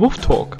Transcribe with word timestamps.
Woof 0.00 0.16
Talk, 0.18 0.58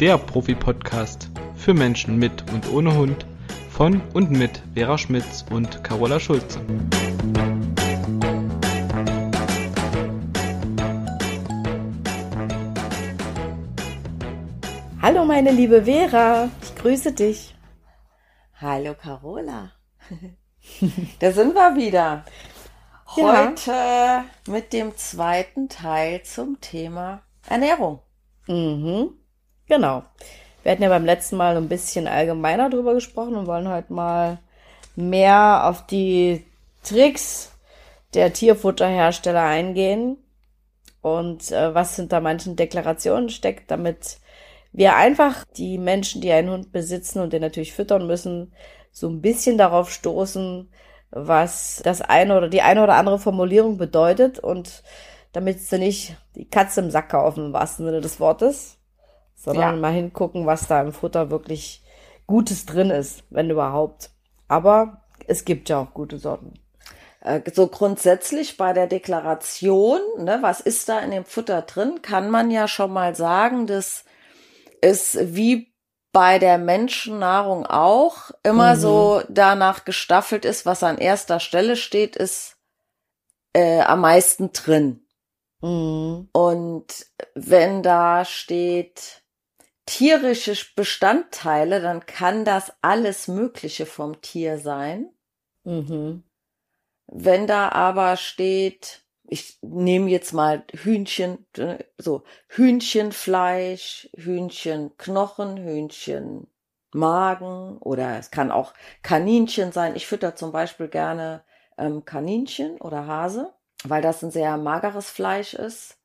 der 0.00 0.16
Profi-Podcast 0.16 1.28
für 1.56 1.74
Menschen 1.74 2.18
mit 2.18 2.50
und 2.50 2.72
ohne 2.72 2.96
Hund 2.96 3.26
von 3.68 4.00
und 4.14 4.30
mit 4.30 4.62
Vera 4.72 4.96
Schmitz 4.96 5.44
und 5.50 5.84
Carola 5.84 6.18
Schulze. 6.18 6.58
Hallo 15.02 15.26
meine 15.26 15.50
liebe 15.50 15.84
Vera, 15.84 16.48
ich 16.62 16.74
grüße 16.76 17.12
dich. 17.12 17.54
Hallo 18.58 18.94
Carola. 18.94 19.72
da 21.18 21.32
sind 21.32 21.54
wir 21.54 21.76
wieder. 21.76 22.24
Heute 23.04 23.70
ja. 23.70 24.24
mit 24.46 24.72
dem 24.72 24.96
zweiten 24.96 25.68
Teil 25.68 26.22
zum 26.22 26.58
Thema 26.62 27.20
Ernährung. 27.46 28.00
Mhm. 28.48 29.10
Genau. 29.66 30.02
Wir 30.62 30.72
hatten 30.72 30.82
ja 30.82 30.88
beim 30.88 31.04
letzten 31.04 31.36
Mal 31.36 31.56
ein 31.56 31.68
bisschen 31.68 32.08
allgemeiner 32.08 32.68
drüber 32.70 32.94
gesprochen 32.94 33.36
und 33.36 33.46
wollen 33.46 33.68
heute 33.68 33.92
mal 33.92 34.38
mehr 34.96 35.66
auf 35.66 35.86
die 35.86 36.44
Tricks 36.82 37.52
der 38.14 38.32
Tierfutterhersteller 38.32 39.42
eingehen 39.42 40.16
und 41.02 41.52
äh, 41.52 41.74
was 41.74 41.96
hinter 41.96 42.20
manchen 42.20 42.56
Deklarationen 42.56 43.28
steckt, 43.28 43.70
damit 43.70 44.18
wir 44.72 44.96
einfach 44.96 45.44
die 45.56 45.78
Menschen, 45.78 46.20
die 46.20 46.32
einen 46.32 46.50
Hund 46.50 46.72
besitzen 46.72 47.20
und 47.20 47.32
den 47.32 47.42
natürlich 47.42 47.72
füttern 47.72 48.06
müssen, 48.06 48.52
so 48.92 49.08
ein 49.08 49.20
bisschen 49.20 49.58
darauf 49.58 49.90
stoßen, 49.92 50.70
was 51.10 51.80
das 51.84 52.02
eine 52.02 52.36
oder 52.36 52.48
die 52.48 52.62
eine 52.62 52.82
oder 52.82 52.96
andere 52.96 53.18
Formulierung 53.18 53.78
bedeutet 53.78 54.38
und 54.38 54.82
damit 55.32 55.60
sie 55.60 55.78
nicht 55.78 56.16
die 56.34 56.48
Katze 56.48 56.80
im 56.80 56.90
Sack 56.90 57.10
kaufen, 57.10 57.46
im 57.46 57.52
wahrsten 57.52 57.84
Sinne 57.86 58.00
des 58.00 58.20
Wortes, 58.20 58.78
sondern 59.34 59.74
ja. 59.74 59.80
mal 59.80 59.92
hingucken, 59.92 60.46
was 60.46 60.66
da 60.66 60.80
im 60.80 60.92
Futter 60.92 61.30
wirklich 61.30 61.82
Gutes 62.26 62.66
drin 62.66 62.90
ist, 62.90 63.24
wenn 63.30 63.50
überhaupt. 63.50 64.10
Aber 64.48 65.02
es 65.26 65.44
gibt 65.44 65.68
ja 65.68 65.80
auch 65.80 65.94
gute 65.94 66.18
Sorten. 66.18 66.54
Äh, 67.20 67.40
so 67.52 67.66
grundsätzlich 67.66 68.56
bei 68.56 68.72
der 68.72 68.86
Deklaration, 68.86 70.00
ne, 70.18 70.38
was 70.40 70.60
ist 70.60 70.88
da 70.88 71.00
in 71.00 71.10
dem 71.10 71.24
Futter 71.24 71.62
drin, 71.62 72.02
kann 72.02 72.30
man 72.30 72.50
ja 72.50 72.68
schon 72.68 72.92
mal 72.92 73.14
sagen, 73.14 73.66
dass 73.66 74.04
es 74.80 75.18
wie 75.20 75.72
bei 76.12 76.38
der 76.38 76.58
Menschennahrung 76.58 77.66
auch 77.66 78.30
immer 78.42 78.74
mhm. 78.74 78.80
so 78.80 79.22
danach 79.28 79.84
gestaffelt 79.84 80.44
ist, 80.44 80.66
was 80.66 80.82
an 80.82 80.98
erster 80.98 81.38
Stelle 81.40 81.76
steht, 81.76 82.16
ist 82.16 82.56
äh, 83.52 83.80
am 83.80 84.00
meisten 84.00 84.52
drin. 84.52 85.04
Mhm. 85.60 86.28
Und 86.32 87.06
wenn 87.34 87.82
da 87.82 88.24
steht 88.24 89.22
tierische 89.86 90.54
Bestandteile, 90.76 91.80
dann 91.80 92.06
kann 92.06 92.44
das 92.44 92.72
alles 92.82 93.28
Mögliche 93.28 93.86
vom 93.86 94.20
Tier 94.20 94.58
sein. 94.58 95.10
Mhm. 95.64 96.24
Wenn 97.06 97.46
da 97.46 97.70
aber 97.70 98.16
steht 98.16 99.04
ich 99.28 99.58
nehme 99.62 100.10
jetzt 100.10 100.32
mal 100.32 100.64
Hühnchen, 100.72 101.46
äh, 101.56 101.84
so 101.98 102.24
Hühnchenfleisch, 102.48 104.08
Hühnchenknochen, 104.16 105.58
Hühnchenmagen 105.58 107.78
oder 107.78 108.18
es 108.18 108.30
kann 108.30 108.50
auch 108.50 108.72
Kaninchen 109.02 109.72
sein. 109.72 109.96
Ich 109.96 110.06
fütter 110.06 110.34
zum 110.34 110.52
Beispiel 110.52 110.88
gerne 110.88 111.44
ähm, 111.76 112.06
Kaninchen 112.06 112.80
oder 112.80 113.06
Hase, 113.06 113.52
weil 113.84 114.02
das 114.02 114.22
ein 114.22 114.30
sehr 114.30 114.56
mageres 114.56 115.10
Fleisch 115.10 115.54
ist. 115.54 115.96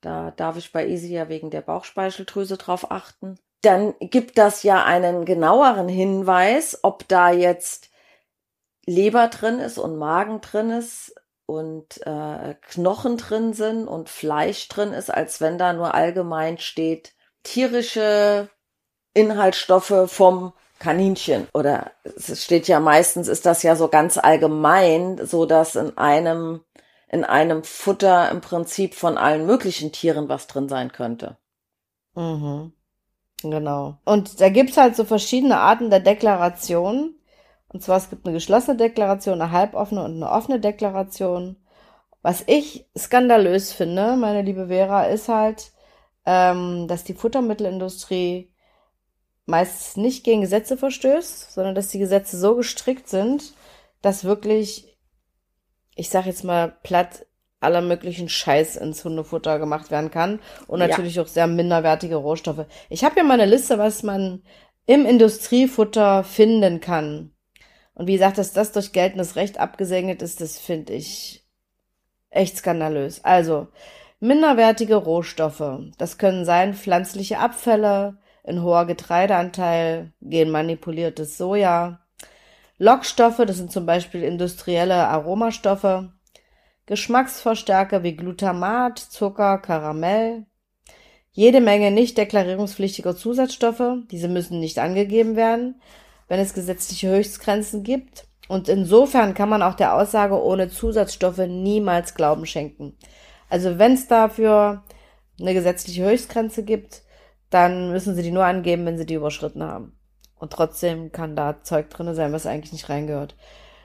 Da 0.00 0.30
darf 0.30 0.56
ich 0.56 0.72
bei 0.72 0.86
Easy 0.86 1.12
ja 1.12 1.28
wegen 1.28 1.50
der 1.50 1.60
Bauchspeicheldrüse 1.60 2.56
drauf 2.56 2.90
achten. 2.90 3.38
Dann 3.62 3.94
gibt 4.00 4.38
das 4.38 4.62
ja 4.62 4.84
einen 4.84 5.26
genaueren 5.26 5.88
Hinweis, 5.88 6.78
ob 6.82 7.06
da 7.08 7.30
jetzt 7.30 7.90
Leber 8.86 9.28
drin 9.28 9.58
ist 9.58 9.76
und 9.76 9.98
Magen 9.98 10.40
drin 10.40 10.70
ist, 10.70 11.14
und 11.50 12.06
äh, 12.06 12.54
Knochen 12.70 13.16
drin 13.16 13.52
sind 13.54 13.88
und 13.88 14.08
Fleisch 14.08 14.68
drin 14.68 14.92
ist, 14.92 15.12
als 15.12 15.40
wenn 15.40 15.58
da 15.58 15.72
nur 15.72 15.94
allgemein 15.94 16.58
steht 16.58 17.12
tierische 17.42 18.48
Inhaltsstoffe 19.14 20.04
vom 20.06 20.52
Kaninchen 20.78 21.48
oder 21.52 21.90
es 22.04 22.44
steht 22.44 22.68
ja 22.68 22.78
meistens 22.78 23.26
ist 23.26 23.46
das 23.46 23.64
ja 23.64 23.74
so 23.74 23.88
ganz 23.88 24.16
allgemein, 24.16 25.26
so 25.26 25.44
dass 25.44 25.74
in 25.74 25.98
einem 25.98 26.60
in 27.10 27.24
einem 27.24 27.64
Futter 27.64 28.30
im 28.30 28.40
Prinzip 28.40 28.94
von 28.94 29.18
allen 29.18 29.44
möglichen 29.44 29.92
Tieren 29.92 30.28
was 30.28 30.46
drin 30.46 30.68
sein 30.68 30.92
könnte. 30.92 31.36
Mhm. 32.14 32.72
Genau. 33.42 33.98
Und 34.04 34.40
da 34.40 34.48
gibt's 34.48 34.76
halt 34.76 34.94
so 34.94 35.04
verschiedene 35.04 35.58
Arten 35.58 35.90
der 35.90 36.00
Deklaration. 36.00 37.14
Und 37.68 37.82
zwar, 37.82 37.96
es 37.96 38.10
gibt 38.10 38.26
eine 38.26 38.34
geschlossene 38.34 38.76
Deklaration, 38.76 39.40
eine 39.40 39.50
halboffene 39.50 40.04
und 40.04 40.16
eine 40.16 40.30
offene 40.30 40.60
Deklaration. 40.60 41.56
Was 42.22 42.44
ich 42.46 42.86
skandalös 42.96 43.72
finde, 43.72 44.16
meine 44.16 44.42
liebe 44.42 44.68
Vera, 44.68 45.04
ist 45.04 45.28
halt, 45.28 45.72
ähm, 46.26 46.86
dass 46.86 47.02
die 47.02 47.14
Futtermittelindustrie 47.14 48.52
meistens 49.46 49.96
nicht 49.96 50.22
gegen 50.22 50.42
Gesetze 50.42 50.76
verstößt, 50.76 51.52
sondern 51.52 51.74
dass 51.74 51.88
die 51.88 51.98
Gesetze 51.98 52.38
so 52.38 52.56
gestrickt 52.56 53.08
sind, 53.08 53.54
dass 54.02 54.24
wirklich, 54.24 54.89
ich 55.94 56.10
sag 56.10 56.26
jetzt 56.26 56.44
mal 56.44 56.76
platt, 56.82 57.26
aller 57.60 57.82
möglichen 57.82 58.28
Scheiß 58.28 58.76
ins 58.76 59.04
Hundefutter 59.04 59.58
gemacht 59.58 59.90
werden 59.90 60.10
kann 60.10 60.40
und 60.66 60.78
natürlich 60.78 61.16
ja. 61.16 61.22
auch 61.22 61.26
sehr 61.26 61.46
minderwertige 61.46 62.16
Rohstoffe. 62.16 62.64
Ich 62.88 63.04
habe 63.04 63.16
ja 63.18 63.22
mal 63.22 63.34
eine 63.34 63.50
Liste, 63.50 63.78
was 63.78 64.02
man 64.02 64.42
im 64.86 65.04
Industriefutter 65.04 66.24
finden 66.24 66.80
kann. 66.80 67.32
Und 67.94 68.06
wie 68.06 68.14
gesagt, 68.14 68.38
dass 68.38 68.54
das 68.54 68.72
durch 68.72 68.92
geltendes 68.92 69.36
Recht 69.36 69.60
abgesegnet 69.60 70.22
ist, 70.22 70.40
das 70.40 70.58
finde 70.58 70.94
ich 70.94 71.44
echt 72.30 72.56
skandalös. 72.56 73.22
Also, 73.24 73.68
minderwertige 74.20 74.96
Rohstoffe. 74.96 75.80
Das 75.98 76.16
können 76.16 76.44
sein 76.46 76.74
pflanzliche 76.74 77.38
Abfälle, 77.38 78.18
in 78.42 78.62
hoher 78.62 78.86
Getreideanteil, 78.86 80.12
genmanipuliertes 80.22 81.36
Soja, 81.36 81.99
Lockstoffe, 82.82 83.42
das 83.46 83.58
sind 83.58 83.70
zum 83.70 83.84
Beispiel 83.84 84.22
industrielle 84.22 85.06
Aromastoffe, 85.08 86.14
Geschmacksverstärker 86.86 88.02
wie 88.02 88.16
Glutamat, 88.16 88.98
Zucker, 88.98 89.58
Karamell, 89.58 90.46
jede 91.30 91.60
Menge 91.60 91.90
nicht 91.90 92.16
deklarierungspflichtiger 92.16 93.14
Zusatzstoffe, 93.14 93.98
diese 94.10 94.28
müssen 94.28 94.60
nicht 94.60 94.78
angegeben 94.78 95.36
werden, 95.36 95.82
wenn 96.28 96.40
es 96.40 96.54
gesetzliche 96.54 97.10
Höchstgrenzen 97.10 97.82
gibt. 97.82 98.26
Und 98.48 98.70
insofern 98.70 99.34
kann 99.34 99.50
man 99.50 99.62
auch 99.62 99.74
der 99.74 99.94
Aussage 99.94 100.42
ohne 100.42 100.70
Zusatzstoffe 100.70 101.46
niemals 101.46 102.14
Glauben 102.14 102.46
schenken. 102.46 102.96
Also 103.50 103.78
wenn 103.78 103.92
es 103.92 104.08
dafür 104.08 104.84
eine 105.38 105.52
gesetzliche 105.52 106.02
Höchstgrenze 106.02 106.62
gibt, 106.62 107.02
dann 107.50 107.92
müssen 107.92 108.14
sie 108.14 108.22
die 108.22 108.32
nur 108.32 108.46
angeben, 108.46 108.86
wenn 108.86 108.96
sie 108.96 109.04
die 109.04 109.14
überschritten 109.14 109.62
haben. 109.62 109.99
Und 110.40 110.52
trotzdem 110.52 111.12
kann 111.12 111.36
da 111.36 111.62
Zeug 111.62 111.90
drinne 111.90 112.14
sein, 112.14 112.32
was 112.32 112.46
eigentlich 112.46 112.72
nicht 112.72 112.88
reingehört. 112.88 113.36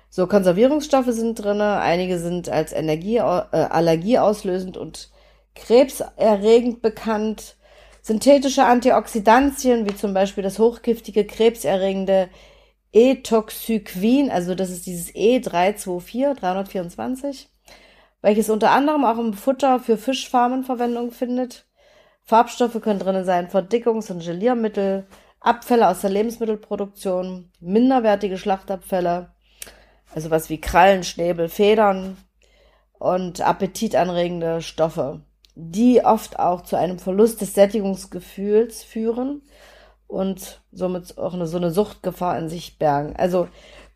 So, 0.10 0.26
Konservierungsstoffe 0.26 1.12
sind 1.12 1.36
drinne, 1.36 1.80
einige 1.80 2.18
sind 2.18 2.48
als 2.48 2.72
Energie, 2.72 3.18
äh, 3.18 3.20
allergieauslösend 3.20 4.78
und 4.78 5.10
krebserregend 5.56 6.82
bekannt. 6.82 7.58
Synthetische 8.02 8.64
Antioxidantien, 8.64 9.86
wie 9.86 9.96
zum 9.96 10.14
Beispiel 10.14 10.44
das 10.44 10.58
hochgiftige, 10.58 11.26
krebserregende 11.26 12.30
Etoxyquin, 12.94 14.32
also 14.32 14.56
das 14.56 14.70
ist 14.70 14.86
dieses 14.86 15.14
E324, 15.14 16.34
324, 16.36 17.50
welches 18.22 18.50
unter 18.50 18.72
anderem 18.72 19.04
auch 19.04 19.18
im 19.18 19.34
Futter 19.34 19.82
für 19.82 19.98
Fischfarmen 19.98 20.64
Verwendung 20.64 21.12
findet. 21.12 21.66
Farbstoffe 22.24 22.80
können 22.82 23.00
drin 23.00 23.26
sein, 23.26 23.50
Verdickungs- 23.50 24.10
und 24.12 24.24
Geliermittel, 24.24 25.06
Abfälle 25.46 25.88
aus 25.88 26.02
der 26.02 26.10
Lebensmittelproduktion, 26.10 27.52
minderwertige 27.60 28.38
Schlachtabfälle, 28.38 29.32
also 30.14 30.30
was 30.32 30.50
wie 30.50 30.62
Krallen, 30.62 31.04
Schnäbel, 31.04 31.50
Federn 31.50 32.18
und 33.00 33.42
appetitanregende 33.42 34.62
Stoffe 34.62 35.22
die 35.56 36.04
oft 36.04 36.38
auch 36.38 36.62
zu 36.62 36.76
einem 36.76 37.00
Verlust 37.00 37.42
des 37.42 37.54
Sättigungsgefühls 37.54 38.84
führen 38.84 39.42
und 40.08 40.62
somit 40.72 41.18
auch 41.18 41.34
eine, 41.34 41.48
so 41.48 41.58
eine 41.58 41.72
Suchtgefahr 41.72 42.38
in 42.38 42.50
sich 42.50 42.78
bergen. 42.78 43.16
Also 43.18 43.48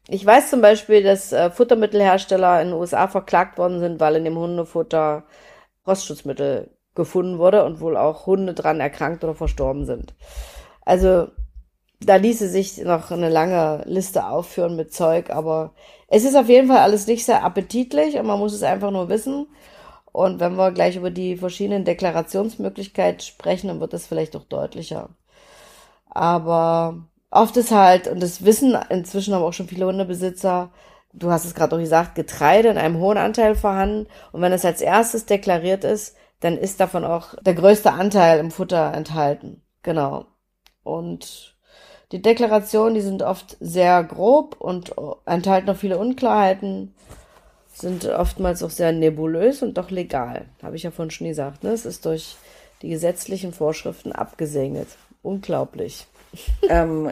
ich 0.07 0.25
weiß 0.25 0.49
zum 0.49 0.61
Beispiel, 0.61 1.03
dass 1.03 1.31
äh, 1.33 1.51
Futtermittelhersteller 1.51 2.61
in 2.61 2.69
den 2.69 2.77
USA 2.77 3.07
verklagt 3.07 3.57
worden 3.57 3.79
sind, 3.79 3.99
weil 3.99 4.15
in 4.15 4.23
dem 4.23 4.37
Hundefutter 4.37 5.25
Rostschutzmittel 5.85 6.71
gefunden 6.95 7.37
wurde 7.37 7.65
und 7.65 7.81
wohl 7.81 7.97
auch 7.97 8.25
Hunde 8.25 8.53
dran 8.53 8.79
erkrankt 8.79 9.23
oder 9.23 9.35
verstorben 9.35 9.85
sind. 9.85 10.15
Also 10.81 11.27
da 12.01 12.15
ließe 12.15 12.47
sich 12.49 12.77
noch 12.77 13.11
eine 13.11 13.29
lange 13.29 13.83
Liste 13.85 14.25
aufführen 14.27 14.75
mit 14.75 14.93
Zeug, 14.93 15.29
aber 15.29 15.73
es 16.07 16.23
ist 16.23 16.35
auf 16.35 16.49
jeden 16.49 16.67
Fall 16.67 16.79
alles 16.79 17.07
nicht 17.07 17.25
sehr 17.25 17.43
appetitlich 17.43 18.17
und 18.17 18.25
man 18.25 18.39
muss 18.39 18.53
es 18.53 18.63
einfach 18.63 18.91
nur 18.91 19.09
wissen. 19.09 19.47
Und 20.11 20.39
wenn 20.39 20.55
wir 20.55 20.71
gleich 20.71 20.95
über 20.95 21.11
die 21.11 21.37
verschiedenen 21.37 21.85
Deklarationsmöglichkeiten 21.85 23.21
sprechen, 23.21 23.67
dann 23.67 23.79
wird 23.79 23.93
das 23.93 24.07
vielleicht 24.07 24.35
auch 24.35 24.43
deutlicher. 24.45 25.09
Aber 26.09 27.07
oft 27.31 27.55
ist 27.57 27.71
halt, 27.71 28.07
und 28.07 28.21
das 28.21 28.43
wissen 28.43 28.77
inzwischen 28.89 29.33
aber 29.33 29.45
auch 29.45 29.53
schon 29.53 29.67
viele 29.67 29.85
Hundebesitzer, 29.85 30.71
du 31.13 31.31
hast 31.31 31.45
es 31.45 31.55
gerade 31.55 31.75
auch 31.75 31.79
gesagt, 31.79 32.15
Getreide 32.15 32.69
in 32.69 32.77
einem 32.77 32.97
hohen 32.97 33.17
Anteil 33.17 33.55
vorhanden. 33.55 34.07
Und 34.31 34.41
wenn 34.41 34.53
es 34.53 34.65
als 34.65 34.81
erstes 34.81 35.25
deklariert 35.25 35.83
ist, 35.83 36.15
dann 36.39 36.57
ist 36.57 36.79
davon 36.79 37.03
auch 37.05 37.35
der 37.41 37.53
größte 37.53 37.91
Anteil 37.91 38.39
im 38.39 38.51
Futter 38.51 38.93
enthalten. 38.93 39.61
Genau. 39.83 40.25
Und 40.83 41.55
die 42.11 42.21
Deklarationen, 42.21 42.95
die 42.95 43.01
sind 43.01 43.21
oft 43.21 43.57
sehr 43.59 44.03
grob 44.03 44.55
und 44.59 44.95
enthalten 45.25 45.67
noch 45.67 45.77
viele 45.77 45.97
Unklarheiten, 45.97 46.93
sind 47.71 48.05
oftmals 48.07 48.63
auch 48.63 48.71
sehr 48.71 48.91
nebulös 48.91 49.61
und 49.61 49.77
doch 49.77 49.91
legal. 49.91 50.45
Habe 50.61 50.75
ich 50.75 50.83
ja 50.83 50.91
vorhin 50.91 51.11
schon 51.11 51.27
gesagt. 51.27 51.63
Ne? 51.63 51.71
Es 51.71 51.85
ist 51.85 52.05
durch 52.05 52.35
die 52.81 52.89
gesetzlichen 52.89 53.53
Vorschriften 53.53 54.11
abgesegnet. 54.11 54.87
Unglaublich. 55.21 56.07
ähm, 56.69 57.11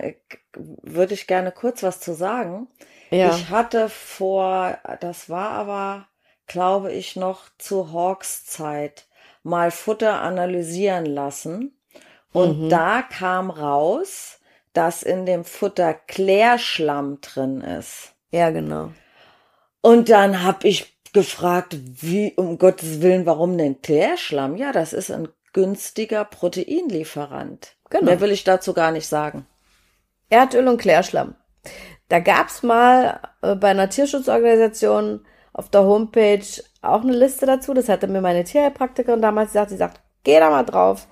würde 0.54 1.14
ich 1.14 1.28
gerne 1.28 1.52
kurz 1.52 1.84
was 1.84 2.00
zu 2.00 2.14
sagen. 2.14 2.68
Ja. 3.10 3.36
Ich 3.36 3.50
hatte 3.50 3.90
vor, 3.90 4.78
das 5.00 5.30
war 5.30 5.52
aber, 5.52 6.08
glaube 6.46 6.92
ich, 6.92 7.16
noch 7.16 7.46
zu 7.58 7.94
Hawks 7.94 8.46
Zeit, 8.46 9.08
mal 9.44 9.72
Futter 9.72 10.22
analysieren 10.22 11.06
lassen. 11.06 11.78
Und 12.34 12.64
mhm. 12.64 12.70
da 12.70 13.02
kam 13.02 13.50
raus, 13.50 14.37
dass 14.78 15.02
in 15.02 15.26
dem 15.26 15.44
Futter 15.44 15.96
Klärschlamm 15.96 17.20
drin 17.22 17.62
ist. 17.62 18.14
Ja, 18.30 18.52
genau. 18.52 18.92
Und 19.82 20.10
dann 20.10 20.44
habe 20.44 20.68
ich 20.68 21.02
gefragt, 21.14 21.76
wie 21.80 22.34
um 22.36 22.60
Gottes 22.60 23.02
Willen, 23.02 23.26
warum 23.26 23.58
denn 23.58 23.82
Klärschlamm? 23.82 24.56
Ja, 24.56 24.72
das 24.72 24.94
ist 24.94 25.10
ein 25.10 25.30
günstiger 25.52 26.26
Proteinlieferant. 26.26 27.76
Genau. 27.90 28.06
Mehr 28.06 28.22
will 28.22 28.32
ich 28.32 28.44
dazu 28.44 28.74
gar 28.74 28.92
nicht 28.92 29.08
sagen. 29.08 29.48
Erdöl 30.30 30.68
und 30.68 30.78
Klärschlamm. 30.78 31.34
Da 32.10 32.20
gab's 32.20 32.62
mal 32.62 33.20
äh, 33.42 33.56
bei 33.56 33.70
einer 33.70 33.90
Tierschutzorganisation 33.90 35.26
auf 35.54 35.70
der 35.70 35.86
Homepage 35.86 36.46
auch 36.84 37.02
eine 37.02 37.14
Liste 37.14 37.48
dazu. 37.48 37.74
Das 37.74 37.90
hatte 37.90 38.08
mir 38.08 38.22
meine 38.22 38.44
Tierheilpraktikerin 38.44 39.24
damals 39.24 39.54
gesagt. 39.54 39.72
Sie 39.72 39.78
sagt, 39.78 40.02
geh 40.24 40.40
da 40.40 40.52
mal 40.52 40.66
drauf. 40.66 41.08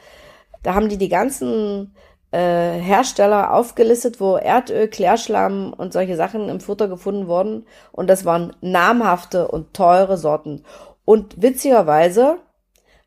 Da 0.62 0.76
haben 0.76 0.88
die 0.90 1.00
die 1.00 1.10
ganzen 1.10 1.96
Hersteller 2.38 3.54
aufgelistet, 3.54 4.20
wo 4.20 4.36
Erdöl, 4.36 4.88
Klärschlamm 4.88 5.74
und 5.74 5.94
solche 5.94 6.16
Sachen 6.16 6.50
im 6.50 6.60
Futter 6.60 6.88
gefunden 6.88 7.28
wurden. 7.28 7.66
Und 7.92 8.10
das 8.10 8.26
waren 8.26 8.56
namhafte 8.62 9.48
und 9.48 9.74
teure 9.74 10.18
Sorten. 10.18 10.64
Und 11.06 11.42
witzigerweise 11.42 12.38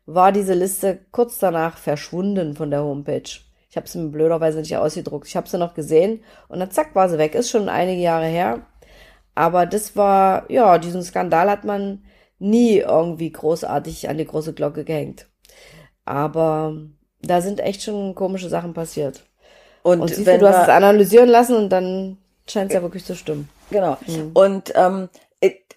war 0.05 0.31
diese 0.31 0.53
Liste 0.53 0.99
kurz 1.11 1.37
danach 1.37 1.77
verschwunden 1.77 2.55
von 2.55 2.71
der 2.71 2.83
Homepage. 2.83 3.29
Ich 3.69 3.77
habe 3.77 3.87
sie 3.87 3.99
mir 3.99 4.09
blöderweise 4.09 4.59
nicht 4.59 4.75
ausgedruckt. 4.75 5.27
Ich 5.27 5.35
habe 5.35 5.47
sie 5.47 5.59
noch 5.59 5.75
gesehen 5.75 6.23
und 6.47 6.59
dann 6.59 6.71
zack 6.71 6.95
war 6.95 7.07
sie 7.07 7.19
weg. 7.19 7.35
Ist 7.35 7.51
schon 7.51 7.69
einige 7.69 8.01
Jahre 8.01 8.25
her. 8.25 8.65
Aber 9.35 9.65
das 9.65 9.95
war, 9.95 10.49
ja, 10.51 10.79
diesen 10.79 11.03
Skandal 11.03 11.49
hat 11.49 11.63
man 11.63 12.03
nie 12.39 12.77
irgendwie 12.77 13.31
großartig 13.31 14.09
an 14.09 14.17
die 14.17 14.25
große 14.25 14.53
Glocke 14.53 14.85
gehängt. 14.85 15.27
Aber 16.05 16.75
da 17.21 17.41
sind 17.41 17.59
echt 17.59 17.83
schon 17.83 18.15
komische 18.15 18.49
Sachen 18.49 18.73
passiert. 18.73 19.23
Und, 19.83 20.01
und 20.01 20.09
siehst 20.09 20.27
du, 20.27 20.37
du 20.37 20.47
hast 20.47 20.63
es 20.63 20.69
analysieren 20.69 21.29
lassen 21.29 21.55
und 21.55 21.69
dann 21.69 22.17
scheint 22.47 22.71
es 22.71 22.75
ja 22.75 22.81
wirklich 22.81 23.05
zu 23.05 23.15
stimmen. 23.15 23.49
Genau. 23.71 23.97
Mhm. 24.07 24.31
Und 24.33 24.73
ähm, 24.75 25.09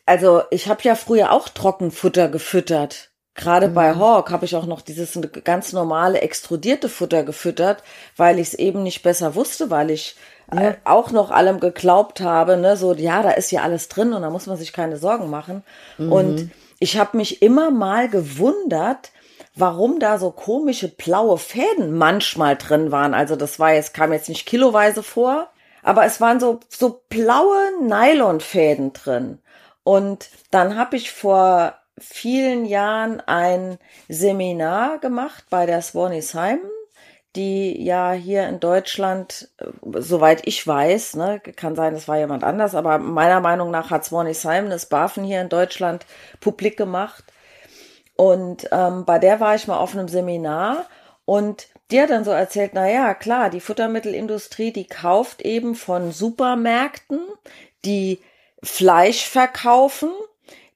also 0.07 0.43
ich 0.51 0.69
habe 0.69 0.81
ja 0.83 0.95
früher 0.95 1.33
auch 1.33 1.49
Trockenfutter 1.49 2.29
gefüttert. 2.29 3.11
Gerade 3.35 3.69
mhm. 3.69 3.75
bei 3.75 3.95
Hawk 3.95 4.31
habe 4.31 4.45
ich 4.45 4.57
auch 4.57 4.67
noch 4.67 4.81
dieses 4.83 5.19
ganz 5.45 5.73
normale 5.73 6.21
extrudierte 6.21 6.89
Futter 6.89 7.23
gefüttert, 7.23 7.83
weil 8.17 8.39
ich 8.39 8.49
es 8.49 8.55
eben 8.55 8.83
nicht 8.83 9.03
besser 9.03 9.35
wusste, 9.35 9.71
weil 9.71 9.91
ich 9.91 10.17
ja. 10.53 10.61
Äh, 10.61 10.75
auch 10.85 11.13
noch 11.13 11.31
allem 11.31 11.61
geglaubt 11.61 12.21
habe, 12.21 12.59
ne, 12.59 12.77
so 12.77 12.93
ja, 12.93 13.23
da 13.23 13.31
ist 13.31 13.51
ja 13.53 13.63
alles 13.63 13.89
drin 13.89 14.13
und 14.13 14.21
da 14.21 14.29
muss 14.29 14.47
man 14.47 14.59
sich 14.59 14.75
keine 14.75 14.99
Sorgen 14.99 15.31
machen. 15.31 15.63
Mhm. 15.97 16.13
Und 16.13 16.51
ich 16.79 16.99
habe 16.99 17.17
mich 17.17 17.41
immer 17.41 17.71
mal 17.71 18.11
gewundert, 18.11 19.13
warum 19.55 20.01
da 20.01 20.19
so 20.19 20.31
komische 20.31 20.89
blaue 20.89 21.39
Fäden 21.39 21.97
manchmal 21.97 22.57
drin 22.57 22.91
waren. 22.93 23.15
Also 23.15 23.37
das 23.37 23.59
war 23.59 23.73
jetzt 23.73 23.95
kam 23.95 24.13
jetzt 24.13 24.29
nicht 24.29 24.47
kiloweise 24.47 25.03
vor, 25.03 25.49
aber 25.83 26.05
es 26.05 26.21
waren 26.21 26.41
so 26.41 26.61
so 26.69 27.03
blaue 27.09 27.73
Nylonfäden 27.83 28.93
drin. 28.93 29.41
Und 29.85 30.31
dann 30.51 30.77
habe 30.77 30.97
ich 30.97 31.11
vor 31.11 31.75
vielen 31.99 32.65
Jahren 32.65 33.21
ein 33.21 33.79
Seminar 34.09 34.99
gemacht 34.99 35.45
bei 35.51 35.67
der 35.67 35.83
Swanee 35.83 36.21
Simon, 36.21 36.71
die 37.37 37.83
ja 37.83 38.13
hier 38.13 38.49
in 38.49 38.61
Deutschland, 38.61 39.51
äh, 39.59 39.67
soweit 40.01 40.47
ich 40.47 40.67
weiß, 40.67 41.17
ne, 41.17 41.41
kann 41.41 41.75
sein, 41.77 41.95
es 41.95 42.09
war 42.09 42.19
jemand 42.19 42.45
anders, 42.45 42.75
aber 42.75 42.99
meiner 42.99 43.41
Meinung 43.41 43.71
nach 43.71 43.91
hat 43.91 44.05
Swanee 44.05 44.35
Simon 44.35 44.71
das 44.71 44.87
BaFin 44.87 45.25
hier 45.25 45.41
in 45.41 45.49
Deutschland 45.49 46.07
publik 46.41 46.77
gemacht. 46.77 47.25
Und 48.17 48.69
ähm, 48.73 49.05
bei 49.05 49.19
der 49.19 49.41
war 49.41 49.55
ich 49.55 49.67
mal 49.67 49.79
auf 49.79 49.95
einem 49.95 50.09
Seminar 50.09 50.87
und 51.25 51.69
die 51.91 52.01
hat 52.01 52.11
dann 52.11 52.25
so 52.25 52.31
erzählt, 52.31 52.73
na 52.75 52.89
ja, 52.89 53.15
klar, 53.15 53.51
die 53.51 53.61
Futtermittelindustrie, 53.61 54.73
die 54.73 54.87
kauft 54.87 55.43
eben 55.43 55.75
von 55.75 56.13
Supermärkten, 56.13 57.21
die 57.85 58.21
Fleisch 58.63 59.27
verkaufen 59.27 60.11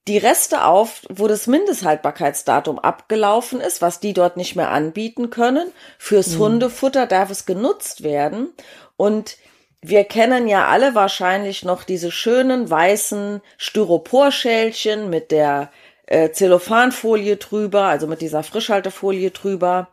die 0.09 0.19
Reste 0.19 0.65
auf, 0.65 1.03
wo 1.09 1.27
das 1.27 1.47
Mindesthaltbarkeitsdatum 1.49 2.79
abgelaufen 2.79 3.61
ist, 3.61 3.83
was 3.83 3.99
die 3.99 4.13
dort 4.13 4.37
nicht 4.37 4.55
mehr 4.55 4.71
anbieten 4.71 5.31
können. 5.31 5.73
Fürs 5.99 6.35
mhm. 6.35 6.39
Hundefutter 6.39 7.07
darf 7.07 7.31
es 7.31 7.45
genutzt 7.45 8.05
werden. 8.05 8.51
Und 8.97 9.37
wir 9.83 10.05
kennen 10.05 10.47
ja 10.47 10.69
alle 10.69 10.95
wahrscheinlich 10.95 11.65
noch 11.65 11.83
diese 11.83 12.13
schönen 12.13 12.71
weißen 12.71 13.41
Styroporschälchen 13.59 15.11
mit 15.11 15.33
der 15.33 15.71
äh, 16.07 16.31
Zellophanfolie 16.31 17.37
drüber, 17.37 17.85
also 17.85 18.07
mit 18.07 18.21
dieser 18.21 18.43
Frischhaltefolie 18.43 19.31
drüber. 19.31 19.89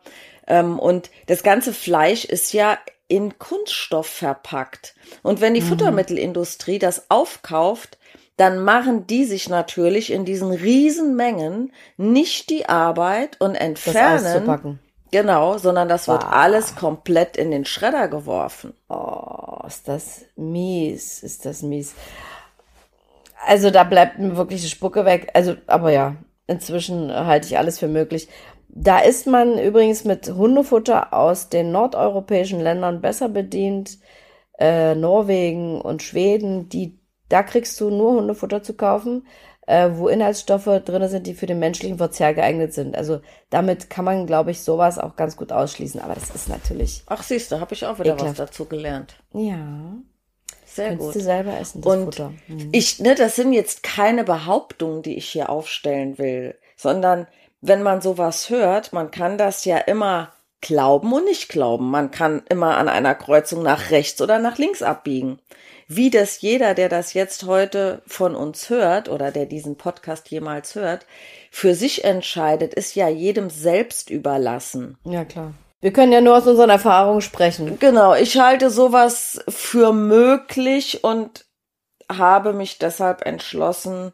Ähm, 0.46 0.78
und 0.78 1.10
das 1.26 1.42
ganze 1.42 1.72
Fleisch 1.72 2.24
ist 2.24 2.52
ja 2.52 2.78
in 3.08 3.38
Kunststoff 3.38 4.06
verpackt. 4.06 4.94
Und 5.22 5.40
wenn 5.40 5.54
die 5.54 5.60
mhm. 5.60 5.66
Futtermittelindustrie 5.66 6.78
das 6.78 7.10
aufkauft, 7.10 7.98
dann 8.36 8.64
machen 8.64 9.06
die 9.06 9.24
sich 9.24 9.48
natürlich 9.48 10.12
in 10.12 10.24
diesen 10.24 10.50
Riesenmengen 10.50 11.72
nicht 11.96 12.50
die 12.50 12.68
Arbeit 12.68 13.40
und 13.40 13.54
entfernen. 13.54 14.80
Genau, 15.12 15.58
sondern 15.58 15.88
das 15.88 16.08
wird 16.08 16.24
wow. 16.24 16.32
alles 16.32 16.74
komplett 16.74 17.36
in 17.36 17.52
den 17.52 17.64
Schredder 17.64 18.08
geworfen. 18.08 18.74
Oh, 18.88 19.60
ist 19.64 19.86
das 19.86 20.22
mies, 20.34 21.22
ist 21.22 21.44
das 21.46 21.62
mies. 21.62 21.94
Also 23.46 23.70
da 23.70 23.84
bleibt 23.84 24.18
mir 24.18 24.36
wirklich 24.36 24.62
die 24.62 24.68
Spucke 24.68 25.04
weg. 25.04 25.30
Also, 25.34 25.54
aber 25.66 25.90
ja, 25.92 26.16
inzwischen 26.46 27.12
halte 27.12 27.46
ich 27.46 27.58
alles 27.58 27.78
für 27.78 27.88
möglich. 27.88 28.28
Da 28.68 28.98
ist 28.98 29.26
man 29.26 29.58
übrigens 29.58 30.04
mit 30.04 30.28
Hundefutter 30.28 31.12
aus 31.12 31.48
den 31.48 31.70
nordeuropäischen 31.70 32.60
Ländern 32.60 33.00
besser 33.00 33.28
bedient. 33.28 33.98
Äh, 34.58 34.94
Norwegen 34.94 35.80
und 35.80 36.02
Schweden, 36.02 36.68
die 36.68 36.98
da 37.28 37.42
kriegst 37.42 37.80
du 37.80 37.90
nur 37.90 38.12
Hundefutter 38.12 38.62
zu 38.62 38.74
kaufen, 38.74 39.26
äh, 39.66 39.90
wo 39.94 40.08
Inhaltsstoffe 40.08 40.82
drin 40.84 41.08
sind, 41.08 41.26
die 41.26 41.34
für 41.34 41.46
den 41.46 41.58
menschlichen 41.58 41.98
Verzehr 41.98 42.34
geeignet 42.34 42.74
sind. 42.74 42.96
Also 42.96 43.20
damit 43.50 43.90
kann 43.90 44.04
man, 44.04 44.26
glaube 44.26 44.50
ich, 44.50 44.60
sowas 44.60 44.98
auch 44.98 45.16
ganz 45.16 45.36
gut 45.36 45.50
ausschließen. 45.50 46.00
Aber 46.00 46.14
das 46.14 46.30
ist 46.30 46.48
natürlich. 46.48 47.02
Ach, 47.06 47.22
siehst 47.22 47.50
du, 47.50 47.60
habe 47.60 47.74
ich 47.74 47.86
auch 47.86 47.98
wieder 47.98 48.14
ekelhaft. 48.14 48.38
was 48.38 48.48
dazu 48.50 48.66
gelernt. 48.66 49.16
Ja. 49.32 49.96
Sehr 50.74 50.88
Könntest 50.88 51.06
gut. 51.06 51.14
du 51.14 51.20
selber 51.20 51.60
essen, 51.60 51.82
das 51.82 51.92
Und 51.92 52.04
Futter. 52.04 52.32
Mhm. 52.48 52.68
Ich, 52.72 52.98
ne, 52.98 53.14
das 53.14 53.36
sind 53.36 53.52
jetzt 53.52 53.82
keine 53.84 54.24
Behauptungen, 54.24 55.02
die 55.02 55.16
ich 55.16 55.28
hier 55.28 55.48
aufstellen 55.48 56.18
will, 56.18 56.58
sondern 56.76 57.28
wenn 57.60 57.82
man 57.82 58.00
sowas 58.00 58.50
hört, 58.50 58.92
man 58.92 59.10
kann 59.10 59.38
das 59.38 59.64
ja 59.64 59.78
immer 59.78 60.32
glauben 60.60 61.12
und 61.12 61.24
nicht 61.24 61.48
glauben. 61.48 61.90
Man 61.90 62.10
kann 62.10 62.42
immer 62.48 62.76
an 62.76 62.88
einer 62.88 63.14
Kreuzung 63.14 63.62
nach 63.62 63.90
rechts 63.90 64.20
oder 64.20 64.38
nach 64.38 64.58
links 64.58 64.82
abbiegen. 64.82 65.38
Wie 65.86 66.10
das 66.10 66.40
jeder, 66.40 66.74
der 66.74 66.88
das 66.88 67.12
jetzt 67.12 67.44
heute 67.44 68.02
von 68.06 68.34
uns 68.34 68.70
hört 68.70 69.08
oder 69.08 69.30
der 69.30 69.46
diesen 69.46 69.76
Podcast 69.76 70.30
jemals 70.30 70.74
hört, 70.74 71.06
für 71.50 71.74
sich 71.74 72.04
entscheidet, 72.04 72.74
ist 72.74 72.94
ja 72.94 73.08
jedem 73.08 73.50
selbst 73.50 74.10
überlassen. 74.10 74.98
Ja, 75.04 75.24
klar. 75.24 75.54
Wir 75.84 75.92
können 75.92 76.12
ja 76.12 76.22
nur 76.22 76.38
aus 76.38 76.46
unseren 76.46 76.70
Erfahrungen 76.70 77.20
sprechen. 77.20 77.78
Genau, 77.78 78.14
ich 78.14 78.40
halte 78.40 78.70
sowas 78.70 79.44
für 79.48 79.92
möglich 79.92 81.04
und 81.04 81.44
habe 82.10 82.54
mich 82.54 82.78
deshalb 82.78 83.26
entschlossen, 83.26 84.12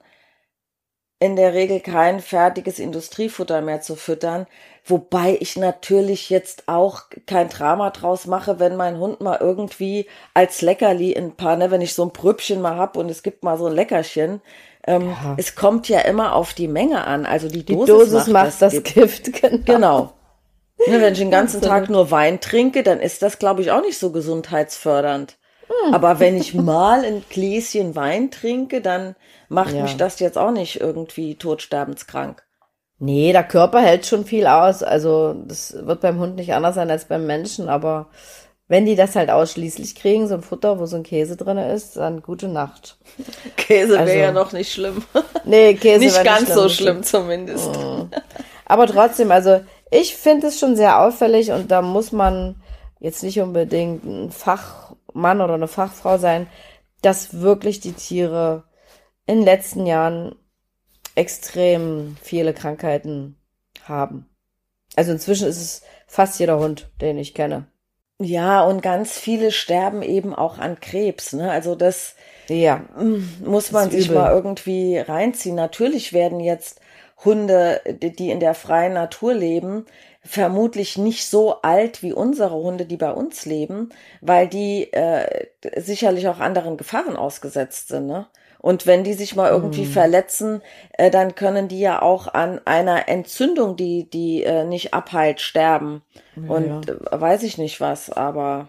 in 1.20 1.36
der 1.36 1.54
Regel 1.54 1.78
kein 1.78 2.18
fertiges 2.18 2.80
Industriefutter 2.80 3.60
mehr 3.60 3.82
zu 3.82 3.94
füttern, 3.94 4.48
wobei 4.84 5.38
ich 5.38 5.56
natürlich 5.56 6.28
jetzt 6.28 6.64
auch 6.66 7.02
kein 7.28 7.48
Drama 7.48 7.90
draus 7.90 8.26
mache, 8.26 8.58
wenn 8.58 8.74
mein 8.74 8.98
Hund 8.98 9.20
mal 9.20 9.38
irgendwie 9.40 10.08
als 10.34 10.62
Leckerli 10.62 11.12
in 11.12 11.26
ein 11.26 11.36
paar, 11.36 11.54
ne, 11.54 11.70
wenn 11.70 11.82
ich 11.82 11.94
so 11.94 12.02
ein 12.02 12.12
Prüppchen 12.12 12.60
mal 12.60 12.78
hab 12.78 12.96
und 12.96 13.08
es 13.08 13.22
gibt 13.22 13.44
mal 13.44 13.56
so 13.56 13.66
ein 13.66 13.74
Leckerchen, 13.74 14.40
ähm, 14.88 15.10
ja. 15.10 15.36
es 15.36 15.54
kommt 15.54 15.88
ja 15.88 16.00
immer 16.00 16.34
auf 16.34 16.52
die 16.52 16.66
Menge 16.66 17.06
an. 17.06 17.26
Also 17.26 17.48
die 17.48 17.64
Dosis, 17.64 17.84
die 17.84 17.92
Dosis 17.92 18.26
macht, 18.26 18.32
macht 18.32 18.46
das, 18.46 18.58
das 18.58 18.82
Gift. 18.82 19.32
Gift. 19.32 19.40
Genau. 19.40 19.62
genau. 19.64 20.12
Ne, 20.86 21.00
wenn 21.00 21.12
ich 21.12 21.18
den 21.18 21.30
ganzen 21.30 21.60
Tag 21.60 21.90
nur 21.90 22.10
Wein 22.10 22.40
trinke, 22.40 22.82
dann 22.82 23.00
ist 23.00 23.22
das, 23.22 23.38
glaube 23.38 23.62
ich, 23.62 23.70
auch 23.70 23.82
nicht 23.82 23.98
so 23.98 24.10
gesundheitsfördernd. 24.10 25.36
Hm. 25.66 25.94
Aber 25.94 26.20
wenn 26.20 26.36
ich 26.36 26.54
mal 26.54 27.04
ein 27.04 27.22
Gläschen 27.28 27.94
Wein 27.94 28.30
trinke, 28.30 28.80
dann 28.80 29.16
macht 29.48 29.74
ja. 29.74 29.82
mich 29.82 29.96
das 29.96 30.20
jetzt 30.20 30.38
auch 30.38 30.52
nicht 30.52 30.80
irgendwie 30.80 31.36
todsterbenskrank. 31.36 32.42
Nee, 32.98 33.32
der 33.32 33.44
Körper 33.44 33.80
hält 33.80 34.06
schon 34.06 34.24
viel 34.26 34.46
aus. 34.46 34.82
Also 34.82 35.34
das 35.46 35.74
wird 35.86 36.00
beim 36.00 36.18
Hund 36.18 36.36
nicht 36.36 36.52
anders 36.52 36.74
sein 36.74 36.90
als 36.90 37.06
beim 37.06 37.26
Menschen, 37.26 37.68
aber 37.68 38.10
wenn 38.68 38.86
die 38.86 38.94
das 38.94 39.16
halt 39.16 39.30
ausschließlich 39.30 39.96
kriegen, 39.96 40.28
so 40.28 40.34
ein 40.34 40.42
Futter, 40.42 40.78
wo 40.78 40.86
so 40.86 40.96
ein 40.96 41.02
Käse 41.02 41.36
drin 41.36 41.58
ist, 41.58 41.96
dann 41.96 42.22
gute 42.22 42.46
Nacht. 42.46 42.98
Käse 43.56 43.94
wäre 43.94 44.02
also, 44.02 44.14
ja 44.14 44.32
noch 44.32 44.52
nicht 44.52 44.72
schlimm. 44.72 45.02
Nee, 45.44 45.74
Käse 45.80 46.04
nicht 46.04 46.22
ganz 46.22 46.42
nicht 46.42 46.52
schlimm. 46.52 46.62
so 46.62 46.68
schlimm 46.68 47.02
zumindest. 47.02 47.74
Mhm. 47.76 48.10
Aber 48.66 48.86
trotzdem, 48.86 49.32
also 49.32 49.62
ich 49.90 50.16
finde 50.16 50.48
es 50.48 50.58
schon 50.58 50.76
sehr 50.76 51.00
auffällig 51.00 51.50
und 51.52 51.70
da 51.70 51.82
muss 51.82 52.12
man 52.12 52.62
jetzt 53.00 53.22
nicht 53.22 53.40
unbedingt 53.40 54.04
ein 54.04 54.30
Fachmann 54.30 55.40
oder 55.40 55.54
eine 55.54 55.68
Fachfrau 55.68 56.18
sein, 56.18 56.46
dass 57.02 57.40
wirklich 57.40 57.80
die 57.80 57.94
Tiere 57.94 58.64
in 59.26 59.36
den 59.36 59.44
letzten 59.44 59.86
Jahren 59.86 60.36
extrem 61.14 62.16
viele 62.22 62.54
Krankheiten 62.54 63.36
haben. 63.84 64.26
Also 64.96 65.12
inzwischen 65.12 65.48
ist 65.48 65.60
es 65.60 65.82
fast 66.06 66.38
jeder 66.40 66.58
Hund, 66.58 66.90
den 67.00 67.18
ich 67.18 67.34
kenne. 67.34 67.66
Ja, 68.18 68.64
und 68.64 68.82
ganz 68.82 69.18
viele 69.18 69.50
sterben 69.50 70.02
eben 70.02 70.34
auch 70.34 70.58
an 70.58 70.78
Krebs. 70.78 71.32
Ne? 71.32 71.50
Also 71.50 71.74
das 71.74 72.16
ja, 72.48 72.84
muss 73.44 73.72
man 73.72 73.90
sich 73.90 74.06
übel. 74.06 74.16
mal 74.16 74.32
irgendwie 74.32 74.98
reinziehen. 74.98 75.54
Natürlich 75.54 76.12
werden 76.12 76.40
jetzt 76.40 76.80
Hunde, 77.24 77.80
die 77.86 78.30
in 78.30 78.40
der 78.40 78.54
freien 78.54 78.94
Natur 78.94 79.34
leben, 79.34 79.86
vermutlich 80.22 80.98
nicht 80.98 81.28
so 81.28 81.62
alt 81.62 82.02
wie 82.02 82.12
unsere 82.12 82.54
Hunde, 82.54 82.84
die 82.86 82.96
bei 82.96 83.10
uns 83.10 83.46
leben, 83.46 83.90
weil 84.20 84.48
die 84.48 84.92
äh, 84.92 85.46
sicherlich 85.76 86.28
auch 86.28 86.40
anderen 86.40 86.76
Gefahren 86.76 87.16
ausgesetzt 87.16 87.88
sind. 87.88 88.06
Ne? 88.06 88.26
Und 88.58 88.86
wenn 88.86 89.04
die 89.04 89.14
sich 89.14 89.34
mal 89.34 89.50
irgendwie 89.50 89.86
mhm. 89.86 89.92
verletzen, 89.92 90.62
äh, 90.92 91.10
dann 91.10 91.34
können 91.34 91.68
die 91.68 91.80
ja 91.80 92.02
auch 92.02 92.32
an 92.32 92.60
einer 92.66 93.08
Entzündung, 93.08 93.76
die 93.76 94.08
die 94.10 94.42
äh, 94.42 94.64
nicht 94.64 94.92
abheilt, 94.92 95.40
sterben. 95.40 96.02
Ja, 96.36 96.54
Und 96.54 96.86
ja. 96.86 96.94
Äh, 96.94 97.20
weiß 97.20 97.42
ich 97.42 97.56
nicht 97.56 97.80
was, 97.80 98.10
aber 98.10 98.68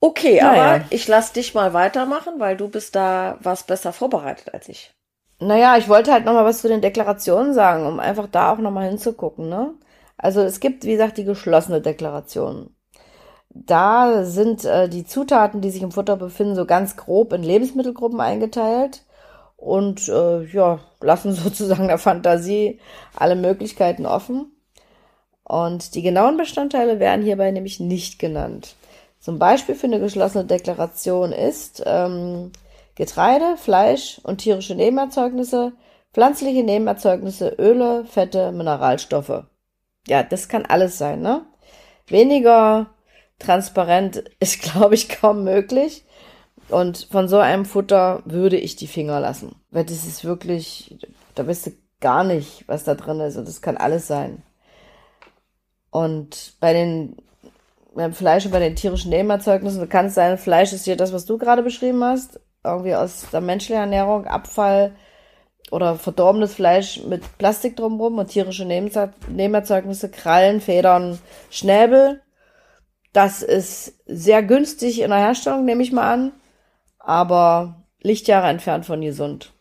okay, 0.00 0.40
naja. 0.42 0.74
aber 0.74 0.84
ich 0.90 1.08
lass 1.08 1.32
dich 1.32 1.54
mal 1.54 1.72
weitermachen, 1.72 2.34
weil 2.38 2.58
du 2.58 2.68
bist 2.68 2.94
da 2.94 3.38
was 3.40 3.64
besser 3.64 3.94
vorbereitet 3.94 4.52
als 4.52 4.68
ich. 4.68 4.92
Naja, 5.38 5.76
ich 5.76 5.88
wollte 5.88 6.12
halt 6.12 6.24
noch 6.24 6.32
mal 6.32 6.44
was 6.44 6.62
zu 6.62 6.68
den 6.68 6.80
Deklarationen 6.80 7.52
sagen, 7.52 7.86
um 7.86 8.00
einfach 8.00 8.26
da 8.26 8.52
auch 8.52 8.58
noch 8.58 8.70
mal 8.70 8.88
hinzugucken, 8.88 9.48
ne? 9.48 9.74
Also 10.16 10.40
es 10.40 10.60
gibt, 10.60 10.84
wie 10.84 10.92
gesagt, 10.92 11.18
die 11.18 11.24
geschlossene 11.24 11.82
Deklaration. 11.82 12.70
Da 13.50 14.24
sind 14.24 14.64
äh, 14.64 14.88
die 14.88 15.04
Zutaten, 15.04 15.60
die 15.60 15.70
sich 15.70 15.82
im 15.82 15.92
Futter 15.92 16.16
befinden, 16.16 16.54
so 16.56 16.66
ganz 16.66 16.96
grob 16.96 17.32
in 17.32 17.42
Lebensmittelgruppen 17.42 18.20
eingeteilt 18.20 19.04
und 19.56 20.08
äh, 20.08 20.44
ja, 20.44 20.80
lassen 21.00 21.32
sozusagen 21.34 21.88
der 21.88 21.98
Fantasie 21.98 22.80
alle 23.14 23.36
Möglichkeiten 23.36 24.06
offen. 24.06 24.52
Und 25.44 25.94
die 25.94 26.02
genauen 26.02 26.36
Bestandteile 26.36 26.98
werden 26.98 27.24
hierbei 27.24 27.50
nämlich 27.50 27.78
nicht 27.78 28.18
genannt. 28.18 28.74
Zum 29.20 29.38
Beispiel 29.38 29.74
für 29.74 29.86
eine 29.86 30.00
geschlossene 30.00 30.44
Deklaration 30.44 31.32
ist 31.32 31.82
ähm, 31.86 32.52
Getreide, 32.96 33.56
Fleisch 33.56 34.20
und 34.24 34.38
tierische 34.38 34.74
Nebenerzeugnisse, 34.74 35.72
pflanzliche 36.12 36.64
Nebenerzeugnisse, 36.64 37.54
Öle, 37.58 38.04
Fette, 38.04 38.52
Mineralstoffe. 38.52 39.44
Ja, 40.08 40.22
das 40.22 40.48
kann 40.48 40.64
alles 40.64 40.98
sein, 40.98 41.20
ne? 41.20 41.46
Weniger 42.08 42.86
transparent 43.38 44.24
ist, 44.40 44.62
glaube 44.62 44.94
ich, 44.94 45.08
kaum 45.08 45.44
möglich. 45.44 46.04
Und 46.68 47.06
von 47.10 47.28
so 47.28 47.38
einem 47.38 47.64
Futter 47.64 48.22
würde 48.24 48.56
ich 48.56 48.74
die 48.74 48.88
Finger 48.88 49.20
lassen. 49.20 49.54
Weil 49.70 49.84
das 49.84 50.04
ist 50.06 50.24
wirklich, 50.24 50.98
da 51.36 51.46
weißt 51.46 51.66
du 51.68 51.70
gar 52.00 52.24
nicht, 52.24 52.64
was 52.66 52.82
da 52.84 52.94
drin 52.94 53.20
ist. 53.20 53.36
Und 53.36 53.46
das 53.46 53.62
kann 53.62 53.76
alles 53.76 54.06
sein. 54.06 54.42
Und 55.90 56.54
bei 56.60 56.72
den 56.72 57.16
beim 57.94 58.12
Fleisch 58.12 58.44
und 58.44 58.52
bei 58.52 58.60
den 58.60 58.76
tierischen 58.76 59.10
Nebenerzeugnissen 59.10 59.88
kann 59.88 60.06
es 60.06 60.14
sein, 60.14 60.36
Fleisch 60.38 60.72
ist 60.72 60.84
hier 60.84 60.96
das, 60.96 61.12
was 61.12 61.24
du 61.24 61.38
gerade 61.38 61.62
beschrieben 61.62 62.04
hast. 62.04 62.40
Irgendwie 62.66 62.94
aus 62.94 63.26
der 63.32 63.40
menschlichen 63.40 63.80
Ernährung, 63.80 64.26
Abfall 64.26 64.96
oder 65.70 65.96
verdorbenes 65.96 66.54
Fleisch 66.54 67.02
mit 67.04 67.38
Plastik 67.38 67.76
drumherum 67.76 68.18
und 68.18 68.28
tierische 68.28 68.64
Nebenerzeugnisse, 68.64 70.10
Krallen, 70.10 70.60
Federn, 70.60 71.18
Schnäbel. 71.50 72.22
Das 73.12 73.42
ist 73.42 73.94
sehr 74.06 74.42
günstig 74.42 75.00
in 75.00 75.10
der 75.10 75.18
Herstellung, 75.18 75.64
nehme 75.64 75.82
ich 75.82 75.92
mal 75.92 76.12
an, 76.12 76.32
aber 76.98 77.86
Lichtjahre 78.00 78.48
entfernt 78.48 78.84
von 78.84 79.00
gesund. 79.00 79.52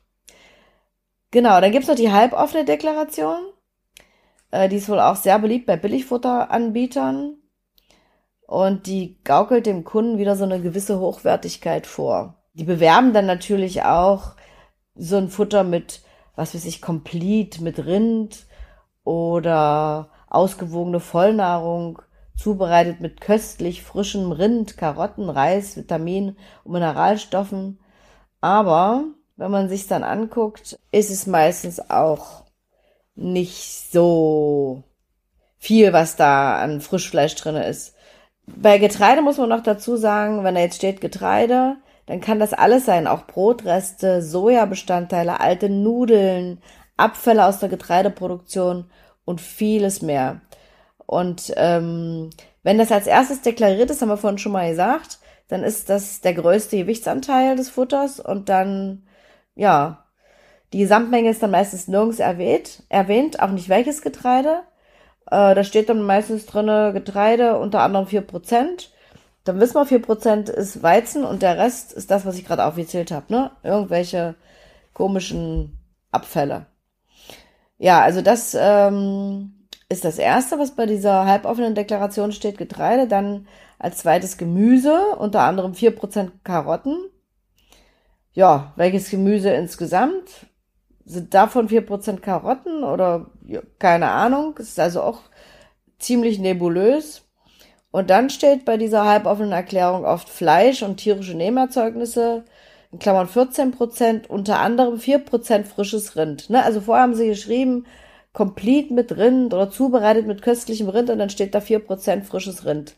Genau, 1.31 1.59
dann 1.59 1.71
gibt's 1.71 1.87
noch 1.87 1.95
die 1.95 2.11
halboffene 2.11 2.65
Deklaration. 2.65 3.39
Äh, 4.51 4.69
die 4.69 4.77
ist 4.77 4.89
wohl 4.89 4.99
auch 4.99 5.15
sehr 5.15 5.39
beliebt 5.39 5.65
bei 5.65 5.77
Billigfutteranbietern. 5.77 7.37
Und 8.47 8.87
die 8.87 9.21
gaukelt 9.23 9.65
dem 9.65 9.83
Kunden 9.83 10.17
wieder 10.17 10.35
so 10.35 10.43
eine 10.43 10.61
gewisse 10.61 10.99
Hochwertigkeit 10.99 11.87
vor. 11.87 12.35
Die 12.55 12.63
bewerben 12.63 13.13
dann 13.13 13.25
natürlich 13.25 13.83
auch 13.83 14.35
so 14.95 15.17
ein 15.17 15.29
Futter 15.29 15.63
mit, 15.63 16.01
was 16.35 16.55
weiß 16.55 16.65
ich, 16.65 16.81
Complete, 16.81 17.61
mit 17.61 17.85
Rind 17.85 18.45
oder 19.03 20.09
ausgewogene 20.27 21.01
Vollnahrung 21.01 22.01
zubereitet 22.37 23.01
mit 23.01 23.21
köstlich 23.21 23.83
frischem 23.83 24.31
Rind, 24.31 24.77
Karotten, 24.77 25.29
Reis, 25.29 25.77
Vitamin 25.77 26.37
und 26.63 26.73
Mineralstoffen. 26.73 27.79
Aber 28.39 29.03
wenn 29.35 29.51
man 29.51 29.67
sich 29.67 29.87
dann 29.87 30.03
anguckt, 30.03 30.79
ist 30.91 31.11
es 31.11 31.27
meistens 31.27 31.89
auch 31.89 32.45
nicht 33.15 33.91
so 33.91 34.83
viel, 35.57 35.91
was 35.93 36.15
da 36.15 36.57
an 36.57 36.79
Frischfleisch 36.79 37.35
drin 37.35 37.55
ist. 37.55 37.95
Bei 38.45 38.77
Getreide 38.77 39.21
muss 39.21 39.37
man 39.37 39.49
noch 39.49 39.63
dazu 39.63 39.97
sagen, 39.97 40.43
wenn 40.43 40.55
da 40.55 40.61
jetzt 40.61 40.75
steht 40.77 41.01
Getreide, 41.01 41.77
dann 42.07 42.21
kann 42.21 42.39
das 42.39 42.53
alles 42.53 42.85
sein, 42.85 43.07
auch 43.07 43.25
Brotreste, 43.27 44.21
Sojabestandteile, 44.21 45.39
alte 45.39 45.69
Nudeln, 45.69 46.61
Abfälle 46.97 47.45
aus 47.45 47.59
der 47.59 47.69
Getreideproduktion 47.69 48.89
und 49.25 49.41
vieles 49.41 50.01
mehr. 50.01 50.41
Und 51.05 51.53
ähm, 51.57 52.29
wenn 52.63 52.77
das 52.77 52.91
als 52.91 53.07
erstes 53.07 53.41
deklariert 53.41 53.89
ist, 53.89 54.01
haben 54.01 54.09
wir 54.09 54.17
vorhin 54.17 54.37
schon 54.37 54.51
mal 54.51 54.69
gesagt, 54.69 55.19
dann 55.47 55.63
ist 55.63 55.89
das 55.89 56.21
der 56.21 56.33
größte 56.33 56.77
Gewichtsanteil 56.77 57.55
des 57.55 57.69
Futters 57.69 58.19
und 58.19 58.49
dann, 58.49 59.03
ja, 59.55 60.05
die 60.73 60.79
Gesamtmenge 60.79 61.29
ist 61.29 61.43
dann 61.43 61.51
meistens 61.51 61.87
nirgends 61.87 62.19
erwähnt, 62.19 62.83
erwähnt 62.89 63.39
auch 63.39 63.51
nicht 63.51 63.69
welches 63.69 64.01
Getreide. 64.01 64.63
Äh, 65.27 65.55
da 65.55 65.63
steht 65.63 65.89
dann 65.89 66.01
meistens 66.01 66.45
drinne 66.45 66.91
Getreide, 66.93 67.57
unter 67.57 67.81
anderem 67.81 68.07
vier 68.07 68.21
Prozent. 68.21 68.91
Dann 69.45 69.59
wissen 69.59 69.75
wir, 69.75 69.85
vier 69.85 70.01
Prozent 70.01 70.49
ist 70.49 70.83
Weizen 70.83 71.23
und 71.23 71.41
der 71.43 71.57
Rest 71.57 71.93
ist 71.93 72.11
das, 72.11 72.25
was 72.25 72.37
ich 72.37 72.45
gerade 72.45 72.65
aufgezählt 72.65 73.11
habe, 73.11 73.31
ne? 73.31 73.51
Irgendwelche 73.63 74.35
komischen 74.93 75.77
Abfälle. 76.11 76.65
Ja, 77.77 78.01
also 78.01 78.21
das 78.21 78.57
ähm, 78.59 79.67
ist 79.87 80.03
das 80.03 80.17
erste, 80.17 80.57
was 80.57 80.75
bei 80.75 80.87
dieser 80.87 81.25
halboffenen 81.25 81.75
Deklaration 81.75 82.31
steht, 82.31 82.57
Getreide. 82.57 83.07
Dann 83.07 83.47
als 83.77 83.99
zweites 83.99 84.37
Gemüse, 84.37 84.99
unter 85.19 85.41
anderem 85.41 85.73
4% 85.73 86.31
Karotten. 86.43 86.97
Ja, 88.33 88.73
welches 88.77 89.09
Gemüse 89.11 89.51
insgesamt? 89.51 90.47
Sind 91.05 91.35
davon 91.35 91.69
4% 91.69 92.21
Karotten 92.21 92.83
oder 92.83 93.29
ja, 93.45 93.61
keine 93.77 94.09
Ahnung. 94.09 94.57
Ist 94.57 94.79
also 94.79 95.03
auch 95.03 95.19
ziemlich 95.99 96.39
nebulös. 96.39 97.24
Und 97.95 98.09
dann 98.09 98.29
steht 98.29 98.65
bei 98.65 98.75
dieser 98.75 99.05
halboffenen 99.05 99.53
Erklärung 99.53 100.03
oft 100.03 100.27
Fleisch 100.27 100.83
und 100.83 100.97
tierische 100.97 101.33
Nehmerzeugnisse, 101.33 102.43
in 102.91 102.99
Klammern 102.99 103.29
14% 103.29 104.27
unter 104.27 104.59
anderem 104.59 104.95
4% 104.95 105.63
frisches 105.63 106.17
Rind. 106.17 106.49
Ne? 106.49 106.61
Also 106.61 106.81
vorher 106.81 107.03
haben 107.03 107.15
sie 107.15 107.29
geschrieben, 107.29 107.85
komplett 108.33 108.91
mit 108.91 109.15
Rind 109.15 109.53
oder 109.53 109.71
zubereitet 109.71 110.27
mit 110.27 110.41
köstlichem 110.41 110.89
Rind 110.89 111.09
und 111.09 111.19
dann 111.19 111.29
steht 111.29 111.55
da 111.55 111.61
vier 111.61 111.79
Prozent 111.79 112.25
frisches 112.25 112.65
Rind. 112.65 112.95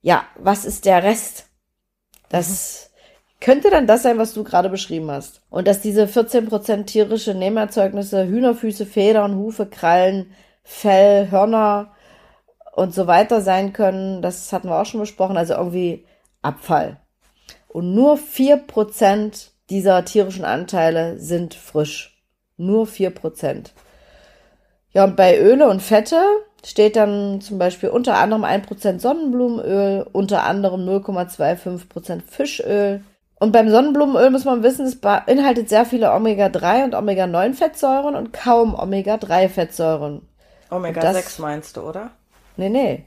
Ja, 0.00 0.24
was 0.36 0.64
ist 0.64 0.86
der 0.86 1.02
Rest? 1.02 1.48
Das 2.30 2.92
könnte 3.42 3.68
dann 3.68 3.86
das 3.86 4.02
sein, 4.02 4.16
was 4.16 4.32
du 4.32 4.44
gerade 4.44 4.70
beschrieben 4.70 5.10
hast. 5.10 5.42
Und 5.50 5.68
dass 5.68 5.82
diese 5.82 6.06
14% 6.06 6.86
tierische 6.86 7.34
Nehmerzeugnisse 7.34 8.26
Hühnerfüße, 8.26 8.86
Federn, 8.86 9.36
Hufe, 9.36 9.66
Krallen, 9.66 10.32
Fell, 10.62 11.30
Hörner 11.30 11.92
und 12.76 12.94
so 12.94 13.06
weiter 13.06 13.40
sein 13.40 13.72
können, 13.72 14.20
das 14.20 14.52
hatten 14.52 14.68
wir 14.68 14.78
auch 14.78 14.84
schon 14.84 15.00
besprochen, 15.00 15.38
also 15.38 15.54
irgendwie 15.54 16.04
Abfall. 16.42 16.98
Und 17.68 17.94
nur 17.94 18.18
vier 18.18 18.58
Prozent 18.58 19.52
dieser 19.70 20.04
tierischen 20.04 20.44
Anteile 20.44 21.18
sind 21.18 21.54
frisch. 21.54 22.22
Nur 22.58 22.86
vier 22.86 23.10
Prozent. 23.10 23.72
Ja, 24.92 25.04
und 25.04 25.16
bei 25.16 25.38
Öle 25.38 25.68
und 25.68 25.80
Fette 25.80 26.22
steht 26.64 26.96
dann 26.96 27.40
zum 27.40 27.58
Beispiel 27.58 27.88
unter 27.88 28.16
anderem 28.16 28.44
1% 28.44 29.00
Sonnenblumenöl, 29.00 30.06
unter 30.12 30.44
anderem 30.44 30.86
0,25% 30.86 32.20
Fischöl. 32.26 33.02
Und 33.40 33.52
beim 33.52 33.70
Sonnenblumenöl 33.70 34.30
muss 34.30 34.44
man 34.44 34.62
wissen, 34.62 34.84
es 34.84 35.00
beinhaltet 35.00 35.70
sehr 35.70 35.86
viele 35.86 36.12
Omega-3 36.12 36.84
und 36.84 36.94
Omega-9-Fettsäuren 36.94 38.14
und 38.14 38.34
kaum 38.34 38.74
Omega-3-Fettsäuren. 38.74 40.28
Omega-6 40.70 41.40
meinst 41.40 41.78
du, 41.78 41.82
oder? 41.82 42.10
Nee, 42.56 42.68
nee. 42.68 43.04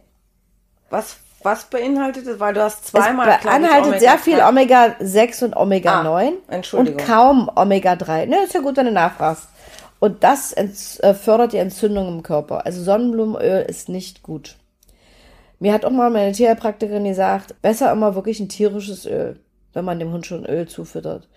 Was, 0.90 1.18
was 1.44 1.66
beinhaltet 1.66 2.28
es? 2.28 2.40
Weil 2.40 2.54
du 2.54 2.64
hast 2.64 2.88
zweimal, 2.88 3.30
Es 3.30 3.44
beinhaltet 3.44 4.00
sehr 4.00 4.18
viel 4.18 4.42
Omega-6 4.42 5.46
und 5.46 5.56
Omega-9 5.56 6.32
ah, 6.48 6.52
Entschuldigung. 6.54 7.00
und 7.00 7.08
kaum 7.08 7.52
Omega-3. 7.56 8.26
Ne, 8.26 8.44
ist 8.44 8.54
ja 8.54 8.62
gut, 8.62 8.78
wenn 8.78 8.86
du 8.86 8.92
nachfragst. 8.92 9.48
Und 10.00 10.24
das 10.24 10.54
äh, 10.54 11.14
fördert 11.14 11.54
die 11.54 11.58
Entzündung 11.58 12.08
im 12.08 12.24
Körper. 12.24 12.66
Also 12.66 12.82
Sonnenblumenöl 12.82 13.66
ist 13.68 13.90
nicht 13.90 14.24
gut. 14.24 14.56
Mir 15.60 15.74
hat 15.74 15.84
auch 15.84 15.92
mal 15.92 16.10
meine 16.10 16.32
Tierheilpraktikerin 16.32 17.04
gesagt, 17.04 17.62
besser 17.62 17.92
immer 17.92 18.16
wirklich 18.16 18.40
ein 18.40 18.48
tierisches 18.48 19.06
Öl, 19.06 19.40
wenn 19.74 19.84
man 19.84 20.00
dem 20.00 20.14
Hund 20.14 20.26
schon 20.26 20.46
Öl 20.46 20.68
zufüttert. 20.68 21.28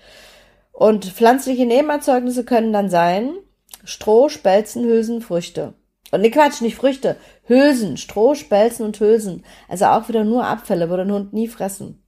Und 0.72 1.04
pflanzliche 1.06 1.66
Nebenerzeugnisse 1.66 2.44
können 2.44 2.72
dann 2.72 2.88
sein 2.88 3.32
Stroh, 3.84 4.28
Spelzen, 4.28 4.84
Hülsen, 4.84 5.22
Früchte. 5.22 5.74
Und 6.12 6.20
ne 6.20 6.30
Quatsch, 6.30 6.60
nicht 6.60 6.76
Früchte, 6.76 7.16
Hülsen, 7.52 7.98
Stroh, 7.98 8.34
Spelzen 8.34 8.86
und 8.86 8.98
Hülsen. 8.98 9.44
Also 9.68 9.86
auch 9.86 10.08
wieder 10.08 10.24
nur 10.24 10.46
Abfälle, 10.46 10.88
würde 10.88 11.02
ein 11.02 11.12
Hund 11.12 11.32
nie 11.32 11.48
fressen. 11.48 12.02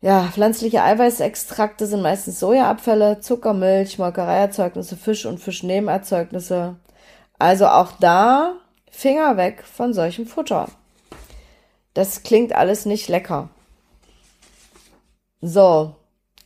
Ja, 0.00 0.28
pflanzliche 0.30 0.82
Eiweißextrakte 0.82 1.86
sind 1.86 2.02
meistens 2.02 2.38
Sojaabfälle, 2.38 3.20
Zucker, 3.20 3.54
Milch, 3.54 3.98
Molkereierzeugnisse, 3.98 4.96
Fisch 4.96 5.26
und 5.26 5.40
Fischnebenerzeugnisse. 5.40 6.76
Also 7.38 7.66
auch 7.66 7.92
da 7.98 8.54
Finger 8.90 9.36
weg 9.36 9.64
von 9.64 9.92
solchem 9.92 10.26
Futter. 10.26 10.68
Das 11.94 12.22
klingt 12.22 12.54
alles 12.54 12.86
nicht 12.86 13.08
lecker. 13.08 13.48
So, 15.40 15.96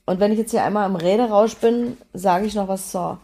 und 0.06 0.20
wenn 0.20 0.32
ich 0.32 0.38
jetzt 0.38 0.52
hier 0.52 0.64
einmal 0.64 0.88
im 0.88 0.96
Rederausch 0.96 1.56
bin, 1.56 1.98
sage 2.14 2.46
ich 2.46 2.54
noch 2.54 2.68
was 2.68 2.90
zur 2.90 3.20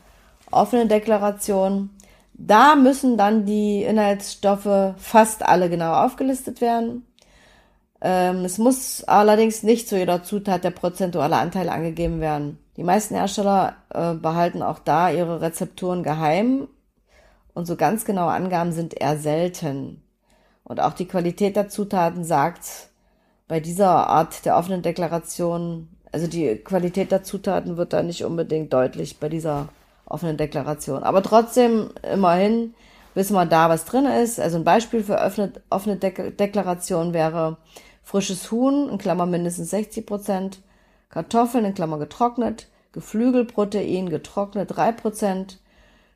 offenen 0.51 0.89
Deklaration. 0.89 1.89
Da 2.35 2.75
müssen 2.75 3.17
dann 3.17 3.47
die 3.47 3.85
Inhaltsstoffe 3.85 4.95
fast 4.99 5.45
alle 5.45 5.71
genau 5.71 5.95
aufgelistet 5.95 6.61
werden. 6.61 7.07
Ähm, 8.01 8.45
es 8.45 8.59
muss 8.59 9.05
allerdings 9.05 9.63
nicht 9.63 9.89
zu 9.89 9.97
jeder 9.97 10.23
Zutat 10.25 10.65
der 10.65 10.73
prozentuale 10.73 11.37
Anteil 11.37 11.69
angegeben 11.69 12.21
werden. 12.21 12.59
Die 12.77 12.83
meisten 12.83 13.15
Hersteller 13.15 13.77
äh, 13.91 14.15
behalten 14.15 14.63
auch 14.63 14.81
da 14.81 15.11
ihre 15.11 15.41
Rezepturen 15.41 16.03
geheim 16.03 16.69
und 17.55 17.67
so 17.67 17.77
ganz 17.77 18.05
genaue 18.05 18.33
Angaben 18.33 18.73
sind 18.73 19.01
eher 19.01 19.17
selten. 19.17 20.03
Und 20.65 20.81
auch 20.81 20.93
die 20.93 21.07
Qualität 21.07 21.57
der 21.57 21.69
Zutaten 21.69 22.25
sagt 22.25 22.91
bei 23.47 23.61
dieser 23.61 24.09
Art 24.09 24.45
der 24.45 24.57
offenen 24.57 24.83
Deklaration, 24.83 25.89
also 26.11 26.27
die 26.27 26.57
Qualität 26.57 27.13
der 27.13 27.23
Zutaten 27.23 27.77
wird 27.77 27.93
da 27.93 28.03
nicht 28.03 28.25
unbedingt 28.25 28.73
deutlich 28.73 29.21
bei 29.21 29.29
dieser 29.29 29.69
offenen 30.07 30.37
Deklaration. 30.37 31.03
Aber 31.03 31.23
trotzdem, 31.23 31.91
immerhin, 32.03 32.75
wissen 33.15 33.35
wir 33.35 33.47
da, 33.47 33.69
was 33.69 33.85
drin 33.85 34.07
ist. 34.07 34.41
Also 34.41 34.59
ein 34.59 34.65
Beispiel 34.65 35.03
für 35.03 35.21
offene, 35.21 35.53
offene 35.71 35.97
Deklaration 35.97 37.15
wäre 37.15 37.57
frisches 38.03 38.51
Huhn, 38.51 38.89
in 38.89 38.99
Klammer 38.99 39.27
mindestens 39.27 39.71
60 39.71 40.07
Prozent, 40.07 40.61
Kartoffeln, 41.09 41.65
in 41.65 41.75
Klammer 41.75 41.99
getrocknet, 41.99 42.69
Geflügelprotein, 42.93 44.11
getrocknet 44.11 44.77
3 44.77 44.93
Prozent, 44.93 45.59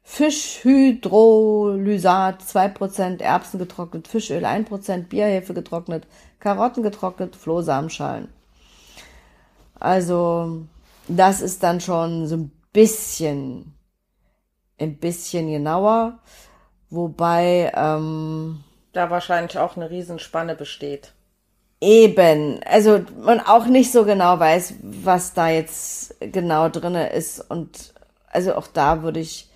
Fischhydrolysat 0.02 2.42
2 2.42 2.68
Prozent, 2.68 3.22
Erbsen 3.22 3.58
getrocknet, 3.58 4.06
Fischöl 4.08 4.44
1 4.44 4.68
Prozent, 4.68 5.08
Bierhefe 5.08 5.54
getrocknet, 5.54 6.06
Karotten 6.40 6.82
getrocknet, 6.82 7.36
Flohsamenschalen. 7.36 8.28
Also, 9.78 10.62
das 11.08 11.40
ist 11.40 11.62
dann 11.62 11.80
schon 11.80 12.26
so 12.26 12.36
ein 12.36 12.50
bisschen, 12.72 13.74
ein 14.80 14.96
bisschen 14.96 15.50
genauer, 15.50 16.18
wobei, 16.90 17.72
ähm, 17.74 18.64
da 18.92 19.10
wahrscheinlich 19.10 19.58
auch 19.58 19.76
eine 19.76 19.90
Riesenspanne 19.90 20.54
besteht. 20.54 21.12
Eben, 21.80 22.60
also 22.64 23.00
man 23.20 23.40
auch 23.40 23.66
nicht 23.66 23.92
so 23.92 24.04
genau 24.04 24.40
weiß, 24.40 24.74
was 24.82 25.34
da 25.34 25.48
jetzt 25.48 26.16
genau 26.20 26.68
drinne 26.68 27.10
ist 27.10 27.40
und 27.50 27.94
also 28.30 28.54
auch 28.54 28.66
da 28.66 29.02
würde 29.02 29.20
ich 29.20 29.48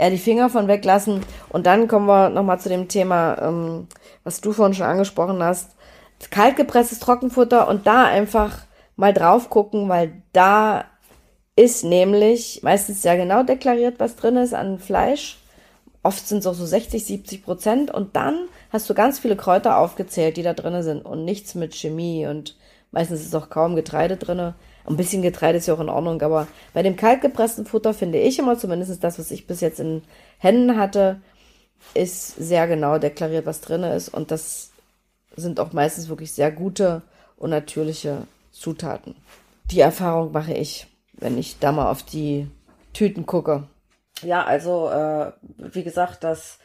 eher 0.00 0.10
die 0.10 0.18
Finger 0.18 0.48
von 0.48 0.66
weglassen. 0.66 1.24
Und 1.50 1.66
dann 1.66 1.86
kommen 1.86 2.06
wir 2.06 2.30
nochmal 2.30 2.58
zu 2.58 2.68
dem 2.68 2.88
Thema, 2.88 3.38
ähm, 3.40 3.86
was 4.24 4.40
du 4.40 4.52
vorhin 4.52 4.74
schon 4.74 4.86
angesprochen 4.86 5.42
hast, 5.42 5.76
kaltgepresstes 6.30 7.00
Trockenfutter 7.00 7.68
und 7.68 7.86
da 7.86 8.04
einfach 8.04 8.58
mal 8.96 9.12
drauf 9.12 9.50
gucken, 9.50 9.88
weil 9.88 10.22
da 10.32 10.84
ist 11.56 11.84
nämlich 11.84 12.62
meistens 12.62 13.02
sehr 13.02 13.16
genau 13.16 13.42
deklariert, 13.42 13.98
was 13.98 14.16
drin 14.16 14.36
ist 14.36 14.54
an 14.54 14.78
Fleisch. 14.78 15.38
Oft 16.02 16.26
sind 16.26 16.38
es 16.38 16.46
auch 16.46 16.54
so 16.54 16.64
60, 16.64 17.04
70 17.04 17.44
Prozent 17.44 17.90
und 17.90 18.16
dann 18.16 18.48
hast 18.70 18.88
du 18.88 18.94
ganz 18.94 19.18
viele 19.18 19.36
Kräuter 19.36 19.76
aufgezählt, 19.76 20.36
die 20.36 20.42
da 20.42 20.54
drin 20.54 20.82
sind 20.82 21.04
und 21.04 21.24
nichts 21.24 21.54
mit 21.54 21.74
Chemie 21.74 22.26
und 22.26 22.56
meistens 22.90 23.20
ist 23.20 23.34
auch 23.34 23.50
kaum 23.50 23.76
Getreide 23.76 24.16
drin. 24.16 24.54
Ein 24.86 24.96
bisschen 24.96 25.20
Getreide 25.20 25.58
ist 25.58 25.66
ja 25.66 25.74
auch 25.74 25.80
in 25.80 25.90
Ordnung, 25.90 26.22
aber 26.22 26.46
bei 26.72 26.82
dem 26.82 26.96
kaltgepressten 26.96 27.66
Futter 27.66 27.92
finde 27.92 28.18
ich 28.18 28.38
immer, 28.38 28.56
zumindest 28.56 29.04
das, 29.04 29.18
was 29.18 29.30
ich 29.30 29.46
bis 29.46 29.60
jetzt 29.60 29.80
in 29.80 30.02
Händen 30.38 30.78
hatte, 30.78 31.20
ist 31.92 32.36
sehr 32.36 32.66
genau 32.66 32.98
deklariert, 32.98 33.44
was 33.44 33.60
drin 33.60 33.82
ist 33.82 34.08
und 34.08 34.30
das 34.30 34.70
sind 35.36 35.60
auch 35.60 35.72
meistens 35.74 36.08
wirklich 36.08 36.32
sehr 36.32 36.50
gute 36.50 37.02
und 37.36 37.50
natürliche 37.50 38.26
Zutaten. 38.52 39.14
Die 39.66 39.80
Erfahrung 39.80 40.32
mache 40.32 40.54
ich, 40.54 40.86
wenn 41.20 41.38
ich 41.38 41.58
da 41.58 41.72
mal 41.72 41.90
auf 41.90 42.02
die 42.02 42.50
Tüten 42.92 43.26
gucke. 43.26 43.68
Ja, 44.22 44.44
also 44.44 44.90
äh, 44.90 45.32
wie 45.58 45.84
gesagt, 45.84 46.24
das 46.24 46.58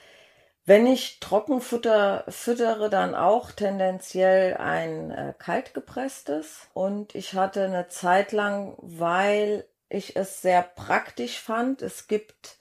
wenn 0.68 0.88
ich 0.88 1.20
Trockenfutter 1.20 2.24
füttere, 2.28 2.90
dann 2.90 3.14
auch 3.14 3.52
tendenziell 3.52 4.58
ein 4.58 5.12
äh, 5.12 5.34
kaltgepresstes. 5.38 6.68
Und 6.74 7.14
ich 7.14 7.36
hatte 7.36 7.66
eine 7.66 7.88
Zeit 7.88 8.32
lang, 8.32 8.74
weil 8.82 9.66
ich 9.90 10.16
es 10.16 10.42
sehr 10.42 10.64
praktisch 10.64 11.40
fand, 11.40 11.84
es 11.84 12.08
gibt 12.08 12.58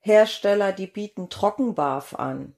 Hersteller, 0.00 0.72
die 0.72 0.86
bieten 0.86 1.30
Trockenbarf 1.30 2.14
an. 2.14 2.54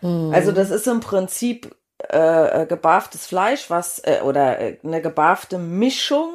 Mhm. 0.00 0.32
Also 0.34 0.50
das 0.50 0.70
ist 0.70 0.88
im 0.88 0.98
Prinzip 0.98 1.76
äh, 2.10 2.62
äh 2.62 2.66
gebarftes 2.66 3.24
Fleisch, 3.26 3.70
was 3.70 4.00
äh, 4.00 4.20
oder 4.24 4.58
äh, 4.58 4.78
eine 4.82 5.00
gebarfte 5.00 5.58
Mischung, 5.58 6.30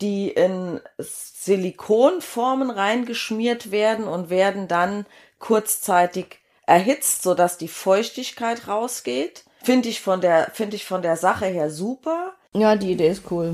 die 0.00 0.28
in 0.28 0.80
Silikonformen 0.98 2.70
reingeschmiert 2.70 3.70
werden 3.70 4.06
und 4.06 4.30
werden 4.30 4.68
dann 4.68 5.06
kurzzeitig 5.38 6.38
erhitzt, 6.66 7.22
so 7.22 7.34
dass 7.34 7.58
die 7.58 7.68
Feuchtigkeit 7.68 8.68
rausgeht. 8.68 9.44
Finde 9.62 9.88
ich 9.88 10.00
von 10.00 10.20
der, 10.20 10.50
finde 10.52 10.76
ich 10.76 10.84
von 10.84 11.02
der 11.02 11.16
Sache 11.16 11.46
her 11.46 11.70
super. 11.70 12.32
Ja, 12.52 12.76
die 12.76 12.92
Idee 12.92 13.08
ist 13.08 13.30
cool. 13.30 13.52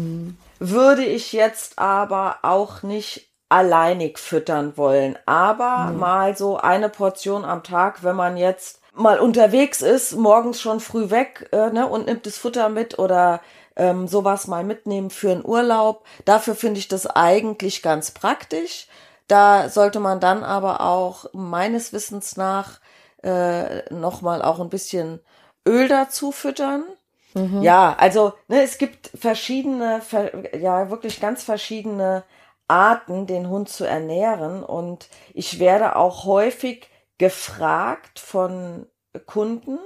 Würde 0.59 1.05
ich 1.05 1.33
jetzt 1.33 1.79
aber 1.79 2.39
auch 2.43 2.83
nicht 2.83 3.31
alleinig 3.49 4.19
füttern 4.19 4.77
wollen. 4.77 5.19
Aber 5.27 5.91
mhm. 5.91 5.99
mal 5.99 6.37
so 6.37 6.57
eine 6.57 6.89
Portion 6.89 7.45
am 7.45 7.63
Tag, 7.63 8.03
wenn 8.03 8.17
man 8.17 8.37
jetzt 8.37 8.81
mal 8.95 9.19
unterwegs 9.19 9.83
ist, 9.83 10.17
morgens 10.17 10.61
schon 10.61 10.81
früh 10.81 11.11
weg 11.11 11.49
äh, 11.53 11.71
ne, 11.71 11.87
und 11.87 12.07
nimmt 12.07 12.27
das 12.27 12.39
Futter 12.39 12.69
mit 12.69 12.99
oder 12.99 13.41
ähm, 13.81 14.07
sowas 14.07 14.47
mal 14.47 14.63
mitnehmen 14.63 15.09
für 15.09 15.31
einen 15.31 15.45
Urlaub. 15.45 16.05
Dafür 16.27 16.55
finde 16.55 16.79
ich 16.79 16.89
das 16.89 17.07
eigentlich 17.07 17.81
ganz 17.81 18.11
praktisch. 18.11 18.87
Da 19.27 19.71
sollte 19.71 20.01
man 20.01 20.21
dann 20.21 20.45
aber 20.45 20.83
auch 20.83 21.25
meines 21.33 21.95
Wissens 21.95 22.37
nach 22.37 22.79
äh, 23.23 23.91
nochmal 23.91 24.43
auch 24.43 24.61
ein 24.61 24.69
bisschen 24.69 25.21
Öl 25.67 25.89
dazu 25.89 26.31
füttern. 26.31 26.85
Mhm. 27.33 27.63
Ja, 27.63 27.97
also 27.99 28.35
ne, 28.49 28.63
es 28.63 28.77
gibt 28.77 29.13
verschiedene, 29.19 30.03
ja 30.53 30.91
wirklich 30.91 31.19
ganz 31.19 31.43
verschiedene 31.43 32.25
Arten, 32.69 33.27
den 33.27 33.49
Hund 33.49 33.71
zu 33.71 33.85
ernähren. 33.85 34.63
Und 34.63 35.09
ich 35.33 35.59
werde 35.59 35.97
auch 35.97 36.27
häufig 36.27 36.87
gefragt 37.17 38.19
von 38.19 38.87
Kunden. 39.25 39.79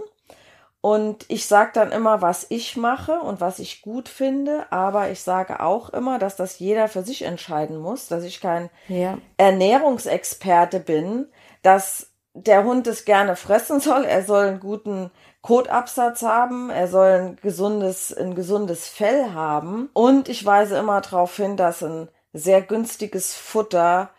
Und 0.85 1.25
ich 1.29 1.47
sage 1.47 1.71
dann 1.73 1.93
immer, 1.93 2.21
was 2.21 2.45
ich 2.51 2.77
mache 2.77 3.19
und 3.19 3.41
was 3.41 3.59
ich 3.59 3.81
gut 3.81 4.07
finde, 4.07 4.67
aber 4.71 5.11
ich 5.11 5.23
sage 5.23 5.61
auch 5.61 5.89
immer, 5.89 6.19
dass 6.19 6.37
das 6.37 6.59
jeder 6.59 6.89
für 6.89 7.03
sich 7.03 7.23
entscheiden 7.23 7.79
muss, 7.79 8.07
dass 8.09 8.23
ich 8.23 8.39
kein 8.39 8.69
ja. 8.89 9.17
Ernährungsexperte 9.39 10.81
bin, 10.81 11.29
dass 11.63 12.09
der 12.35 12.65
Hund 12.65 12.87
es 12.87 13.07
gerne 13.07 13.35
fressen 13.35 13.81
soll. 13.81 14.05
Er 14.05 14.25
soll 14.25 14.45
einen 14.45 14.61
guten 14.61 15.11
Kotabsatz 15.41 16.21
haben. 16.21 16.69
Er 16.69 16.87
soll 16.87 17.09
ein 17.09 17.37
gesundes, 17.37 18.13
ein 18.13 18.35
gesundes 18.35 18.87
Fell 18.87 19.33
haben. 19.33 19.89
Und 19.95 20.29
ich 20.29 20.45
weise 20.45 20.77
immer 20.77 21.01
darauf 21.01 21.35
hin, 21.35 21.57
dass 21.57 21.83
ein 21.83 22.09
sehr 22.35 22.61
günstiges 22.61 23.35
Futter 23.35 24.11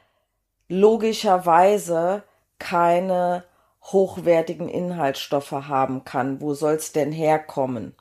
logischerweise 0.67 2.23
keine 2.58 3.43
hochwertigen 3.91 4.69
Inhaltsstoffe 4.69 5.52
haben 5.52 6.04
kann. 6.04 6.41
Wo 6.41 6.54
soll's 6.54 6.91
denn 6.91 7.12
herkommen? 7.12 7.95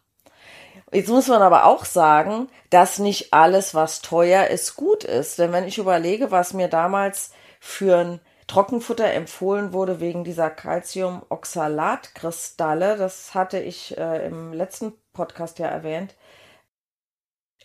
Jetzt 0.92 1.09
muss 1.09 1.29
man 1.29 1.40
aber 1.42 1.66
auch 1.66 1.85
sagen, 1.85 2.49
dass 2.70 2.99
nicht 2.99 3.35
alles, 3.35 3.75
was 3.75 4.01
teuer 4.01 4.47
ist, 4.47 4.77
gut 4.77 5.05
ist. 5.05 5.38
Denn 5.38 5.53
wenn 5.53 5.64
ich 5.64 5.79
überlege, 5.79 6.31
was 6.31 6.53
mir 6.53 6.68
damals 6.68 7.33
für 7.61 7.99
ein 7.99 8.20
Trockenfutter 8.47 9.12
empfohlen 9.12 9.73
wurde 9.73 9.99
wegen 10.01 10.23
dieser 10.23 10.51
Calciumoxalatkristalle, 10.51 12.97
das 12.97 13.35
hatte 13.35 13.59
ich 13.59 13.99
äh, 13.99 14.27
im 14.27 14.53
letzten 14.53 14.92
Podcast 15.12 15.59
ja 15.59 15.66
erwähnt. 15.66 16.14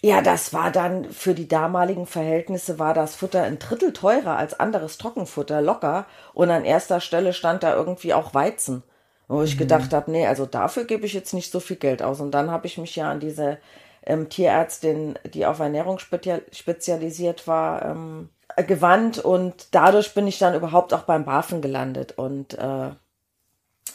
Ja, 0.02 0.22
das 0.22 0.54
war 0.54 0.72
dann 0.72 1.12
für 1.12 1.34
die 1.34 1.50
damaligen 1.50 2.06
Verhältnisse 2.06 2.80
war 2.80 2.94
das 2.94 3.16
Futter 3.16 3.44
ein 3.44 3.60
Drittel 3.60 3.92
teurer 3.92 4.38
als 4.38 4.58
anderes 4.58 4.98
Trockenfutter, 4.98 5.62
locker. 5.62 6.06
Und 6.34 6.50
an 6.50 6.64
erster 6.64 7.02
Stelle 7.02 7.34
stand 7.34 7.64
da 7.64 7.76
irgendwie 7.76 8.14
auch 8.14 8.34
Weizen. 8.34 8.84
Wo 9.28 9.44
ich 9.44 9.56
mhm. 9.56 9.60
gedacht 9.60 9.94
habe, 9.94 10.10
nee, 10.10 10.26
also 10.26 10.46
dafür 10.46 10.86
gebe 10.86 11.06
ich 11.06 11.14
jetzt 11.14 11.34
nicht 11.34 11.52
so 11.52 11.60
viel 11.60 11.76
Geld 11.76 12.02
aus. 12.02 12.22
Und 12.22 12.32
dann 12.32 12.50
habe 12.50 12.66
ich 12.66 12.78
mich 12.78 12.96
ja 12.96 13.12
an 13.12 13.20
diese 13.20 13.58
ähm, 14.06 14.30
Tierärztin, 14.30 15.20
die 15.26 15.46
auf 15.46 15.60
Ernährung 15.60 16.00
spezialisiert 16.00 17.46
war, 17.48 17.86
ähm, 17.86 18.30
gewandt 18.68 19.20
und 19.20 19.68
dadurch 19.72 20.14
bin 20.14 20.28
ich 20.28 20.40
dann 20.40 20.56
überhaupt 20.56 20.94
auch 20.94 21.04
beim 21.04 21.26
BaFin 21.26 21.62
gelandet. 21.62 22.18
Und 22.18 22.58
äh, 22.58 22.90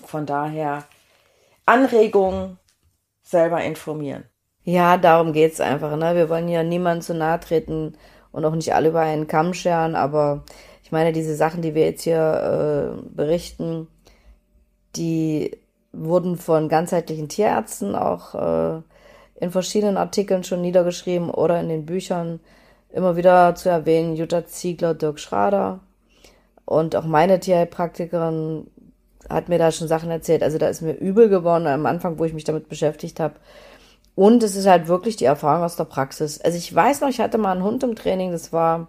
von 0.05 0.27
daher 0.27 0.85
Anregung, 1.67 2.59
selber 3.23 3.63
informieren. 3.63 4.25
Ja, 4.65 4.97
darum 4.97 5.33
geht's 5.33 5.61
einfach. 5.61 5.97
Ne? 5.97 6.15
Wir 6.15 6.29
wollen 6.29 6.49
ja 6.49 6.63
niemandem 6.63 7.03
zu 7.03 7.15
nahe 7.15 7.39
treten 7.41 7.95
und 8.33 8.45
auch 8.45 8.55
nicht 8.55 8.75
alle 8.75 8.89
über 8.89 9.01
einen 9.01 9.27
Kamm 9.27 9.55
scheren, 9.55 9.95
aber 9.95 10.45
ich 10.83 10.91
meine, 10.91 11.13
diese 11.13 11.35
Sachen, 11.37 11.63
die 11.63 11.75
wir 11.75 11.85
jetzt 11.85 12.03
hier 12.03 12.97
äh, 12.97 13.09
berichten, 13.15 13.89
die 14.97 15.57
wurden 15.93 16.37
von 16.37 16.69
ganzheitlichen 16.69 17.29
Tierärzten 17.29 17.95
auch 17.95 18.35
äh, 18.35 18.83
in 19.37 19.51
verschiedenen 19.51 19.97
Artikeln 19.97 20.45
schon 20.45 20.63
niedergeschrieben 20.63 21.31
oder 21.31 21.61
in 21.61 21.69
den 21.69 21.87
Büchern 21.87 22.41
immer 22.91 23.17
wieder 23.17 23.55
zu 23.55 23.69
erwähnen, 23.69 24.17
Jutta 24.17 24.47
Ziegler, 24.47 24.95
Dirk 24.95 25.21
Schrader 25.21 25.81
und 26.65 26.97
auch 26.97 27.05
meine 27.05 27.41
Tierheilpraktikerin 27.41 28.67
hat 29.29 29.49
mir 29.49 29.59
da 29.59 29.73
schon 29.73 29.89
Sachen 29.89 30.11
erzählt. 30.11 30.43
Also 30.43 30.59
da 30.59 30.69
ist 30.69 30.83
mir 30.83 30.93
übel 30.93 31.29
geworden 31.29 31.67
am 31.67 31.87
Anfang, 31.87 32.19
wo 32.19 32.25
ich 32.25 32.35
mich 32.35 32.45
damit 32.45 32.69
beschäftigt 32.69 33.21
habe. 33.21 33.35
Und 34.15 34.43
es 34.43 34.57
ist 34.57 34.67
halt 34.67 34.89
wirklich 34.89 35.17
die 35.17 35.25
Erfahrung 35.25 35.65
aus 35.65 35.77
der 35.77 35.85
Praxis. 35.85 36.41
Also 36.41 36.57
ich 36.57 36.73
weiß 36.73 37.01
noch, 37.01 37.09
ich 37.09 37.21
hatte 37.21 37.39
mal 37.39 37.53
einen 37.53 37.65
Hund 37.65 37.83
im 37.83 37.97
Training, 37.97 38.33
das 38.33 38.53
war 38.53 38.89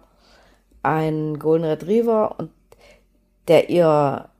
ein 0.82 1.38
Golden 1.38 1.64
Retriever 1.64 2.38
und 2.38 2.50
der 3.48 3.70
ihr 3.70 4.30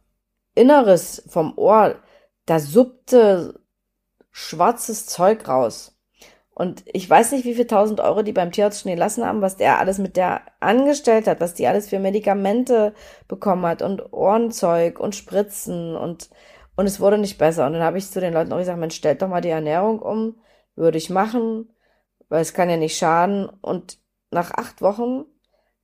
Inneres 0.55 1.23
vom 1.29 1.57
Ohr, 1.57 1.97
da 2.47 2.61
suppte 2.61 3.61
schwarzes 4.31 5.07
Zeug 5.07 5.49
raus. 5.49 5.97
Und 6.55 6.85
ich 6.87 7.09
weiß 7.09 7.33
nicht, 7.33 7.45
wie 7.45 7.55
viel 7.55 7.67
tausend 7.67 8.01
Euro 8.01 8.23
die 8.23 8.33
beim 8.33 8.51
Tierarzt 8.51 8.81
schon 8.83 8.93
gelassen 8.93 9.27
haben, 9.27 9.43
was 9.43 9.57
der 9.57 9.79
alles 9.79 9.99
mit 9.99 10.17
der 10.17 10.41
angestellt 10.61 11.27
hat, 11.27 11.41
was 11.41 11.53
die 11.53 11.67
alles 11.67 11.89
für 11.89 11.99
Medikamente 11.99 12.95
bekommen 13.29 13.67
hat 13.67 13.83
und 13.83 14.13
Ohrenzeug 14.15 14.99
und 14.99 15.15
Spritzen 15.15 15.97
und, 15.97 16.31
und 16.77 16.87
es 16.87 16.99
wurde 16.99 17.19
nicht 17.19 17.37
besser. 17.37 17.67
Und 17.67 17.75
dann 17.75 17.83
habe 17.83 17.99
ich 17.99 18.11
zu 18.11 18.21
den 18.21 18.33
Leuten 18.33 18.53
auch 18.53 18.59
gesagt, 18.59 18.79
Mensch, 18.79 18.97
stellt 18.97 19.21
doch 19.21 19.29
mal 19.29 19.43
die 19.43 19.51
Ernährung 19.51 20.01
um, 20.01 20.37
würde 20.77 20.99
ich 20.99 21.11
machen, 21.11 21.71
weil 22.29 22.43
es 22.43 22.55
kann 22.55 22.71
ja 22.71 22.77
nicht 22.77 22.97
schaden. 22.97 23.49
Und 23.49 23.99
nach 24.31 24.53
acht 24.53 24.83
Wochen 24.83 25.25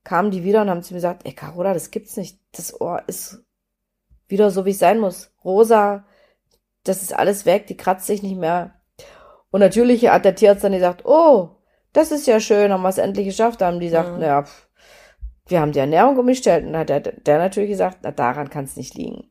kamen 0.03 0.31
die 0.31 0.43
wieder 0.43 0.61
und 0.61 0.69
haben 0.69 0.83
zu 0.83 0.93
mir 0.93 0.97
gesagt, 0.97 1.25
ey 1.25 1.33
Carola, 1.33 1.73
das 1.73 1.91
gibt's 1.91 2.17
nicht. 2.17 2.39
Das 2.51 2.79
Ohr 2.79 3.03
ist 3.07 3.43
wieder 4.27 4.51
so, 4.51 4.65
wie 4.65 4.71
es 4.71 4.79
sein 4.79 4.99
muss. 4.99 5.33
Rosa, 5.43 6.05
das 6.83 7.01
ist 7.01 7.13
alles 7.13 7.45
weg, 7.45 7.67
die 7.67 7.77
kratzt 7.77 8.07
sich 8.07 8.23
nicht 8.23 8.37
mehr. 8.37 8.75
Und 9.51 9.59
natürlich 9.59 10.07
hat 10.07 10.25
der 10.25 10.35
Tierarzt 10.35 10.63
dann 10.63 10.71
gesagt, 10.71 11.05
oh, 11.05 11.57
das 11.93 12.11
ist 12.11 12.27
ja 12.27 12.39
schön, 12.39 12.71
haben 12.71 12.81
wir 12.81 12.89
es 12.89 12.97
endlich 12.97 13.27
geschafft. 13.27 13.61
Da 13.61 13.67
haben 13.67 13.79
die 13.79 13.85
gesagt, 13.85 14.13
mhm. 14.13 14.19
naja, 14.19 14.43
pff, 14.43 14.67
wir 15.47 15.61
haben 15.61 15.71
die 15.71 15.79
Ernährung 15.79 16.17
umgestellt. 16.17 16.65
Und 16.65 16.73
dann 16.73 16.81
hat 16.81 16.89
der, 16.89 16.99
der 16.99 17.37
natürlich 17.37 17.69
gesagt, 17.69 17.99
na, 18.01 18.11
daran 18.11 18.49
kann 18.49 18.65
es 18.65 18.75
nicht 18.75 18.95
liegen. 18.95 19.29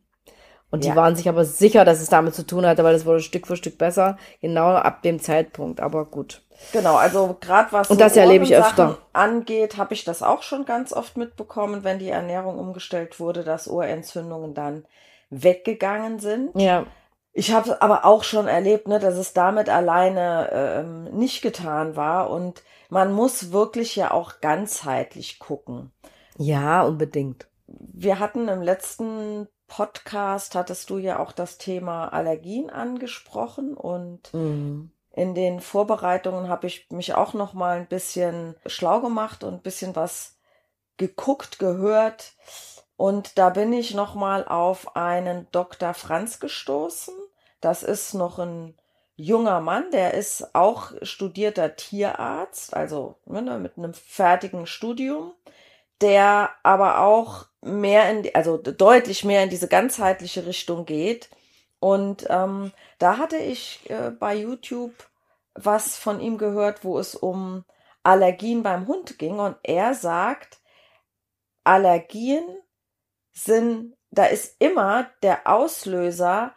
Und 0.73 0.85
ja. 0.85 0.91
die 0.91 0.97
waren 0.97 1.15
sich 1.15 1.29
aber 1.29 1.45
sicher, 1.45 1.85
dass 1.85 2.01
es 2.01 2.09
damit 2.09 2.35
zu 2.35 2.47
tun 2.47 2.65
hatte, 2.65 2.83
weil 2.83 2.95
es 2.95 3.05
wurde 3.05 3.21
Stück 3.21 3.47
für 3.47 3.57
Stück 3.57 3.77
besser, 3.77 4.17
genau 4.41 4.69
ab 4.71 5.03
dem 5.03 5.21
Zeitpunkt. 5.21 5.81
Aber 5.81 6.07
gut. 6.07 6.43
Genau, 6.73 6.97
also 6.97 7.37
gerade 7.41 7.71
was 7.73 7.91
und 7.91 8.01
das 8.01 8.15
so 8.15 8.21
erlebe 8.21 8.45
ich 8.45 8.57
öfter 8.57 8.99
angeht, 9.13 9.77
habe 9.77 9.93
ich 9.93 10.05
das 10.05 10.23
auch 10.23 10.43
schon 10.43 10.65
ganz 10.65 10.95
oft 10.95 11.19
mitbekommen, 11.19 11.85
wenn 11.85 11.99
die 11.99 12.09
Ernährung 12.09 12.59
umgestellt 12.59 13.21
wurde, 13.21 13.45
dass 13.45 13.69
Ohrentzündungen 13.69 14.55
dann 14.55 14.87
weggegangen 15.29 16.21
sind. 16.21 16.59
Ja. 16.59 16.87
Ich 17.35 17.53
habe 17.53 17.81
aber 17.83 18.07
auch 18.07 18.25
schon 18.25 18.49
erlebt, 18.49 18.89
ne, 18.89 18.99
dass 18.99 19.17
es 19.17 19.35
damit 19.35 19.69
alleine 19.69 20.51
ähm, 20.53 21.05
nicht 21.17 21.43
getan 21.43 21.97
war 21.97 22.31
und 22.31 22.63
man 22.89 23.13
muss 23.13 23.53
wirklich 23.53 23.97
ja 23.97 24.11
auch 24.11 24.41
ganzheitlich 24.41 25.39
gucken. 25.39 25.93
Ja, 26.39 26.83
unbedingt. 26.83 27.47
Wir 27.67 28.19
hatten 28.19 28.49
im 28.49 28.63
letzten 28.63 29.49
Podcast 29.66 30.55
hattest 30.55 30.90
du 30.90 30.98
ja 30.98 31.18
auch 31.18 31.33
das 31.33 31.59
Thema 31.59 32.09
Allergien 32.09 32.70
angesprochen 32.70 33.75
und 33.75 34.33
mhm. 34.35 34.90
in 35.11 35.35
den 35.35 35.61
Vorbereitungen 35.61 36.48
habe 36.48 36.66
ich 36.66 36.90
mich 36.90 37.14
auch 37.14 37.35
noch 37.35 37.55
mal 37.55 37.79
ein 37.79 37.88
bisschen 37.88 38.57
schlau 38.66 39.01
gemacht 39.01 39.44
und 39.44 39.55
ein 39.55 39.62
bisschen 39.62 39.96
was 39.96 40.38
geguckt, 40.96 41.59
gehört 41.59 42.35
und 42.96 43.38
da 43.38 43.51
bin 43.51 43.72
ich 43.72 43.94
noch 43.94 44.14
mal 44.14 44.46
auf 44.46 44.94
einen 44.94 45.48
Dr. 45.51 45.92
Franz 45.94 46.38
gestoßen. 46.38 47.14
Das 47.61 47.83
ist 47.83 48.14
noch 48.14 48.38
ein 48.38 48.77
junger 49.16 49.61
Mann, 49.61 49.90
der 49.90 50.14
ist 50.14 50.55
auch 50.55 50.92
studierter 51.03 51.77
Tierarzt, 51.77 52.75
also 52.75 53.16
ne, 53.25 53.59
mit 53.59 53.77
einem 53.77 53.94
fertigen 53.94 54.66
Studium, 54.66 55.33
der 56.03 56.51
aber 56.62 57.01
auch 57.01 57.47
mehr 57.62 58.11
in, 58.11 58.29
also 58.35 58.59
deutlich 58.59 59.25
mehr 59.25 59.45
in 59.45 59.51
diese 59.51 59.69
ganzheitliche 59.69 60.47
Richtung 60.47 60.85
geht. 60.85 61.31
Und 61.79 62.27
ähm, 62.29 62.73
da 62.99 63.19
hatte 63.19 63.37
ich 63.37 63.88
äh, 63.88 64.11
bei 64.11 64.35
YouTube 64.35 64.93
was 65.55 65.97
von 65.97 66.21
ihm 66.21 66.38
gehört, 66.38 66.85
wo 66.85 66.99
es 66.99 67.15
um 67.15 67.65
Allergien 68.03 68.62
beim 68.62 68.87
Hund 68.87 69.19
ging. 69.19 69.38
Und 69.38 69.57
er 69.62 69.95
sagt, 69.95 70.61
Allergien 71.65 72.45
sind, 73.33 73.97
da 74.11 74.27
ist 74.27 74.57
immer 74.61 75.11
der 75.23 75.47
Auslöser 75.47 76.55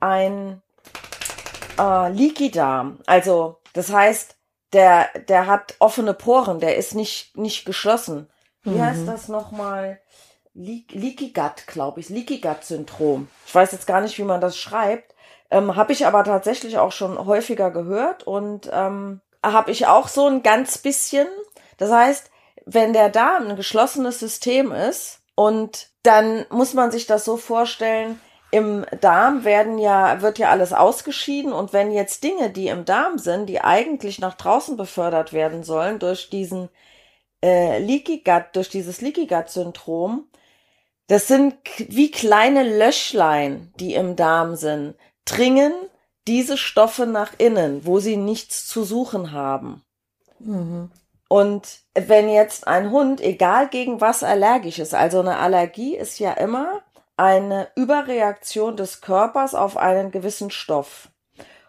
ein 0.00 0.62
äh, 1.78 2.12
Leaky 2.12 2.50
Darm. 2.50 3.00
Also, 3.06 3.60
das 3.72 3.92
heißt, 3.92 4.36
der, 4.72 5.08
der 5.28 5.46
hat 5.46 5.76
offene 5.78 6.14
Poren, 6.14 6.60
der 6.60 6.76
ist 6.76 6.94
nicht, 6.94 7.36
nicht 7.36 7.64
geschlossen. 7.64 8.28
Wie 8.62 8.70
mhm. 8.70 8.84
heißt 8.84 9.06
das 9.06 9.28
nochmal? 9.28 10.00
Leaky 10.54 11.32
Gut, 11.32 11.66
glaube 11.66 12.00
ich. 12.00 12.08
Leaky 12.08 12.40
Gut 12.40 12.64
Syndrom. 12.64 13.28
Ich 13.46 13.54
weiß 13.54 13.72
jetzt 13.72 13.86
gar 13.86 14.00
nicht, 14.00 14.18
wie 14.18 14.24
man 14.24 14.40
das 14.40 14.56
schreibt. 14.56 15.14
Ähm, 15.50 15.76
habe 15.76 15.92
ich 15.92 16.06
aber 16.06 16.24
tatsächlich 16.24 16.78
auch 16.78 16.92
schon 16.92 17.24
häufiger 17.24 17.70
gehört 17.70 18.26
und 18.26 18.68
ähm, 18.72 19.20
habe 19.42 19.70
ich 19.70 19.86
auch 19.86 20.08
so 20.08 20.26
ein 20.26 20.42
ganz 20.42 20.78
bisschen. 20.78 21.28
Das 21.78 21.90
heißt, 21.90 22.30
wenn 22.66 22.92
der 22.92 23.08
Darm 23.08 23.48
ein 23.48 23.56
geschlossenes 23.56 24.18
System 24.18 24.72
ist 24.72 25.20
und 25.34 25.88
dann 26.02 26.44
muss 26.50 26.74
man 26.74 26.90
sich 26.90 27.06
das 27.06 27.24
so 27.24 27.36
vorstellen, 27.36 28.20
im 28.50 28.84
Darm 29.00 29.44
werden 29.44 29.78
ja, 29.78 30.22
wird 30.22 30.38
ja 30.38 30.50
alles 30.50 30.72
ausgeschieden 30.72 31.52
und 31.52 31.72
wenn 31.72 31.92
jetzt 31.92 32.24
Dinge, 32.24 32.50
die 32.50 32.68
im 32.68 32.84
Darm 32.84 33.18
sind, 33.18 33.46
die 33.46 33.60
eigentlich 33.60 34.18
nach 34.18 34.34
draußen 34.34 34.76
befördert 34.76 35.32
werden 35.32 35.62
sollen 35.62 35.98
durch 35.98 36.30
diesen 36.30 36.68
äh, 37.42 37.78
Leaky 37.78 38.22
Gut, 38.24 38.46
durch 38.54 38.68
dieses 38.68 39.00
Leaky 39.00 39.26
Gut 39.26 39.48
Syndrom, 39.48 40.28
das 41.06 41.26
sind 41.26 41.54
wie 41.78 42.10
kleine 42.10 42.78
Löschlein, 42.78 43.72
die 43.80 43.94
im 43.94 44.16
Darm 44.16 44.56
sind, 44.56 44.94
dringen 45.24 45.72
diese 46.26 46.58
Stoffe 46.58 47.06
nach 47.06 47.32
innen, 47.38 47.86
wo 47.86 47.98
sie 47.98 48.16
nichts 48.16 48.66
zu 48.66 48.84
suchen 48.84 49.32
haben. 49.32 49.82
Mhm. 50.38 50.90
Und 51.28 51.80
wenn 51.94 52.28
jetzt 52.28 52.66
ein 52.66 52.90
Hund, 52.90 53.20
egal 53.20 53.68
gegen 53.68 54.00
was 54.00 54.22
allergisch 54.22 54.78
ist, 54.78 54.94
also 54.94 55.20
eine 55.20 55.38
Allergie 55.38 55.96
ist 55.96 56.18
ja 56.18 56.32
immer 56.32 56.82
eine 57.16 57.68
Überreaktion 57.74 58.76
des 58.76 59.00
Körpers 59.00 59.54
auf 59.54 59.76
einen 59.76 60.10
gewissen 60.10 60.50
Stoff. 60.50 61.10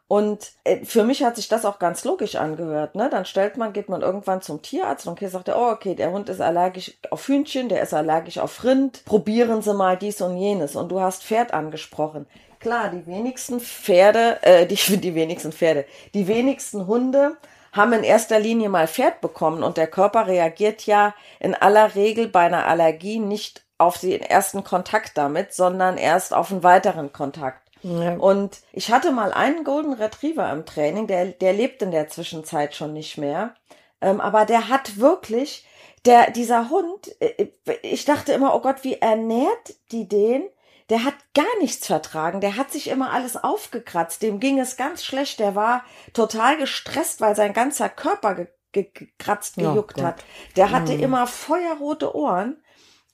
Und 0.09 0.53
äh, 0.63 0.83
für 0.85 1.03
mich 1.03 1.23
hat 1.23 1.35
sich 1.35 1.49
das 1.49 1.65
auch 1.65 1.77
ganz 1.77 2.03
logisch 2.03 2.35
angehört. 2.35 2.95
Ne? 2.95 3.09
Dann 3.11 3.25
stellt 3.25 3.57
man, 3.57 3.73
geht 3.73 3.89
man 3.89 4.01
irgendwann 4.01 4.41
zum 4.41 4.63
Tierarzt 4.63 5.05
und 5.05 5.19
sagt 5.19 5.47
er, 5.49 5.61
oh, 5.61 5.69
okay, 5.69 5.93
der 5.93 6.11
Hund 6.11 6.29
ist 6.29 6.41
allergisch 6.41 6.97
auf 7.11 7.27
Hühnchen, 7.27 7.69
der 7.69 7.83
ist 7.83 7.93
allergisch 7.93 8.39
auf 8.39 8.63
Rind. 8.63 9.05
Probieren 9.05 9.61
Sie 9.61 9.71
mal 9.71 9.97
dies 9.97 10.19
und 10.21 10.35
jenes. 10.35 10.75
Und 10.75 10.89
du 10.89 10.99
hast 10.99 11.23
Pferd 11.23 11.53
angesprochen. 11.53 12.25
Klar, 12.59 12.89
die 12.89 13.05
wenigsten 13.05 13.59
Pferde, 13.59 14.39
äh, 14.41 14.65
die, 14.65 14.75
die 14.97 15.13
wenigsten 15.13 15.51
Pferde, 15.51 15.85
die 16.15 16.27
wenigsten 16.27 16.87
Hunde 16.87 17.37
haben 17.71 17.93
in 17.93 18.03
erster 18.03 18.39
Linie 18.39 18.69
mal 18.69 18.87
Pferd 18.87 19.21
bekommen 19.21 19.61
und 19.61 19.77
der 19.77 19.85
Körper 19.85 20.25
reagiert 20.25 20.87
ja 20.87 21.13
in 21.39 21.53
aller 21.53 21.93
Regel 21.93 22.27
bei 22.27 22.47
einer 22.47 22.65
Allergie 22.65 23.19
nicht 23.19 23.63
auf 23.77 23.99
den 23.99 24.21
ersten 24.21 24.63
Kontakt 24.63 25.19
damit, 25.19 25.53
sondern 25.53 25.99
erst 25.99 26.33
auf 26.33 26.51
einen 26.51 26.63
weiteren 26.63 27.13
Kontakt. 27.13 27.68
Ja. 27.81 28.15
Und 28.15 28.59
ich 28.73 28.91
hatte 28.91 29.11
mal 29.11 29.31
einen 29.31 29.63
Golden 29.63 29.93
Retriever 29.93 30.51
im 30.51 30.65
Training, 30.65 31.07
der, 31.07 31.27
der 31.27 31.53
lebt 31.53 31.81
in 31.81 31.91
der 31.91 32.09
Zwischenzeit 32.09 32.75
schon 32.75 32.93
nicht 32.93 33.17
mehr. 33.17 33.55
Ähm, 34.01 34.21
aber 34.21 34.45
der 34.45 34.69
hat 34.69 34.97
wirklich, 34.97 35.65
der, 36.05 36.31
dieser 36.31 36.69
Hund, 36.69 37.09
äh, 37.19 37.47
ich 37.81 38.05
dachte 38.05 38.33
immer, 38.33 38.55
oh 38.55 38.59
Gott, 38.59 38.83
wie 38.83 38.95
ernährt 38.95 39.75
die 39.91 40.07
den? 40.07 40.43
Der 40.89 41.03
hat 41.03 41.13
gar 41.35 41.57
nichts 41.59 41.85
vertragen. 41.85 42.41
Der 42.41 42.55
hat 42.55 42.71
sich 42.71 42.87
immer 42.87 43.11
alles 43.11 43.37
aufgekratzt. 43.37 44.23
Dem 44.23 44.39
ging 44.39 44.59
es 44.59 44.75
ganz 44.75 45.03
schlecht. 45.03 45.39
Der 45.39 45.53
war 45.53 45.83
total 46.13 46.57
gestresst, 46.57 47.21
weil 47.21 47.35
sein 47.35 47.53
ganzer 47.53 47.89
Körper 47.89 48.35
ge 48.35 48.47
gekratzt, 48.71 49.55
gejuckt 49.55 49.99
oh 49.99 50.03
hat. 50.03 50.23
Der 50.55 50.69
hatte 50.69 50.95
mm. 50.95 50.99
immer 50.99 51.25
feuerrote 51.25 52.15
Ohren. 52.15 52.61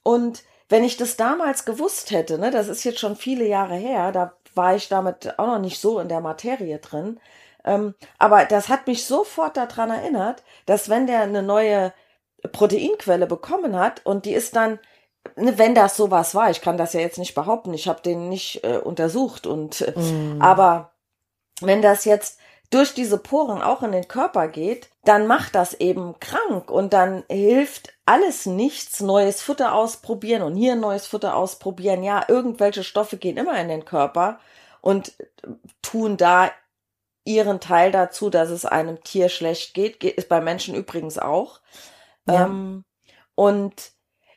Und 0.04 0.44
wenn 0.68 0.84
ich 0.84 0.98
das 0.98 1.16
damals 1.16 1.64
gewusst 1.64 2.12
hätte, 2.12 2.38
ne, 2.38 2.52
das 2.52 2.68
ist 2.68 2.84
jetzt 2.84 3.00
schon 3.00 3.16
viele 3.16 3.48
Jahre 3.48 3.76
her, 3.76 4.12
da 4.12 4.34
war 4.56 4.76
ich 4.76 4.88
damit 4.88 5.38
auch 5.40 5.48
noch 5.48 5.60
nicht 5.60 5.80
so 5.80 6.00
in 6.00 6.08
der 6.08 6.22
Materie 6.22 6.80
drin. 6.80 7.20
Ähm, 7.64 7.96
aber 8.20 8.46
das 8.46 8.70
hat 8.70 8.88
mich 8.88 9.06
sofort 9.06 9.58
daran 9.58 9.90
erinnert, 9.90 10.44
dass 10.66 10.90
wenn 10.90 11.08
der 11.08 11.22
eine 11.22 11.42
neue 11.42 11.94
Proteinquelle 12.52 13.26
bekommen 13.28 13.78
hat 13.78 14.06
und 14.06 14.26
die 14.26 14.34
ist 14.34 14.56
dann, 14.56 14.80
ne, 15.36 15.58
wenn 15.58 15.74
das 15.74 15.98
sowas 15.98 16.36
war, 16.36 16.52
ich 16.52 16.62
kann 16.62 16.78
das 16.78 16.94
ja 16.94 17.00
jetzt 17.00 17.18
nicht 17.18 17.34
behaupten, 17.34 17.74
ich 17.74 17.88
habe 17.88 18.02
den 18.02 18.30
nicht 18.30 18.64
äh, 18.64 18.78
untersucht 18.78 19.48
und 19.48 19.82
äh, 19.82 20.00
mm. 20.00 20.42
aber 20.42 20.92
wenn 21.62 21.82
das 21.82 22.06
jetzt 22.06 22.40
durch 22.70 22.94
diese 22.94 23.18
Poren 23.18 23.62
auch 23.62 23.84
in 23.84 23.92
den 23.92 24.08
Körper 24.08 24.48
geht, 24.48 24.90
dann 25.04 25.28
macht 25.28 25.56
das 25.56 25.74
eben 25.74 26.20
krank 26.20 26.72
und 26.72 26.94
dann 26.94 27.24
hilft 27.30 27.94
alles 28.06 28.46
nichts, 28.46 29.02
neues 29.02 29.42
Futter 29.42 29.74
ausprobieren 29.74 30.42
und 30.42 30.56
hier 30.56 30.76
neues 30.76 31.08
Futter 31.08 31.36
ausprobieren. 31.36 32.04
Ja, 32.04 32.26
irgendwelche 32.28 32.84
Stoffe 32.84 33.18
gehen 33.18 33.38
immer 33.38 33.60
in 33.60 33.68
den 33.68 33.86
Körper 33.86 34.40
und 34.82 35.14
tun 35.82 36.18
da 36.18 36.52
ihren 37.24 37.60
Teil 37.60 37.92
dazu, 37.92 38.30
dass 38.30 38.50
es 38.50 38.66
einem 38.66 39.04
Tier 39.04 39.30
schlecht 39.30 39.74
geht. 39.74 40.00
Geht 40.00 40.16
ist 40.18 40.30
bei 40.30 40.42
Menschen 40.42 40.76
übrigens 40.76 41.18
auch. 41.18 41.60
Ja. 42.28 42.46
Ähm, 42.46 42.86
und 43.36 43.92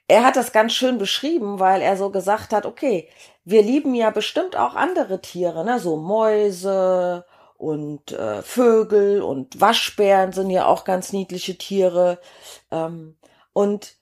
er 0.08 0.24
hat 0.24 0.36
das 0.36 0.52
ganz 0.52 0.72
schön 0.72 0.98
beschrieben, 0.98 1.60
weil 1.60 1.82
er 1.82 1.96
so 1.96 2.10
gesagt 2.10 2.52
hat, 2.52 2.64
okay, 2.64 3.08
wir 3.44 3.62
lieben 3.62 3.94
ja 3.94 4.10
bestimmt 4.10 4.56
auch 4.56 4.74
andere 4.74 5.20
Tiere, 5.20 5.64
ne, 5.64 5.78
so 5.78 5.96
Mäuse 5.96 7.24
und 7.58 8.12
äh, 8.12 8.40
Vögel 8.42 9.20
und 9.20 9.60
Waschbären 9.60 10.32
sind 10.32 10.48
ja 10.50 10.66
auch 10.66 10.84
ganz 10.84 11.12
niedliche 11.12 11.58
Tiere. 11.58 12.18
Ähm, 12.70 13.16
und 13.52 13.96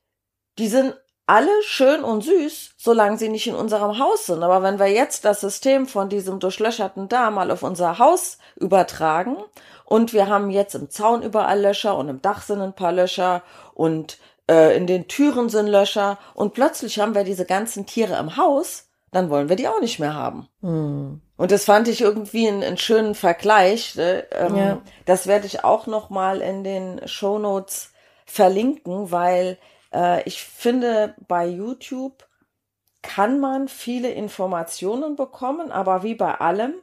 die 0.58 0.68
sind 0.68 0.94
alle 1.26 1.50
schön 1.62 2.04
und 2.04 2.22
süß, 2.22 2.74
solange 2.76 3.18
sie 3.18 3.28
nicht 3.28 3.48
in 3.48 3.56
unserem 3.56 3.98
Haus 3.98 4.26
sind. 4.26 4.42
Aber 4.44 4.62
wenn 4.62 4.78
wir 4.78 4.86
jetzt 4.86 5.24
das 5.24 5.40
System 5.40 5.86
von 5.88 6.08
diesem 6.08 6.38
durchlöcherten 6.38 7.08
Darm 7.08 7.34
mal 7.34 7.50
auf 7.50 7.62
unser 7.64 7.98
Haus 7.98 8.38
übertragen 8.54 9.36
und 9.84 10.12
wir 10.12 10.28
haben 10.28 10.50
jetzt 10.50 10.74
im 10.74 10.88
Zaun 10.88 11.22
überall 11.22 11.60
Löcher 11.60 11.96
und 11.96 12.08
im 12.08 12.22
Dach 12.22 12.42
sind 12.42 12.60
ein 12.60 12.74
paar 12.74 12.92
Löcher 12.92 13.42
und 13.74 14.18
äh, 14.48 14.76
in 14.76 14.86
den 14.86 15.08
Türen 15.08 15.48
sind 15.48 15.66
Löcher 15.66 16.18
und 16.34 16.54
plötzlich 16.54 17.00
haben 17.00 17.14
wir 17.14 17.24
diese 17.24 17.46
ganzen 17.46 17.86
Tiere 17.86 18.18
im 18.18 18.36
Haus, 18.36 18.85
dann 19.16 19.30
wollen 19.30 19.48
wir 19.48 19.56
die 19.56 19.66
auch 19.66 19.80
nicht 19.80 19.98
mehr 19.98 20.12
haben. 20.12 20.46
Hm. 20.60 21.22
Und 21.38 21.50
das 21.50 21.64
fand 21.64 21.88
ich 21.88 22.02
irgendwie 22.02 22.48
einen, 22.48 22.62
einen 22.62 22.76
schönen 22.76 23.14
Vergleich. 23.14 23.94
Ne? 23.94 24.26
Ähm, 24.30 24.56
ja. 24.56 24.82
Das 25.06 25.26
werde 25.26 25.46
ich 25.46 25.64
auch 25.64 25.86
noch 25.86 26.10
mal 26.10 26.42
in 26.42 26.64
den 26.64 27.00
Show 27.08 27.38
Notes 27.38 27.92
verlinken, 28.26 29.10
weil 29.10 29.56
äh, 29.90 30.22
ich 30.24 30.42
finde, 30.42 31.14
bei 31.28 31.46
YouTube 31.46 32.28
kann 33.00 33.40
man 33.40 33.68
viele 33.68 34.10
Informationen 34.10 35.16
bekommen, 35.16 35.72
aber 35.72 36.02
wie 36.02 36.14
bei 36.14 36.34
allem, 36.34 36.74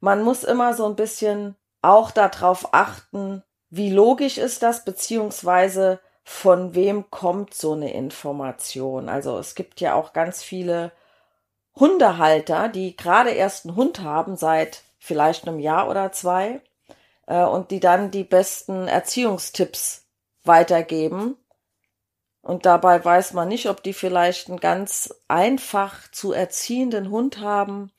man 0.00 0.22
muss 0.22 0.44
immer 0.44 0.72
so 0.72 0.86
ein 0.86 0.96
bisschen 0.96 1.56
auch 1.82 2.10
darauf 2.10 2.72
achten, 2.72 3.42
wie 3.68 3.90
logisch 3.90 4.38
ist 4.38 4.62
das, 4.62 4.86
beziehungsweise 4.86 6.00
von 6.24 6.74
wem 6.74 7.10
kommt 7.10 7.52
so 7.52 7.72
eine 7.72 7.92
Information. 7.92 9.10
Also 9.10 9.38
es 9.38 9.54
gibt 9.54 9.80
ja 9.82 9.94
auch 9.94 10.14
ganz 10.14 10.42
viele 10.42 10.92
Hundehalter, 11.76 12.68
die 12.68 12.96
gerade 12.96 13.30
erst 13.30 13.66
einen 13.66 13.76
Hund 13.76 14.00
haben 14.00 14.36
seit 14.36 14.82
vielleicht 14.98 15.46
einem 15.46 15.58
Jahr 15.58 15.88
oder 15.88 16.12
zwei 16.12 16.60
äh, 17.26 17.44
und 17.44 17.70
die 17.70 17.80
dann 17.80 18.10
die 18.10 18.24
besten 18.24 18.88
Erziehungstipps 18.88 20.04
weitergeben. 20.44 21.36
Und 22.42 22.66
dabei 22.66 23.02
weiß 23.04 23.34
man 23.34 23.48
nicht, 23.48 23.68
ob 23.68 23.82
die 23.82 23.92
vielleicht 23.92 24.48
einen 24.48 24.58
ganz 24.58 25.14
einfach 25.28 26.10
zu 26.10 26.32
erziehenden 26.32 27.10
Hund 27.10 27.38
haben, 27.38 27.92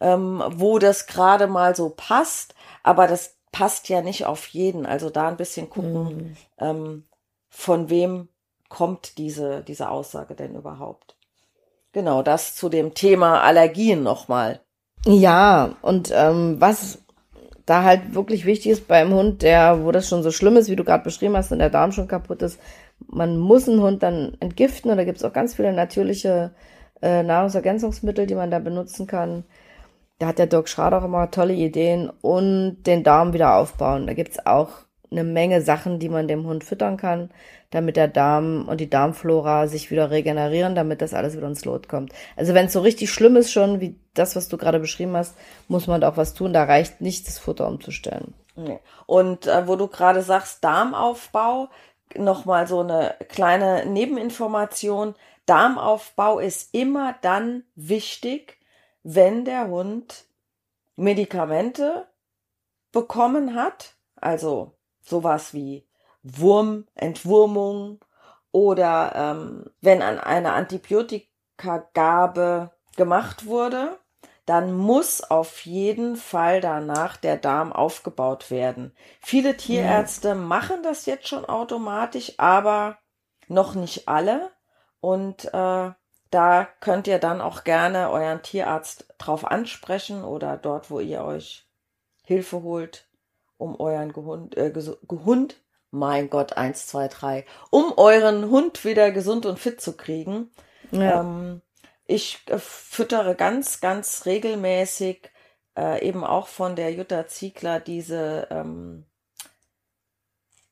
ähm, 0.00 0.42
wo 0.48 0.78
das 0.78 1.06
gerade 1.06 1.46
mal 1.46 1.74
so 1.74 1.88
passt. 1.88 2.54
Aber 2.82 3.06
das 3.06 3.36
passt 3.52 3.88
ja 3.88 4.02
nicht 4.02 4.26
auf 4.26 4.46
jeden. 4.48 4.86
Also 4.86 5.10
da 5.10 5.28
ein 5.28 5.38
bisschen 5.38 5.70
gucken, 5.70 6.04
mhm. 6.04 6.36
ähm, 6.58 7.04
von 7.48 7.88
wem 7.88 8.28
kommt 8.68 9.18
diese, 9.18 9.62
diese 9.62 9.88
Aussage 9.88 10.34
denn 10.34 10.54
überhaupt. 10.54 11.16
Genau, 11.92 12.22
das 12.22 12.54
zu 12.54 12.68
dem 12.68 12.94
Thema 12.94 13.42
Allergien 13.42 14.02
nochmal. 14.02 14.60
Ja, 15.06 15.74
und 15.82 16.12
ähm, 16.14 16.60
was 16.60 16.98
da 17.66 17.84
halt 17.84 18.14
wirklich 18.14 18.46
wichtig 18.46 18.72
ist 18.72 18.88
beim 18.88 19.12
Hund, 19.12 19.42
der, 19.42 19.84
wo 19.84 19.92
das 19.92 20.08
schon 20.08 20.22
so 20.22 20.30
schlimm 20.30 20.56
ist, 20.56 20.68
wie 20.68 20.76
du 20.76 20.84
gerade 20.84 21.04
beschrieben 21.04 21.36
hast, 21.36 21.52
und 21.52 21.58
der 21.58 21.70
Darm 21.70 21.92
schon 21.92 22.08
kaputt 22.08 22.42
ist, 22.42 22.60
man 23.06 23.38
muss 23.38 23.68
einen 23.68 23.80
Hund 23.80 24.02
dann 24.02 24.36
entgiften 24.40 24.90
und 24.90 24.96
da 24.96 25.04
gibt 25.04 25.18
es 25.18 25.24
auch 25.24 25.32
ganz 25.32 25.54
viele 25.54 25.72
natürliche 25.72 26.52
äh, 27.00 27.22
Nahrungsergänzungsmittel, 27.22 28.26
die 28.26 28.34
man 28.34 28.50
da 28.50 28.58
benutzen 28.58 29.06
kann. 29.06 29.44
Da 30.18 30.26
hat 30.26 30.38
der 30.38 30.46
Dirk 30.46 30.68
Schrader 30.68 30.98
auch 30.98 31.04
immer 31.04 31.30
tolle 31.30 31.54
Ideen 31.54 32.10
und 32.20 32.82
den 32.82 33.02
Darm 33.02 33.32
wieder 33.32 33.56
aufbauen. 33.56 34.06
Da 34.06 34.12
gibt's 34.12 34.44
auch 34.44 34.70
eine 35.10 35.24
Menge 35.24 35.62
Sachen, 35.62 35.98
die 35.98 36.08
man 36.08 36.28
dem 36.28 36.46
Hund 36.46 36.62
füttern 36.62 36.96
kann, 36.96 37.30
damit 37.70 37.96
der 37.96 38.08
Darm 38.08 38.68
und 38.68 38.80
die 38.80 38.90
Darmflora 38.90 39.68
sich 39.68 39.90
wieder 39.90 40.10
regenerieren, 40.10 40.74
damit 40.74 41.02
das 41.02 41.14
alles 41.14 41.36
wieder 41.36 41.46
ins 41.46 41.64
Lot 41.64 41.88
kommt. 41.88 42.12
Also 42.36 42.52
wenn 42.54 42.66
es 42.66 42.72
so 42.72 42.80
richtig 42.80 43.10
schlimm 43.10 43.36
ist 43.36 43.52
schon, 43.52 43.80
wie 43.80 43.98
das, 44.14 44.36
was 44.36 44.48
du 44.48 44.56
gerade 44.56 44.80
beschrieben 44.80 45.16
hast, 45.16 45.36
muss 45.68 45.86
man 45.86 46.02
auch 46.02 46.16
was 46.16 46.34
tun. 46.34 46.52
Da 46.52 46.64
reicht 46.64 47.00
nicht, 47.00 47.26
das 47.28 47.38
Futter 47.38 47.68
umzustellen. 47.68 48.34
Und 49.06 49.46
äh, 49.46 49.66
wo 49.68 49.76
du 49.76 49.86
gerade 49.86 50.22
sagst, 50.22 50.64
Darmaufbau, 50.64 51.68
nochmal 52.16 52.66
so 52.66 52.80
eine 52.80 53.14
kleine 53.28 53.86
Nebeninformation. 53.86 55.14
Darmaufbau 55.46 56.38
ist 56.38 56.74
immer 56.74 57.14
dann 57.22 57.64
wichtig, 57.74 58.58
wenn 59.02 59.44
der 59.44 59.68
Hund 59.68 60.26
Medikamente 60.96 62.06
bekommen 62.92 63.54
hat, 63.54 63.94
also 64.16 64.72
sowas 65.00 65.54
wie 65.54 65.86
Wurmentwurmung 66.22 68.00
oder 68.52 69.12
ähm, 69.14 69.70
wenn 69.80 70.02
an 70.02 70.18
einer 70.18 70.54
Antibiotikagabe 70.54 72.70
gemacht 72.96 73.46
wurde, 73.46 73.98
dann 74.46 74.72
muss 74.72 75.22
auf 75.22 75.64
jeden 75.64 76.16
Fall 76.16 76.60
danach 76.60 77.16
der 77.16 77.36
Darm 77.36 77.72
aufgebaut 77.72 78.50
werden. 78.50 78.92
Viele 79.20 79.56
Tierärzte 79.56 80.34
mhm. 80.34 80.48
machen 80.48 80.82
das 80.82 81.06
jetzt 81.06 81.28
schon 81.28 81.44
automatisch, 81.44 82.32
aber 82.38 82.98
noch 83.46 83.74
nicht 83.74 84.08
alle. 84.08 84.50
Und 85.00 85.44
äh, 85.54 85.90
da 86.30 86.68
könnt 86.80 87.06
ihr 87.06 87.18
dann 87.18 87.40
auch 87.40 87.64
gerne 87.64 88.10
euren 88.10 88.42
Tierarzt 88.42 89.06
drauf 89.18 89.44
ansprechen 89.44 90.24
oder 90.24 90.56
dort, 90.56 90.90
wo 90.90 91.00
ihr 91.00 91.24
euch 91.24 91.66
Hilfe 92.24 92.62
holt, 92.62 93.08
um 93.56 93.78
euren 93.78 94.12
Gehund, 94.12 94.56
äh, 94.56 94.72
Gehund, 94.72 95.56
mein 95.90 96.30
Gott, 96.30 96.54
eins, 96.54 96.86
zwei, 96.86 97.08
drei, 97.08 97.44
um 97.70 97.92
euren 97.96 98.50
Hund 98.50 98.84
wieder 98.84 99.10
gesund 99.10 99.46
und 99.46 99.58
fit 99.58 99.80
zu 99.80 99.96
kriegen. 99.96 100.50
Ja. 100.90 101.20
Ähm, 101.20 101.62
ich 102.06 102.40
äh, 102.46 102.58
füttere 102.58 103.34
ganz, 103.34 103.80
ganz 103.80 104.26
regelmäßig 104.26 105.30
äh, 105.76 106.06
eben 106.06 106.24
auch 106.24 106.48
von 106.48 106.76
der 106.76 106.92
Jutta 106.92 107.26
Ziegler 107.26 107.80
diese, 107.80 108.48
ähm, 108.50 109.06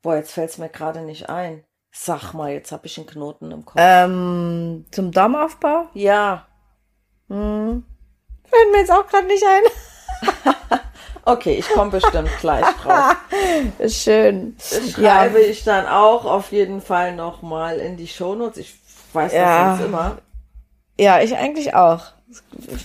boah, 0.02 0.16
jetzt 0.16 0.32
fällt 0.32 0.50
es 0.50 0.58
mir 0.58 0.68
gerade 0.68 1.02
nicht 1.02 1.28
ein. 1.28 1.64
Sag 1.90 2.32
mal, 2.32 2.52
jetzt 2.52 2.70
habe 2.70 2.86
ich 2.86 2.98
einen 2.98 3.06
Knoten 3.06 3.50
im 3.50 3.64
Kopf. 3.64 3.80
Ähm, 3.80 4.86
zum 4.90 5.10
Darmaufbau? 5.10 5.88
Ja. 5.94 6.46
Hm. 7.28 7.84
Fällt 8.44 8.72
mir 8.72 8.78
jetzt 8.78 8.92
auch 8.92 9.06
gerade 9.06 9.26
nicht 9.26 9.44
ein. 9.44 10.80
Okay, 11.28 11.56
ich 11.56 11.68
komme 11.68 11.90
bestimmt 11.90 12.30
gleich 12.40 12.64
drauf. 12.82 13.14
Schön. 13.86 14.56
Schreibe 14.58 15.42
ja. 15.42 15.46
ich 15.46 15.62
dann 15.62 15.86
auch 15.86 16.24
auf 16.24 16.52
jeden 16.52 16.80
Fall 16.80 17.14
nochmal 17.14 17.80
in 17.80 17.98
die 17.98 18.08
Shownotes. 18.08 18.56
Ich 18.56 18.74
weiß 19.12 19.34
ja. 19.34 19.42
das 19.42 19.78
sonst 19.78 19.88
immer. 19.88 20.16
Ja, 20.98 21.20
ich 21.20 21.36
eigentlich 21.36 21.74
auch. 21.74 22.00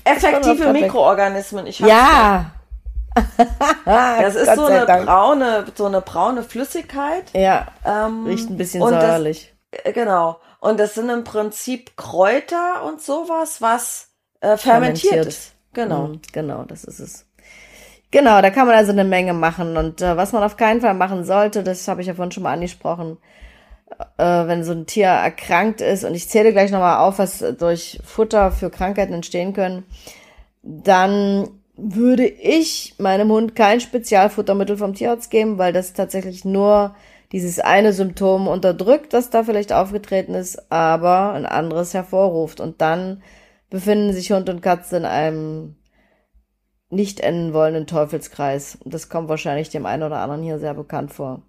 Effektive 0.03 0.73
Mikroorganismen. 0.73 1.67
Ich 1.67 1.79
ja. 1.79 2.51
das 3.85 4.35
ist 4.35 4.53
so 4.55 4.65
eine 4.65 4.85
Dank. 4.87 5.05
braune, 5.05 5.65
so 5.73 5.85
eine 5.85 6.01
braune 6.01 6.43
Flüssigkeit. 6.43 7.31
Ja. 7.31 7.67
Ähm, 7.85 8.25
Riecht 8.25 8.49
ein 8.49 8.57
bisschen 8.57 8.81
säuerlich. 8.81 9.53
Das, 9.71 9.85
äh, 9.85 9.93
genau. 9.93 10.41
Und 10.59 10.81
das 10.81 10.95
sind 10.95 11.09
im 11.09 11.23
Prinzip 11.23 11.95
Kräuter 11.95 12.83
und 12.83 13.01
sowas, 13.01 13.61
was 13.61 14.09
äh, 14.41 14.57
fermentiert, 14.57 15.13
fermentiert, 15.13 15.27
ist. 15.27 15.51
Genau. 15.71 16.07
Mhm, 16.07 16.21
genau, 16.33 16.63
das 16.63 16.83
ist 16.83 16.99
es. 16.99 17.25
Genau, 18.13 18.43
da 18.43 18.51
kann 18.51 18.67
man 18.67 18.75
also 18.75 18.91
eine 18.91 19.05
Menge 19.05 19.33
machen. 19.33 19.75
Und 19.75 19.99
äh, 20.03 20.15
was 20.15 20.33
man 20.33 20.43
auf 20.43 20.55
keinen 20.55 20.81
Fall 20.81 20.93
machen 20.93 21.23
sollte, 21.23 21.63
das 21.63 21.87
habe 21.87 22.01
ich 22.01 22.07
ja 22.07 22.13
vorhin 22.13 22.31
schon 22.31 22.43
mal 22.43 22.53
angesprochen, 22.53 23.17
äh, 24.19 24.23
wenn 24.23 24.63
so 24.63 24.71
ein 24.71 24.85
Tier 24.85 25.07
erkrankt 25.07 25.81
ist, 25.81 26.03
und 26.03 26.13
ich 26.13 26.29
zähle 26.29 26.51
gleich 26.51 26.69
nochmal 26.69 26.99
auf, 26.99 27.17
was 27.17 27.43
durch 27.57 27.99
Futter 28.05 28.51
für 28.51 28.69
Krankheiten 28.69 29.13
entstehen 29.13 29.53
können, 29.53 29.83
dann 30.61 31.49
würde 31.75 32.27
ich 32.27 32.93
meinem 32.99 33.31
Hund 33.31 33.55
kein 33.55 33.79
Spezialfuttermittel 33.79 34.77
vom 34.77 34.93
Tierarzt 34.93 35.31
geben, 35.31 35.57
weil 35.57 35.73
das 35.73 35.93
tatsächlich 35.93 36.45
nur 36.45 36.93
dieses 37.31 37.59
eine 37.59 37.93
Symptom 37.93 38.47
unterdrückt, 38.47 39.13
das 39.13 39.31
da 39.31 39.43
vielleicht 39.43 39.73
aufgetreten 39.73 40.35
ist, 40.35 40.71
aber 40.71 41.33
ein 41.33 41.47
anderes 41.47 41.95
hervorruft. 41.95 42.59
Und 42.59 42.79
dann 42.79 43.23
befinden 43.71 44.13
sich 44.13 44.31
Hund 44.31 44.49
und 44.49 44.61
Katze 44.61 44.97
in 44.97 45.05
einem 45.05 45.77
nicht 46.93 47.19
enden 47.19 47.53
wollenden 47.53 47.87
Teufelskreis. 47.87 48.77
Und 48.83 48.93
das 48.93 49.09
kommt 49.09 49.29
wahrscheinlich 49.29 49.69
dem 49.69 49.85
einen 49.85 50.03
oder 50.03 50.19
anderen 50.19 50.43
hier 50.43 50.59
sehr 50.59 50.73
bekannt 50.73 51.13
vor. 51.13 51.41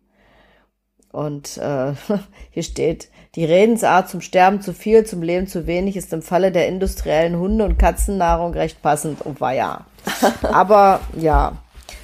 Und 1.12 1.58
äh, 1.58 1.92
hier 2.50 2.62
steht, 2.62 3.08
die 3.36 3.44
Redensart 3.44 4.08
zum 4.08 4.20
Sterben 4.20 4.60
zu 4.60 4.72
viel, 4.72 5.04
zum 5.04 5.22
Leben 5.22 5.46
zu 5.46 5.66
wenig 5.66 5.96
ist 5.96 6.12
im 6.12 6.22
Falle 6.22 6.50
der 6.50 6.68
industriellen 6.68 7.38
Hunde- 7.38 7.64
und 7.64 7.78
Katzennahrung 7.78 8.52
recht 8.52 8.82
passend. 8.82 9.22
Und 9.22 9.40
war 9.40 9.54
ja. 9.54 9.86
Aber 10.42 11.00
ja, 11.16 11.56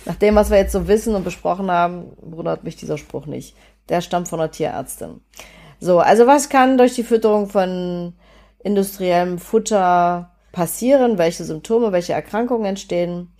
nach 0.04 0.14
dem, 0.14 0.34
was 0.36 0.50
wir 0.50 0.58
jetzt 0.58 0.72
so 0.72 0.88
wissen 0.88 1.14
und 1.14 1.24
besprochen 1.24 1.70
haben, 1.70 2.12
wundert 2.20 2.64
mich 2.64 2.76
dieser 2.76 2.98
Spruch 2.98 3.26
nicht. 3.26 3.56
Der 3.88 4.00
stammt 4.00 4.28
von 4.28 4.40
einer 4.40 4.50
Tierärztin. 4.50 5.20
So, 5.80 5.98
also 5.98 6.26
was 6.26 6.48
kann 6.48 6.78
durch 6.78 6.94
die 6.94 7.02
Fütterung 7.02 7.48
von 7.48 8.14
industriellem 8.62 9.38
Futter 9.38 10.30
passieren? 10.52 11.18
Welche 11.18 11.44
Symptome, 11.44 11.92
welche 11.92 12.12
Erkrankungen 12.12 12.66
entstehen? 12.66 13.32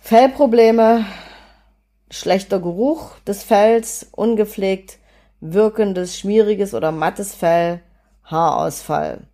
Fellprobleme, 0.00 1.04
schlechter 2.10 2.60
Geruch 2.60 3.18
des 3.26 3.42
Fells, 3.42 4.08
ungepflegt 4.12 4.98
wirkendes, 5.40 6.18
schmieriges 6.18 6.74
oder 6.74 6.92
mattes 6.92 7.34
Fell, 7.34 7.80
Haarausfall. 8.24 9.26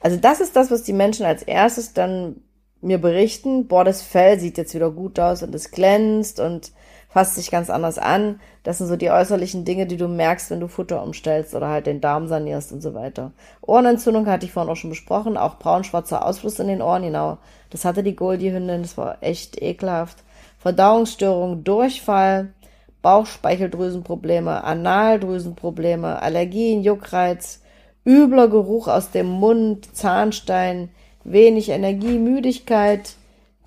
Also 0.00 0.16
das 0.16 0.40
ist 0.40 0.56
das, 0.56 0.70
was 0.70 0.82
die 0.82 0.92
Menschen 0.92 1.24
als 1.24 1.42
erstes 1.42 1.92
dann 1.92 2.42
mir 2.80 2.98
berichten. 2.98 3.66
Boah, 3.68 3.84
das 3.84 4.02
Fell 4.02 4.38
sieht 4.38 4.58
jetzt 4.58 4.74
wieder 4.74 4.90
gut 4.90 5.18
aus 5.18 5.42
und 5.42 5.54
es 5.54 5.70
glänzt 5.70 6.40
und 6.40 6.72
fasst 7.14 7.36
sich 7.36 7.52
ganz 7.52 7.70
anders 7.70 7.96
an. 7.96 8.40
Das 8.64 8.78
sind 8.78 8.88
so 8.88 8.96
die 8.96 9.08
äußerlichen 9.08 9.64
Dinge, 9.64 9.86
die 9.86 9.96
du 9.96 10.08
merkst, 10.08 10.50
wenn 10.50 10.58
du 10.58 10.66
Futter 10.66 11.00
umstellst 11.00 11.54
oder 11.54 11.68
halt 11.68 11.86
den 11.86 12.00
Darm 12.00 12.26
sanierst 12.26 12.72
und 12.72 12.80
so 12.80 12.92
weiter. 12.92 13.30
Ohrenentzündung 13.60 14.26
hatte 14.26 14.46
ich 14.46 14.52
vorhin 14.52 14.70
auch 14.70 14.76
schon 14.76 14.90
besprochen, 14.90 15.36
auch 15.36 15.60
braun-schwarzer 15.60 16.26
Ausfluss 16.26 16.58
in 16.58 16.66
den 16.66 16.82
Ohren, 16.82 17.04
genau. 17.04 17.38
Das 17.70 17.84
hatte 17.84 18.02
die 18.02 18.16
Goldie-Hündin, 18.16 18.82
das 18.82 18.98
war 18.98 19.18
echt 19.20 19.62
ekelhaft. 19.62 20.24
Verdauungsstörung, 20.58 21.62
Durchfall, 21.62 22.52
Bauchspeicheldrüsenprobleme, 23.00 24.64
Analdrüsenprobleme, 24.64 26.20
Allergien, 26.20 26.82
Juckreiz, 26.82 27.62
übler 28.04 28.48
Geruch 28.48 28.88
aus 28.88 29.12
dem 29.12 29.28
Mund, 29.28 29.94
Zahnstein, 29.94 30.88
wenig 31.22 31.68
Energie, 31.68 32.18
Müdigkeit, 32.18 33.14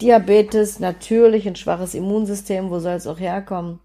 Diabetes, 0.02 0.80
natürlich 0.80 1.48
ein 1.48 1.56
schwaches 1.56 1.94
Immunsystem, 1.94 2.70
wo 2.70 2.80
soll 2.80 2.94
es 2.94 3.08
auch 3.08 3.20
herkommen? 3.20 3.80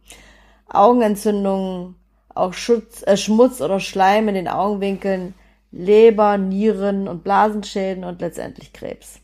Augenentzündungen, 0.69 1.97
auch 2.35 2.53
Schutz, 2.53 3.03
äh, 3.07 3.17
Schmutz 3.17 3.61
oder 3.61 3.81
Schleim 3.81 4.29
in 4.29 4.35
den 4.35 4.49
Augenwinkeln, 4.49 5.35
Leber, 5.71 6.37
Nieren 6.37 7.09
und 7.09 7.25
Blasenschäden 7.25 8.05
und 8.05 8.21
letztendlich 8.21 8.73
Krebs. 8.73 9.21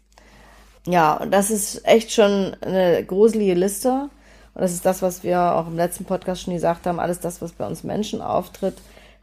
Ja, 0.87 1.14
und 1.14 1.31
das 1.31 1.51
ist 1.51 1.87
echt 1.87 2.12
schon 2.12 2.57
eine 2.62 3.05
gruselige 3.05 3.55
Liste. 3.55 4.09
Und 4.55 4.62
das 4.62 4.72
ist 4.72 4.87
das, 4.87 5.03
was 5.03 5.22
wir 5.22 5.55
auch 5.55 5.66
im 5.66 5.77
letzten 5.77 6.07
Podcast 6.07 6.42
schon 6.42 6.55
gesagt 6.55 6.87
haben. 6.87 6.98
Alles 6.98 7.20
das, 7.20 7.42
was 7.42 7.53
bei 7.53 7.66
uns 7.66 7.85
Menschen 7.85 8.22
auftritt, 8.22 8.77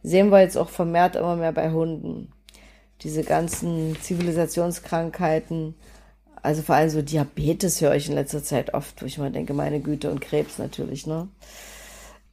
sehen 0.03 0.29
wir 0.31 0.41
jetzt 0.41 0.57
auch 0.57 0.69
vermehrt 0.69 1.15
immer 1.15 1.35
mehr 1.35 1.51
bei 1.51 1.71
Hunden. 1.71 2.31
Diese 3.01 3.23
ganzen 3.23 3.97
Zivilisationskrankheiten, 3.99 5.75
also 6.45 6.61
vor 6.61 6.75
allem 6.75 6.89
so 6.89 7.01
Diabetes 7.01 7.81
höre 7.81 7.95
ich 7.95 8.07
in 8.07 8.15
letzter 8.15 8.43
Zeit 8.43 8.73
oft, 8.73 9.01
wo 9.01 9.05
ich 9.05 9.17
mal 9.17 9.31
denke, 9.31 9.53
meine 9.53 9.79
Güte 9.79 10.11
und 10.11 10.21
Krebs 10.21 10.59
natürlich, 10.59 11.07
ne? 11.07 11.27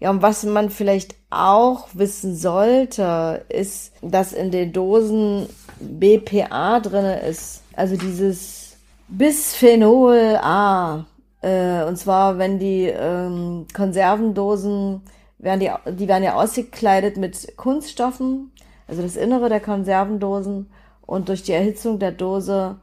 Ja, 0.01 0.11
und 0.11 0.21
was 0.21 0.45
man 0.45 0.69
vielleicht 0.69 1.15
auch 1.31 1.89
wissen 1.95 2.37
sollte, 2.37 3.45
ist, 3.49 3.93
dass 4.03 4.33
in 4.33 4.51
den 4.51 4.73
Dosen 4.73 5.47
BPA 5.81 6.81
drinne 6.81 7.21
ist. 7.21 7.63
Also 7.75 7.97
dieses 7.97 8.77
Bisphenol 9.09 10.39
A. 10.43 11.07
Äh, 11.41 11.85
und 11.85 11.97
zwar, 11.97 12.37
wenn 12.39 12.59
die 12.59 12.87
ähm, 12.87 13.67
Konservendosen, 13.73 15.03
werden 15.39 15.61
die, 15.61 15.71
die 15.95 16.09
werden 16.09 16.25
ja 16.25 16.35
ausgekleidet 16.35 17.17
mit 17.17 17.57
Kunststoffen, 17.57 18.51
also 18.89 19.03
das 19.03 19.17
Innere 19.17 19.49
der 19.49 19.61
Konservendosen. 19.61 20.69
Und 21.07 21.29
durch 21.29 21.45
die 21.45 21.53
Erhitzung 21.53 21.99
der 21.99 22.13
Dose 22.13 22.77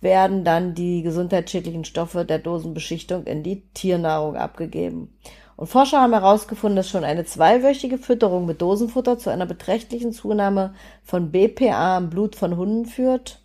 werden 0.00 0.44
dann 0.44 0.74
die 0.74 1.02
gesundheitsschädlichen 1.02 1.84
Stoffe 1.84 2.24
der 2.24 2.38
Dosenbeschichtung 2.38 3.24
in 3.24 3.42
die 3.42 3.62
Tiernahrung 3.74 4.36
abgegeben. 4.36 5.14
Und 5.56 5.66
Forscher 5.66 6.00
haben 6.00 6.14
herausgefunden, 6.14 6.76
dass 6.76 6.88
schon 6.88 7.04
eine 7.04 7.26
zweiwöchige 7.26 7.98
Fütterung 7.98 8.46
mit 8.46 8.62
Dosenfutter 8.62 9.18
zu 9.18 9.28
einer 9.28 9.44
beträchtlichen 9.44 10.12
Zunahme 10.12 10.72
von 11.02 11.30
BPA 11.30 11.98
im 11.98 12.08
Blut 12.08 12.34
von 12.34 12.56
Hunden 12.56 12.86
führt 12.86 13.42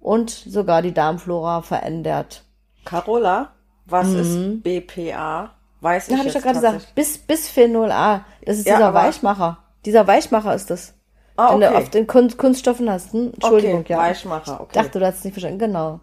und 0.00 0.30
sogar 0.30 0.80
die 0.80 0.94
Darmflora 0.94 1.60
verändert. 1.60 2.44
Carola, 2.86 3.50
was 3.84 4.08
mhm. 4.08 4.20
ist 4.20 4.62
BPA? 4.62 5.50
Weiß 5.80 6.08
ich 6.08 6.12
ja, 6.12 6.18
habe 6.18 6.28
ich 6.28 6.34
doch 6.34 6.40
gerade 6.40 6.54
gesagt. 6.54 6.94
Bis, 6.94 7.18
Bisphenol 7.18 7.92
A. 7.92 8.24
Das 8.44 8.58
ist 8.58 8.66
ja, 8.66 8.76
dieser 8.76 8.94
Weichmacher. 8.94 9.58
Dieser 9.84 10.06
Weichmacher 10.06 10.54
ist 10.54 10.70
das. 10.70 10.94
Ah, 11.38 11.54
okay. 11.54 11.60
Wenn 11.60 11.72
du 11.72 11.78
auf 11.78 11.90
den 11.90 12.06
Kunststoffen 12.08 12.90
hast. 12.90 13.12
Hm? 13.12 13.30
Entschuldigung, 13.32 13.80
okay, 13.80 13.92
ja. 13.92 13.98
Weichmacher, 14.00 14.60
okay. 14.60 14.72
Ich 14.72 14.82
dachte, 14.82 14.98
du 14.98 15.06
hast 15.06 15.18
es 15.18 15.24
nicht 15.24 15.34
verstanden. 15.34 15.60
Genau. 15.60 16.00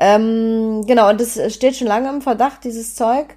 Ähm, 0.00 0.86
genau, 0.86 1.10
und 1.10 1.20
das 1.20 1.38
steht 1.52 1.76
schon 1.76 1.88
lange 1.88 2.08
im 2.08 2.22
Verdacht, 2.22 2.64
dieses 2.64 2.94
Zeug, 2.94 3.36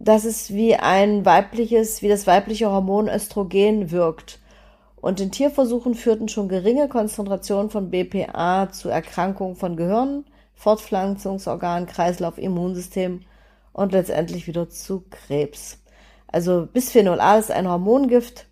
dass 0.00 0.24
es 0.24 0.52
wie 0.52 0.74
ein 0.74 1.24
weibliches, 1.24 2.02
wie 2.02 2.08
das 2.08 2.26
weibliche 2.26 2.68
Hormon 2.68 3.08
Östrogen 3.08 3.92
wirkt. 3.92 4.40
Und 5.00 5.20
in 5.20 5.30
Tierversuchen 5.30 5.94
führten 5.94 6.28
schon 6.28 6.48
geringe 6.48 6.88
Konzentrationen 6.88 7.70
von 7.70 7.90
BPA 7.90 8.68
zu 8.72 8.88
Erkrankungen 8.88 9.54
von 9.54 9.76
Gehirn, 9.76 10.24
Fortpflanzungsorgan, 10.54 11.86
Kreislauf, 11.86 12.38
Immunsystem 12.38 13.20
und 13.72 13.92
letztendlich 13.92 14.48
wieder 14.48 14.68
zu 14.68 15.04
Krebs. 15.10 15.78
Also 16.26 16.66
Bisphenol 16.66 17.20
A 17.20 17.38
ist 17.38 17.52
ein 17.52 17.68
Hormongift, 17.68 18.46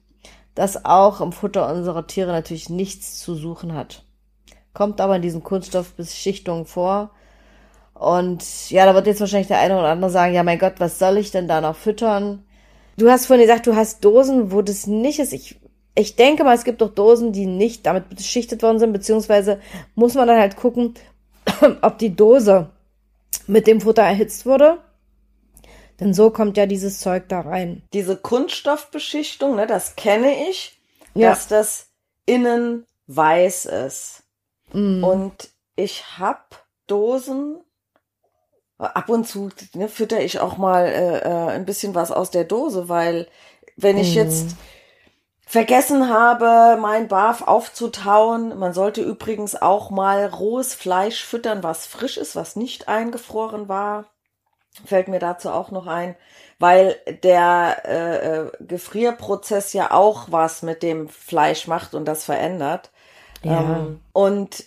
das 0.60 0.84
auch 0.84 1.22
im 1.22 1.32
Futter 1.32 1.72
unserer 1.72 2.06
Tiere 2.06 2.32
natürlich 2.32 2.68
nichts 2.68 3.18
zu 3.18 3.34
suchen 3.34 3.74
hat. 3.74 4.04
Kommt 4.74 5.00
aber 5.00 5.16
in 5.16 5.22
diesen 5.22 5.42
Kunststoffbeschichtungen 5.42 6.66
vor. 6.66 7.12
Und 7.94 8.70
ja, 8.70 8.84
da 8.84 8.94
wird 8.94 9.06
jetzt 9.06 9.20
wahrscheinlich 9.20 9.48
der 9.48 9.58
eine 9.58 9.78
oder 9.78 9.88
andere 9.88 10.10
sagen, 10.10 10.34
ja 10.34 10.42
mein 10.42 10.58
Gott, 10.58 10.74
was 10.76 10.98
soll 10.98 11.16
ich 11.16 11.30
denn 11.30 11.48
da 11.48 11.62
noch 11.62 11.76
füttern? 11.76 12.44
Du 12.98 13.08
hast 13.08 13.24
vorhin 13.24 13.46
gesagt, 13.46 13.66
du 13.66 13.74
hast 13.74 14.04
Dosen, 14.04 14.52
wo 14.52 14.60
das 14.60 14.86
nicht 14.86 15.18
ist. 15.18 15.32
Ich, 15.32 15.58
ich 15.94 16.16
denke 16.16 16.44
mal, 16.44 16.54
es 16.54 16.64
gibt 16.64 16.82
doch 16.82 16.90
Dosen, 16.94 17.32
die 17.32 17.46
nicht 17.46 17.86
damit 17.86 18.10
beschichtet 18.10 18.62
worden 18.62 18.78
sind, 18.78 18.92
beziehungsweise 18.92 19.60
muss 19.94 20.12
man 20.12 20.28
dann 20.28 20.38
halt 20.38 20.56
gucken, 20.56 20.92
ob 21.80 21.96
die 21.96 22.14
Dose 22.14 22.68
mit 23.46 23.66
dem 23.66 23.80
Futter 23.80 24.02
erhitzt 24.02 24.44
wurde 24.44 24.76
denn 26.00 26.14
so 26.14 26.30
kommt 26.30 26.56
ja 26.56 26.66
dieses 26.66 27.00
Zeug 27.00 27.28
da 27.28 27.40
rein. 27.40 27.82
Diese 27.92 28.16
Kunststoffbeschichtung, 28.16 29.56
ne, 29.56 29.66
das 29.66 29.96
kenne 29.96 30.48
ich, 30.48 30.80
ja. 31.14 31.30
dass 31.30 31.46
das 31.46 31.88
innen 32.26 32.86
weiß 33.06 33.66
ist. 33.66 34.22
Mm. 34.72 35.04
Und 35.04 35.50
ich 35.76 36.18
hab 36.18 36.64
Dosen, 36.86 37.60
ab 38.78 39.08
und 39.08 39.26
zu 39.26 39.50
ne, 39.74 39.88
fütter 39.88 40.20
ich 40.20 40.40
auch 40.40 40.56
mal 40.56 40.86
äh, 40.86 41.18
äh, 41.18 41.50
ein 41.50 41.66
bisschen 41.66 41.94
was 41.94 42.10
aus 42.10 42.30
der 42.30 42.44
Dose, 42.44 42.88
weil 42.88 43.28
wenn 43.76 43.98
ich 43.98 44.14
mm. 44.14 44.18
jetzt 44.18 44.56
vergessen 45.50 46.08
habe, 46.08 46.80
mein 46.80 47.08
Barf 47.08 47.42
aufzutauen. 47.42 48.56
Man 48.56 48.72
sollte 48.72 49.02
übrigens 49.02 49.60
auch 49.60 49.90
mal 49.90 50.26
rohes 50.26 50.74
Fleisch 50.74 51.24
füttern, 51.24 51.64
was 51.64 51.86
frisch 51.86 52.18
ist, 52.18 52.36
was 52.36 52.54
nicht 52.54 52.86
eingefroren 52.86 53.68
war. 53.68 54.04
Fällt 54.84 55.08
mir 55.08 55.18
dazu 55.18 55.50
auch 55.50 55.70
noch 55.70 55.86
ein, 55.86 56.16
weil 56.58 56.96
der 57.22 57.82
äh, 57.84 58.38
äh, 58.38 58.50
Gefrierprozess 58.60 59.72
ja 59.72 59.90
auch 59.90 60.26
was 60.30 60.62
mit 60.62 60.82
dem 60.82 61.08
Fleisch 61.08 61.66
macht 61.66 61.94
und 61.94 62.04
das 62.04 62.24
verändert. 62.24 62.90
Ja. 63.42 63.60
Ähm, 63.60 64.00
und 64.12 64.64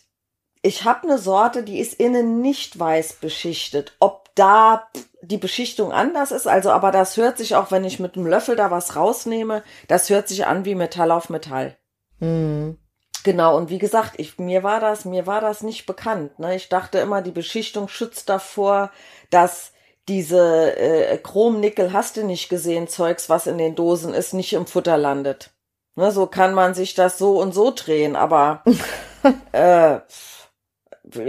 ich 0.62 0.86
habe 0.86 1.04
eine 1.04 1.18
Sorte, 1.18 1.64
die 1.64 1.80
ist 1.80 1.93
innen 1.93 2.41
nicht 2.41 2.80
weiß 2.80 3.14
beschichtet. 3.14 3.95
Ob 3.99 4.30
da 4.36 4.88
die 5.22 5.38
Beschichtung 5.38 5.91
anders 5.91 6.32
ist, 6.32 6.47
also 6.47 6.72
aber 6.72 6.91
das 6.91 7.18
hört 7.18 7.38
sich 7.38 7.56
auch, 7.56 7.70
wenn 7.70 7.84
ich 7.84 7.99
mit 7.99 8.16
einem 8.16 8.26
Löffel 8.26 8.56
da 8.56 8.72
was 8.72 8.95
rausnehme, 8.95 9.64
das 9.88 10.10
hört 10.10 10.28
sich 10.28 10.45
an 10.45 10.66
wie 10.66 10.76
Metall 10.76 11.12
auf 11.12 11.30
Metall. 11.30 11.78
Mhm. 12.20 12.78
Genau, 13.24 13.56
und 13.56 13.70
wie 13.70 13.78
gesagt, 13.78 14.14
ich, 14.18 14.38
mir 14.38 14.64
war 14.64 14.80
das, 14.80 15.06
mir 15.06 15.28
war 15.28 15.39
das 15.39 15.64
nicht 15.64 15.86
bekannt. 15.86 16.39
Ne? 16.39 16.56
Ich 16.56 16.68
dachte 16.68 16.99
immer, 16.99 17.22
die 17.22 17.32
Beschichtung 17.32 17.88
schützt 17.88 18.28
davor, 18.28 18.91
dass 19.30 19.72
diese 20.08 20.76
äh, 20.78 21.18
Chrom-Nickel 21.18 21.93
hast 21.93 22.18
du 22.18 22.26
nicht 22.26 22.49
gesehen, 22.49 22.88
Zeugs, 22.88 23.30
was 23.30 23.47
in 23.47 23.58
den 23.58 23.76
Dosen 23.76 24.14
ist, 24.14 24.34
nicht 24.34 24.54
im 24.54 24.66
Futter 24.66 24.97
landet. 24.97 25.51
Ne, 25.95 26.12
so 26.12 26.26
kann 26.26 26.54
man 26.54 26.74
sich 26.74 26.95
das 26.95 27.18
so 27.18 27.39
und 27.39 27.54
so 27.54 27.72
drehen, 27.72 28.16
aber 28.16 28.64
äh, 29.51 29.99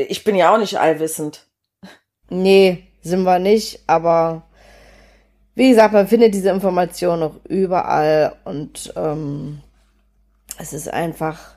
ich 0.09 0.25
bin 0.25 0.37
ja 0.37 0.53
auch 0.53 0.59
nicht 0.59 0.81
allwissend. 0.81 1.47
Nee, 2.31 2.85
sind 3.03 3.25
wir 3.25 3.39
nicht, 3.39 3.81
aber 3.87 4.43
wie 5.55 5.69
gesagt, 5.69 5.93
man 5.93 6.09
findet 6.09 6.35
diese 6.35 6.49
Information 6.49 7.21
noch 7.21 7.45
überall 7.45 8.37
und 8.45 8.93
ähm, 8.97 9.61
es 10.59 10.73
ist 10.73 10.89
einfach, 10.89 11.57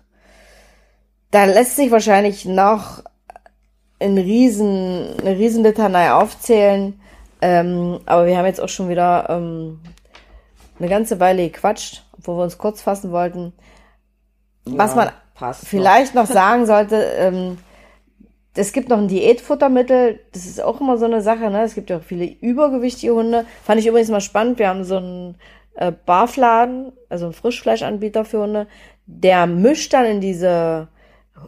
da 1.32 1.46
lässt 1.46 1.78
sich 1.78 1.90
wahrscheinlich 1.92 2.46
noch 2.46 3.04
ein 4.00 4.18
riesen, 4.18 5.18
eine 5.20 5.38
riesen 5.38 5.64
Litanei 5.64 6.12
aufzählen, 6.12 7.00
ähm, 7.42 8.00
aber 8.06 8.26
wir 8.26 8.38
haben 8.38 8.46
jetzt 8.46 8.62
auch 8.62 8.70
schon 8.70 8.90
wieder 8.90 9.28
ähm, 9.30 9.80
eine 10.80 10.90
ganze 10.90 11.20
Weile 11.20 11.50
gequatscht, 11.50 12.04
wo 12.18 12.38
wir 12.38 12.44
uns 12.44 12.58
kurz 12.58 12.82
fassen 12.82 13.12
wollten. 13.12 13.54
Ja, 14.66 14.78
Was 14.78 14.96
man 14.96 15.12
vielleicht 15.64 16.16
noch. 16.16 16.24
noch 16.28 16.32
sagen 16.32 16.66
sollte, 16.66 16.96
ähm, 16.96 17.58
es 18.56 18.74
gibt 18.74 18.90
noch 18.90 18.98
ein 18.98 19.08
Diätfuttermittel, 19.08 20.20
das 20.34 20.48
ist 20.48 20.62
auch 20.62 20.82
immer 20.82 20.98
so 20.98 21.06
eine 21.06 21.22
Sache, 21.22 21.52
ne? 21.52 21.62
Es 21.62 21.76
gibt 21.76 21.92
ja 21.92 21.98
auch 21.98 22.04
viele 22.04 22.26
übergewichtige 22.26 23.14
Hunde. 23.14 23.46
Fand 23.64 23.80
ich 23.80 23.86
übrigens 23.86 24.10
mal 24.10 24.20
spannend. 24.20 24.58
Wir 24.58 24.70
haben 24.70 24.84
so 24.84 24.98
einen 24.98 25.36
äh, 25.76 25.92
Barfladen, 25.92 26.92
also 27.08 27.26
einen 27.26 27.34
Frischfleischanbieter 27.34 28.26
für 28.26 28.40
Hunde, 28.40 28.68
der 29.06 29.46
mischt 29.46 29.94
dann 29.94 30.06
in 30.06 30.22
diese 30.22 30.88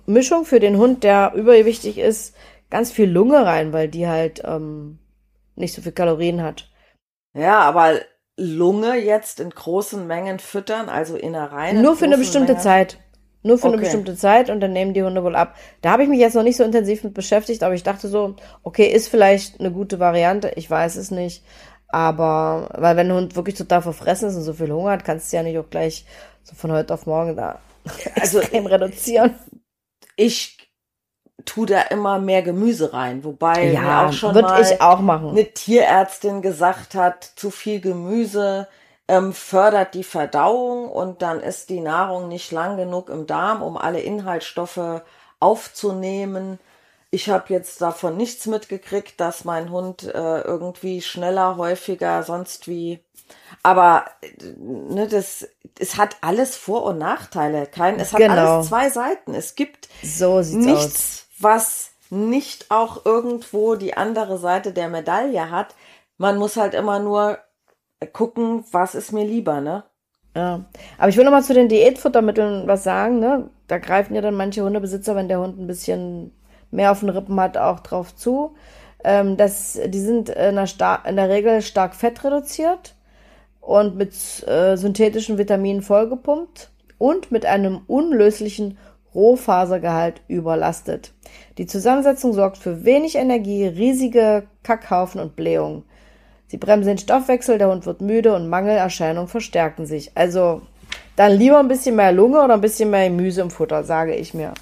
Mischung 0.05 0.45
für 0.45 0.59
den 0.59 0.77
Hund, 0.77 1.03
der 1.03 1.33
übergewichtig 1.35 1.97
ist, 1.97 2.35
ganz 2.69 2.91
viel 2.91 3.09
Lunge 3.09 3.43
rein, 3.43 3.73
weil 3.73 3.87
die 3.87 4.07
halt 4.07 4.43
ähm, 4.45 4.99
nicht 5.59 5.73
so 5.73 5.81
viel 5.81 5.91
Kalorien 5.91 6.41
hat. 6.41 6.69
Ja, 7.33 7.59
aber 7.59 7.99
Lunge 8.37 8.95
jetzt 8.95 9.39
in 9.39 9.49
großen 9.49 10.07
Mengen 10.07 10.39
füttern, 10.39 10.89
also 10.89 11.15
Innereien. 11.15 11.81
Nur 11.81 11.95
für 11.95 12.05
eine 12.05 12.17
bestimmte 12.17 12.53
Mengen. 12.53 12.63
Zeit. 12.63 12.97
Nur 13.41 13.57
für 13.57 13.67
okay. 13.67 13.73
eine 13.73 13.83
bestimmte 13.83 14.15
Zeit 14.17 14.49
und 14.49 14.59
dann 14.59 14.73
nehmen 14.73 14.93
die 14.93 15.03
Hunde 15.03 15.23
wohl 15.23 15.35
ab. 15.35 15.55
Da 15.81 15.91
habe 15.91 16.03
ich 16.03 16.09
mich 16.09 16.19
jetzt 16.19 16.35
noch 16.35 16.43
nicht 16.43 16.57
so 16.57 16.63
intensiv 16.63 17.03
mit 17.03 17.13
beschäftigt, 17.13 17.63
aber 17.63 17.73
ich 17.73 17.83
dachte 17.83 18.09
so, 18.09 18.35
okay, 18.63 18.87
ist 18.87 19.07
vielleicht 19.07 19.59
eine 19.59 19.71
gute 19.71 19.99
Variante, 19.99 20.51
ich 20.55 20.69
weiß 20.69 20.97
es 20.97 21.11
nicht. 21.11 21.43
Aber, 21.87 22.69
weil 22.77 22.97
wenn 22.97 23.09
ein 23.09 23.15
Hund 23.15 23.35
wirklich 23.35 23.55
total 23.55 23.81
verfressen 23.81 24.29
ist 24.29 24.35
und 24.35 24.43
so 24.43 24.53
viel 24.53 24.71
Hunger 24.71 24.91
hat, 24.91 25.05
kannst 25.05 25.31
du 25.31 25.37
ja 25.37 25.43
nicht 25.43 25.57
auch 25.57 25.69
gleich 25.69 26.05
so 26.43 26.53
von 26.53 26.71
heute 26.71 26.93
auf 26.93 27.05
morgen 27.05 27.35
da 27.35 27.59
also 28.19 28.39
extrem 28.41 28.65
reduzieren. 28.65 29.35
Ich 30.15 30.57
tu 31.45 31.65
da 31.65 31.81
immer 31.83 32.19
mehr 32.19 32.41
Gemüse 32.41 32.93
rein, 32.93 33.23
wobei 33.23 33.71
ja, 33.71 33.81
mir 33.81 34.07
auch 34.07 34.13
schon 34.13 34.33
mal 34.33 34.61
ich 34.61 34.81
auch 34.81 34.99
machen. 34.99 35.29
eine 35.29 35.45
Tierärztin 35.45 36.41
gesagt 36.41 36.95
hat, 36.95 37.23
zu 37.35 37.51
viel 37.51 37.79
Gemüse 37.79 38.67
ähm, 39.07 39.33
fördert 39.33 39.95
die 39.95 40.03
Verdauung 40.03 40.87
und 40.87 41.21
dann 41.21 41.39
ist 41.39 41.69
die 41.69 41.79
Nahrung 41.79 42.27
nicht 42.27 42.51
lang 42.51 42.77
genug 42.77 43.09
im 43.09 43.25
Darm, 43.25 43.63
um 43.63 43.75
alle 43.75 44.01
Inhaltsstoffe 44.01 45.01
aufzunehmen. 45.39 46.59
Ich 47.11 47.29
habe 47.29 47.45
jetzt 47.51 47.81
davon 47.81 48.17
nichts 48.17 48.45
mitgekriegt, 48.45 49.19
dass 49.19 49.45
mein 49.45 49.71
Hund 49.71 50.03
äh, 50.03 50.41
irgendwie 50.41 51.01
schneller, 51.01 51.57
häufiger, 51.57 52.21
sonst 52.21 52.67
wie. 52.67 52.99
Aber 53.63 54.05
ne, 54.59 55.07
das, 55.07 55.47
es 55.79 55.97
hat 55.97 56.17
alles 56.21 56.55
Vor- 56.55 56.83
und 56.83 56.99
Nachteile. 56.99 57.65
Kein, 57.65 57.99
es 57.99 58.13
hat 58.13 58.19
genau. 58.19 58.57
alles 58.57 58.67
zwei 58.67 58.89
Seiten. 58.89 59.33
Es 59.33 59.55
gibt 59.55 59.89
so 60.03 60.39
nichts, 60.39 60.75
aus 60.75 61.25
was 61.39 61.91
nicht 62.09 62.69
auch 62.69 63.05
irgendwo 63.05 63.75
die 63.75 63.95
andere 63.95 64.37
Seite 64.37 64.73
der 64.73 64.89
Medaille 64.89 65.51
hat. 65.51 65.75
Man 66.17 66.37
muss 66.37 66.57
halt 66.57 66.73
immer 66.73 66.99
nur 66.99 67.37
gucken, 68.13 68.63
was 68.71 68.95
ist 68.95 69.11
mir 69.11 69.25
lieber, 69.25 69.61
ne? 69.61 69.83
Ja, 70.35 70.65
aber 70.97 71.09
ich 71.09 71.17
will 71.17 71.25
noch 71.25 71.31
mal 71.31 71.43
zu 71.43 71.53
den 71.53 71.69
Diätfuttermitteln 71.69 72.67
was 72.67 72.83
sagen, 72.83 73.19
ne? 73.19 73.49
Da 73.67 73.77
greifen 73.77 74.15
ja 74.15 74.21
dann 74.21 74.35
manche 74.35 74.63
Hundebesitzer, 74.63 75.15
wenn 75.15 75.27
der 75.27 75.39
Hund 75.39 75.59
ein 75.59 75.67
bisschen 75.67 76.31
mehr 76.71 76.91
auf 76.91 76.99
den 77.01 77.09
Rippen 77.09 77.39
hat, 77.39 77.57
auch 77.57 77.79
drauf 77.79 78.15
zu. 78.15 78.55
Ähm, 79.03 79.37
das, 79.37 79.79
die 79.85 79.99
sind 79.99 80.29
in 80.29 80.55
der, 80.55 80.99
in 81.05 81.15
der 81.15 81.29
Regel 81.29 81.61
stark 81.61 81.95
fettreduziert 81.95 82.95
und 83.61 83.95
mit 83.95 84.13
äh, 84.47 84.75
synthetischen 84.75 85.37
Vitaminen 85.37 85.81
vollgepumpt 85.81 86.69
und 86.97 87.31
mit 87.31 87.45
einem 87.45 87.81
unlöslichen 87.87 88.77
Rohfasergehalt 89.15 90.21
überlastet. 90.27 91.13
Die 91.57 91.65
Zusammensetzung 91.65 92.33
sorgt 92.33 92.57
für 92.57 92.85
wenig 92.85 93.15
Energie, 93.15 93.65
riesige 93.65 94.43
Kackhaufen 94.63 95.19
und 95.19 95.35
Blähungen. 95.35 95.83
Sie 96.47 96.57
bremsen 96.57 96.89
den 96.89 96.97
Stoffwechsel, 96.97 97.57
der 97.57 97.69
Hund 97.69 97.85
wird 97.85 98.01
müde 98.01 98.33
und 98.35 98.49
Mangelerscheinungen 98.49 99.27
verstärken 99.27 99.85
sich. 99.85 100.11
Also 100.15 100.61
dann 101.15 101.33
lieber 101.33 101.59
ein 101.59 101.67
bisschen 101.67 101.95
mehr 101.95 102.11
Lunge 102.11 102.43
oder 102.43 102.55
ein 102.55 102.61
bisschen 102.61 102.89
mehr 102.89 103.09
Gemüse 103.09 103.41
im 103.41 103.51
Futter, 103.51 103.83
sage 103.83 104.15
ich 104.15 104.33
mir. 104.33 104.53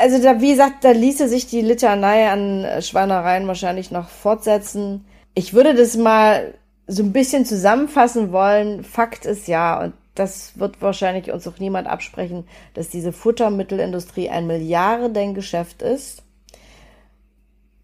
Also 0.00 0.22
da, 0.22 0.40
wie 0.40 0.52
gesagt, 0.52 0.84
da 0.84 0.92
ließe 0.92 1.28
sich 1.28 1.48
die 1.48 1.60
Litanei 1.60 2.30
an 2.30 2.66
Schweinereien 2.80 3.46
wahrscheinlich 3.48 3.90
noch 3.90 4.08
fortsetzen. 4.08 5.04
Ich 5.34 5.54
würde 5.54 5.74
das 5.74 5.96
mal 5.96 6.54
so 6.86 7.02
ein 7.02 7.12
bisschen 7.12 7.44
zusammenfassen 7.44 8.32
wollen. 8.32 8.84
Fakt 8.84 9.26
ist 9.26 9.48
ja, 9.48 9.82
und 9.82 9.94
das 10.14 10.58
wird 10.58 10.82
wahrscheinlich 10.82 11.32
uns 11.32 11.46
auch 11.48 11.58
niemand 11.58 11.88
absprechen, 11.88 12.44
dass 12.74 12.90
diese 12.90 13.12
Futtermittelindustrie 13.12 14.28
ein 14.28 14.46
Milliardengeschäft 14.46 15.82
ist, 15.82 16.22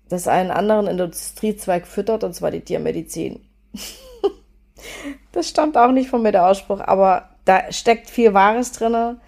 das 0.08 0.28
einen 0.28 0.50
anderen 0.50 0.86
Industriezweig 0.86 1.86
füttert, 1.86 2.24
und 2.24 2.34
zwar 2.34 2.50
die 2.50 2.60
Tiermedizin. 2.60 3.40
das 5.32 5.48
stammt 5.48 5.76
auch 5.76 5.92
nicht 5.92 6.10
von 6.10 6.22
mir, 6.22 6.32
der 6.32 6.46
Ausspruch, 6.46 6.80
aber 6.80 7.30
da 7.44 7.72
steckt 7.72 8.10
viel 8.10 8.34
Wahres 8.34 8.72
drin 8.72 9.18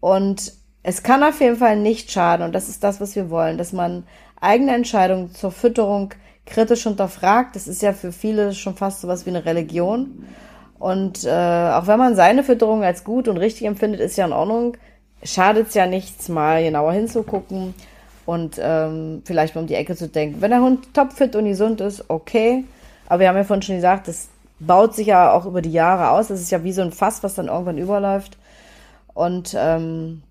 und 0.00 0.52
es 0.82 1.02
kann 1.02 1.22
auf 1.22 1.40
jeden 1.40 1.56
Fall 1.56 1.76
nicht 1.76 2.10
schaden 2.10 2.44
und 2.46 2.52
das 2.52 2.68
ist 2.68 2.82
das, 2.82 3.00
was 3.00 3.14
wir 3.14 3.30
wollen, 3.30 3.58
dass 3.58 3.72
man 3.72 4.04
eigene 4.40 4.74
Entscheidungen 4.74 5.34
zur 5.34 5.52
Fütterung 5.52 6.14
kritisch 6.46 6.82
hinterfragt. 6.84 7.54
Das 7.54 7.68
ist 7.68 7.82
ja 7.82 7.92
für 7.92 8.12
viele 8.12 8.54
schon 8.54 8.76
fast 8.76 9.00
so 9.00 9.08
was 9.08 9.26
wie 9.26 9.30
eine 9.30 9.44
Religion. 9.44 10.26
Und 10.80 11.24
äh, 11.24 11.28
auch 11.28 11.86
wenn 11.86 11.98
man 11.98 12.16
seine 12.16 12.42
Fütterung 12.42 12.82
als 12.82 13.04
gut 13.04 13.28
und 13.28 13.36
richtig 13.36 13.66
empfindet, 13.66 14.00
ist 14.00 14.16
ja 14.16 14.24
in 14.24 14.32
Ordnung. 14.32 14.78
Schadet 15.22 15.68
es 15.68 15.74
ja 15.74 15.86
nichts, 15.86 16.30
mal 16.30 16.64
genauer 16.64 16.92
hinzugucken 16.94 17.74
und 18.24 18.58
ähm, 18.58 19.20
vielleicht 19.26 19.54
mal 19.54 19.60
um 19.60 19.66
die 19.66 19.74
Ecke 19.74 19.94
zu 19.94 20.08
denken. 20.08 20.40
Wenn 20.40 20.52
der 20.52 20.62
Hund 20.62 20.94
topfit 20.94 21.36
und 21.36 21.44
gesund 21.44 21.82
ist, 21.82 22.08
okay. 22.08 22.64
Aber 23.06 23.20
wir 23.20 23.28
haben 23.28 23.36
ja 23.36 23.44
vorhin 23.44 23.60
schon 23.60 23.76
gesagt, 23.76 24.08
das 24.08 24.28
baut 24.58 24.94
sich 24.94 25.08
ja 25.08 25.32
auch 25.32 25.44
über 25.44 25.60
die 25.60 25.72
Jahre 25.72 26.10
aus. 26.10 26.28
Das 26.28 26.40
ist 26.40 26.50
ja 26.50 26.64
wie 26.64 26.72
so 26.72 26.80
ein 26.80 26.92
Fass, 26.92 27.22
was 27.22 27.34
dann 27.34 27.48
irgendwann 27.48 27.76
überläuft. 27.76 28.38
Und 29.12 29.54
ähm, 29.58 30.22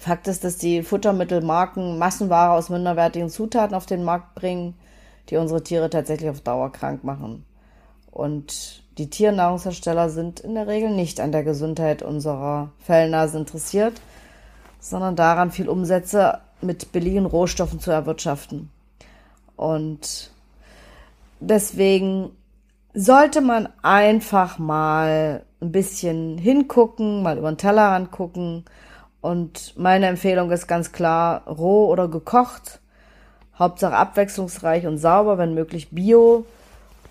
Fakt 0.00 0.26
ist, 0.26 0.42
dass 0.42 0.56
die 0.56 0.82
Futtermittelmarken 0.82 1.96
Massenware 1.96 2.54
aus 2.54 2.70
minderwertigen 2.70 3.28
Zutaten 3.28 3.76
auf 3.76 3.86
den 3.86 4.02
Markt 4.02 4.34
bringen, 4.34 4.74
die 5.28 5.36
unsere 5.36 5.62
Tiere 5.62 5.90
tatsächlich 5.90 6.28
auf 6.28 6.40
Dauer 6.40 6.72
krank 6.72 7.04
machen. 7.04 7.44
Und 8.10 8.82
die 9.00 9.08
Tiernahrungshersteller 9.08 10.10
sind 10.10 10.40
in 10.40 10.54
der 10.54 10.66
Regel 10.66 10.90
nicht 10.90 11.20
an 11.20 11.32
der 11.32 11.42
Gesundheit 11.42 12.02
unserer 12.02 12.68
Fellnasen 12.80 13.40
interessiert, 13.40 13.94
sondern 14.78 15.16
daran, 15.16 15.50
viel 15.50 15.70
Umsätze 15.70 16.40
mit 16.60 16.92
billigen 16.92 17.24
Rohstoffen 17.24 17.80
zu 17.80 17.90
erwirtschaften. 17.90 18.70
Und 19.56 20.30
deswegen 21.40 22.32
sollte 22.92 23.40
man 23.40 23.70
einfach 23.80 24.58
mal 24.58 25.46
ein 25.62 25.72
bisschen 25.72 26.36
hingucken, 26.36 27.22
mal 27.22 27.38
über 27.38 27.50
den 27.50 27.56
Tellerrand 27.56 28.10
gucken. 28.10 28.66
Und 29.22 29.78
meine 29.78 30.08
Empfehlung 30.08 30.50
ist 30.50 30.66
ganz 30.66 30.92
klar, 30.92 31.46
roh 31.46 31.86
oder 31.86 32.06
gekocht. 32.06 32.80
Hauptsache 33.58 33.96
abwechslungsreich 33.96 34.86
und 34.86 34.98
sauber, 34.98 35.38
wenn 35.38 35.54
möglich 35.54 35.88
bio. 35.90 36.44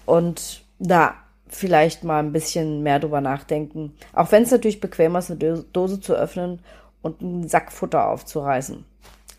Und 0.06 0.62
da 0.78 1.16
vielleicht 1.50 2.04
mal 2.04 2.20
ein 2.20 2.32
bisschen 2.32 2.84
mehr 2.84 3.00
drüber 3.00 3.22
nachdenken. 3.22 3.94
Auch 4.14 4.32
wenn 4.32 4.44
es 4.44 4.52
natürlich 4.52 4.80
bequemer 4.80 5.20
ist, 5.20 5.32
eine 5.32 5.64
Dose 5.74 6.00
zu 6.00 6.14
öffnen 6.14 6.60
und 7.02 7.22
einen 7.22 7.48
Sack 7.48 7.72
Futter 7.72 8.08
aufzureißen. 8.10 8.86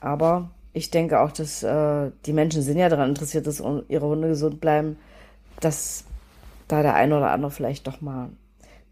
Aber 0.00 0.50
ich 0.72 0.90
denke 0.90 1.20
auch, 1.20 1.32
dass 1.32 1.62
äh, 1.62 2.10
die 2.26 2.32
Menschen 2.32 2.62
sind 2.62 2.78
ja 2.78 2.88
daran 2.88 3.10
interessiert, 3.10 3.46
dass 3.46 3.60
ihre 3.60 4.06
Hunde 4.06 4.28
gesund 4.28 4.60
bleiben, 4.60 4.98
dass 5.60 6.04
da 6.68 6.82
der 6.82 6.94
eine 6.94 7.16
oder 7.16 7.30
andere 7.30 7.50
vielleicht 7.50 7.86
doch 7.86 8.00
mal 8.00 8.24
ein 8.26 8.36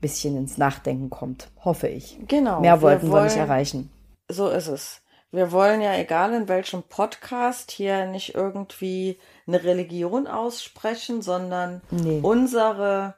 bisschen 0.01 0.37
ins 0.37 0.59
Nachdenken 0.59 1.11
kommt. 1.11 1.51
Hoffe 1.65 1.89
ich. 1.89 2.19
Genau. 2.27 2.61
Mehr 2.61 2.83
wollten 2.83 3.07
wir, 3.07 3.13
wollen, 3.13 3.25
wir 3.25 3.31
nicht 3.31 3.37
erreichen. 3.37 3.91
So 4.29 4.49
ist 4.49 4.69
es. 4.69 5.01
Wir 5.31 5.53
wollen 5.53 5.83
ja, 5.83 5.95
egal 5.95 6.33
in 6.33 6.49
welchem 6.49 6.83
Podcast, 6.83 7.71
hier 7.71 8.07
nicht 8.07 8.35
irgendwie 8.35 9.19
eine 9.47 9.63
Religion 9.63 10.27
aussprechen, 10.27 11.21
sondern 11.21 11.83
nee. 11.91 12.21
unsere 12.23 13.15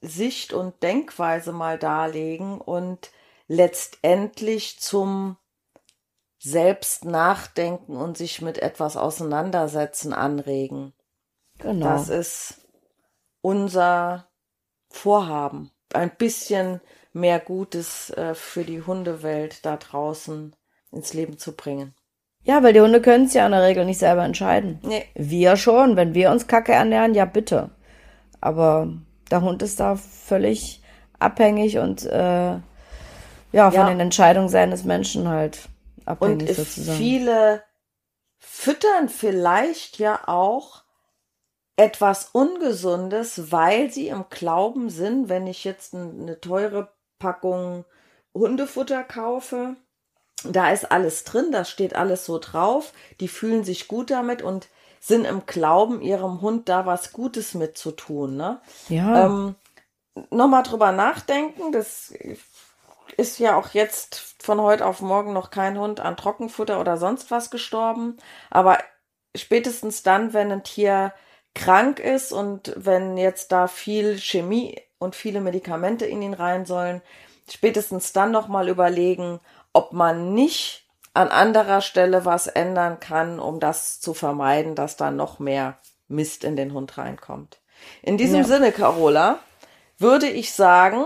Sicht 0.00 0.52
und 0.52 0.80
Denkweise 0.82 1.52
mal 1.52 1.78
darlegen 1.78 2.60
und 2.60 3.10
letztendlich 3.48 4.78
zum 4.78 5.36
selbst 6.38 7.04
nachdenken 7.04 7.96
und 7.96 8.16
sich 8.16 8.40
mit 8.40 8.58
etwas 8.58 8.96
auseinandersetzen 8.96 10.12
anregen. 10.14 10.94
Genau. 11.58 11.84
Das 11.84 12.08
ist 12.08 12.60
unser 13.42 14.28
Vorhaben. 14.88 15.70
Ein 15.92 16.16
bisschen 16.16 16.80
mehr 17.12 17.40
Gutes 17.40 18.10
äh, 18.10 18.34
für 18.34 18.64
die 18.64 18.82
Hundewelt 18.82 19.66
da 19.66 19.76
draußen 19.76 20.54
ins 20.92 21.14
Leben 21.14 21.38
zu 21.38 21.56
bringen. 21.56 21.94
Ja, 22.42 22.62
weil 22.62 22.72
die 22.72 22.80
Hunde 22.80 23.02
können 23.02 23.26
es 23.26 23.34
ja 23.34 23.44
in 23.44 23.52
der 23.52 23.62
Regel 23.62 23.84
nicht 23.84 23.98
selber 23.98 24.24
entscheiden. 24.24 24.78
Nee. 24.82 25.04
Wir 25.14 25.56
schon, 25.56 25.96
wenn 25.96 26.14
wir 26.14 26.30
uns 26.30 26.46
Kacke 26.46 26.72
ernähren, 26.72 27.14
ja 27.14 27.26
bitte. 27.26 27.70
Aber 28.40 28.88
der 29.30 29.42
Hund 29.42 29.62
ist 29.62 29.78
da 29.80 29.96
völlig 29.96 30.82
abhängig 31.18 31.78
und 31.78 32.06
äh, 32.06 32.58
ja, 33.52 33.70
von 33.70 33.80
ja. 33.80 33.88
den 33.88 34.00
Entscheidungen 34.00 34.48
seines 34.48 34.84
Menschen 34.84 35.28
halt 35.28 35.68
abhängig 36.06 36.48
und 36.48 36.56
sozusagen. 36.56 36.98
Viele 36.98 37.62
füttern 38.38 39.08
vielleicht 39.08 39.98
ja 39.98 40.20
auch 40.26 40.84
etwas 41.76 42.30
Ungesundes, 42.32 43.52
weil 43.52 43.90
sie 43.90 44.08
im 44.08 44.26
Glauben 44.30 44.88
sind, 44.90 45.28
wenn 45.28 45.46
ich 45.46 45.64
jetzt 45.64 45.94
eine 45.94 46.40
teure 46.40 46.92
Packung 47.18 47.84
Hundefutter 48.34 49.02
kaufe, 49.02 49.76
da 50.44 50.70
ist 50.70 50.90
alles 50.90 51.24
drin, 51.24 51.52
da 51.52 51.64
steht 51.64 51.94
alles 51.94 52.24
so 52.24 52.38
drauf, 52.38 52.92
die 53.20 53.28
fühlen 53.28 53.64
sich 53.64 53.88
gut 53.88 54.10
damit 54.10 54.42
und 54.42 54.68
sind 55.00 55.24
im 55.24 55.46
Glauben, 55.46 56.02
ihrem 56.02 56.40
Hund 56.40 56.68
da 56.68 56.86
was 56.86 57.12
Gutes 57.12 57.54
mitzutun. 57.54 58.36
Ne? 58.36 58.60
Ja. 58.88 59.26
Ähm, 59.26 59.54
Nochmal 60.30 60.64
drüber 60.64 60.92
nachdenken, 60.92 61.72
das 61.72 62.12
ist 63.16 63.38
ja 63.38 63.56
auch 63.56 63.70
jetzt 63.70 64.34
von 64.42 64.60
heute 64.60 64.84
auf 64.84 65.00
morgen 65.00 65.32
noch 65.32 65.50
kein 65.50 65.78
Hund 65.78 66.00
an 66.00 66.16
Trockenfutter 66.16 66.80
oder 66.80 66.96
sonst 66.96 67.30
was 67.30 67.50
gestorben. 67.50 68.16
Aber 68.50 68.78
spätestens 69.36 70.02
dann, 70.02 70.32
wenn 70.32 70.50
ein 70.50 70.64
Tier 70.64 71.12
krank 71.54 72.00
ist 72.00 72.32
und 72.32 72.72
wenn 72.76 73.16
jetzt 73.16 73.52
da 73.52 73.68
viel 73.68 74.18
Chemie 74.18 74.80
und 74.98 75.14
viele 75.14 75.40
Medikamente 75.40 76.06
in 76.06 76.22
ihn 76.22 76.34
rein 76.34 76.66
sollen, 76.66 77.02
spätestens 77.48 78.12
dann 78.12 78.30
nochmal 78.30 78.68
überlegen, 78.68 79.40
ob 79.72 79.92
man 79.92 80.34
nicht 80.34 80.86
an 81.14 81.28
anderer 81.28 81.80
Stelle 81.80 82.24
was 82.24 82.46
ändern 82.46 83.00
kann, 83.00 83.40
um 83.40 83.60
das 83.60 84.00
zu 84.00 84.14
vermeiden, 84.14 84.74
dass 84.74 84.96
da 84.96 85.10
noch 85.10 85.38
mehr 85.38 85.78
Mist 86.08 86.44
in 86.44 86.56
den 86.56 86.72
Hund 86.72 86.98
reinkommt. 86.98 87.60
In 88.02 88.16
diesem 88.16 88.42
ja. 88.42 88.44
Sinne, 88.44 88.72
Carola, 88.72 89.38
würde 89.98 90.28
ich 90.28 90.52
sagen, 90.52 91.04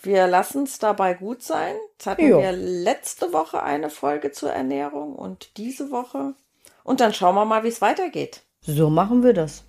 wir 0.00 0.26
lassen 0.26 0.64
es 0.64 0.78
dabei 0.78 1.14
gut 1.14 1.42
sein. 1.42 1.74
Jetzt 1.92 2.06
hatten 2.06 2.28
jo. 2.28 2.38
wir 2.38 2.52
letzte 2.52 3.32
Woche 3.32 3.62
eine 3.62 3.90
Folge 3.90 4.32
zur 4.32 4.52
Ernährung 4.52 5.14
und 5.14 5.56
diese 5.56 5.90
Woche. 5.90 6.34
Und 6.84 7.00
dann 7.00 7.12
schauen 7.12 7.34
wir 7.34 7.44
mal, 7.44 7.64
wie 7.64 7.68
es 7.68 7.80
weitergeht. 7.80 8.42
So 8.60 8.90
machen 8.90 9.22
wir 9.22 9.32
das. 9.32 9.64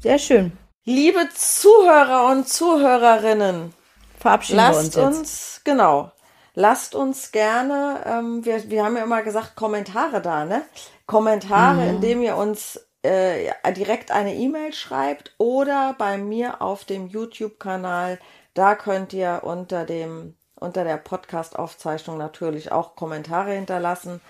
Sehr 0.00 0.18
schön. 0.18 0.52
Liebe 0.84 1.28
Zuhörer 1.34 2.30
und 2.30 2.48
Zuhörerinnen, 2.48 3.72
verabschieden 4.18 4.56
lasst 4.56 4.96
wir 4.96 5.04
uns, 5.04 5.18
uns 5.18 5.60
genau, 5.64 6.12
lasst 6.54 6.94
uns 6.94 7.32
gerne, 7.32 8.00
ähm, 8.06 8.44
wir, 8.44 8.70
wir 8.70 8.84
haben 8.84 8.96
ja 8.96 9.04
immer 9.04 9.22
gesagt, 9.22 9.56
Kommentare 9.56 10.22
da, 10.22 10.44
ne? 10.44 10.62
Kommentare, 11.06 11.82
mhm. 11.82 11.96
indem 11.96 12.22
ihr 12.22 12.36
uns 12.36 12.80
äh, 13.02 13.52
direkt 13.72 14.10
eine 14.10 14.34
E-Mail 14.34 14.72
schreibt 14.72 15.34
oder 15.38 15.94
bei 15.98 16.16
mir 16.16 16.62
auf 16.62 16.84
dem 16.84 17.06
YouTube-Kanal 17.06 18.18
da 18.54 18.76
könnt 18.76 19.12
ihr 19.12 19.40
unter 19.42 19.84
dem, 19.84 20.36
unter 20.54 20.84
der 20.84 20.96
Podcast-Aufzeichnung 20.96 22.16
natürlich 22.16 22.70
auch 22.72 22.94
Kommentare 22.94 23.52
hinterlassen. 23.52 24.20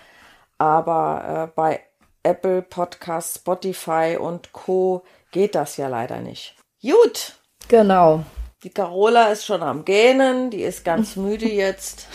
Aber 0.57 1.51
äh, 1.53 1.53
bei 1.55 1.81
Apple 2.23 2.63
Podcast, 2.63 3.37
Spotify 3.39 4.17
und 4.19 4.53
Co. 4.53 5.05
geht 5.31 5.55
das 5.55 5.77
ja 5.77 5.89
leider 5.89 6.21
nicht. 6.21 6.57
Gut. 6.81 7.39
Genau. 7.69 8.25
Die 8.65 8.71
Carola 8.71 9.27
ist 9.27 9.45
schon 9.45 9.63
am 9.63 9.85
Gähnen, 9.85 10.49
die 10.49 10.63
ist 10.63 10.87
ganz 10.87 11.17
müde 11.17 11.47
jetzt. 11.47 12.09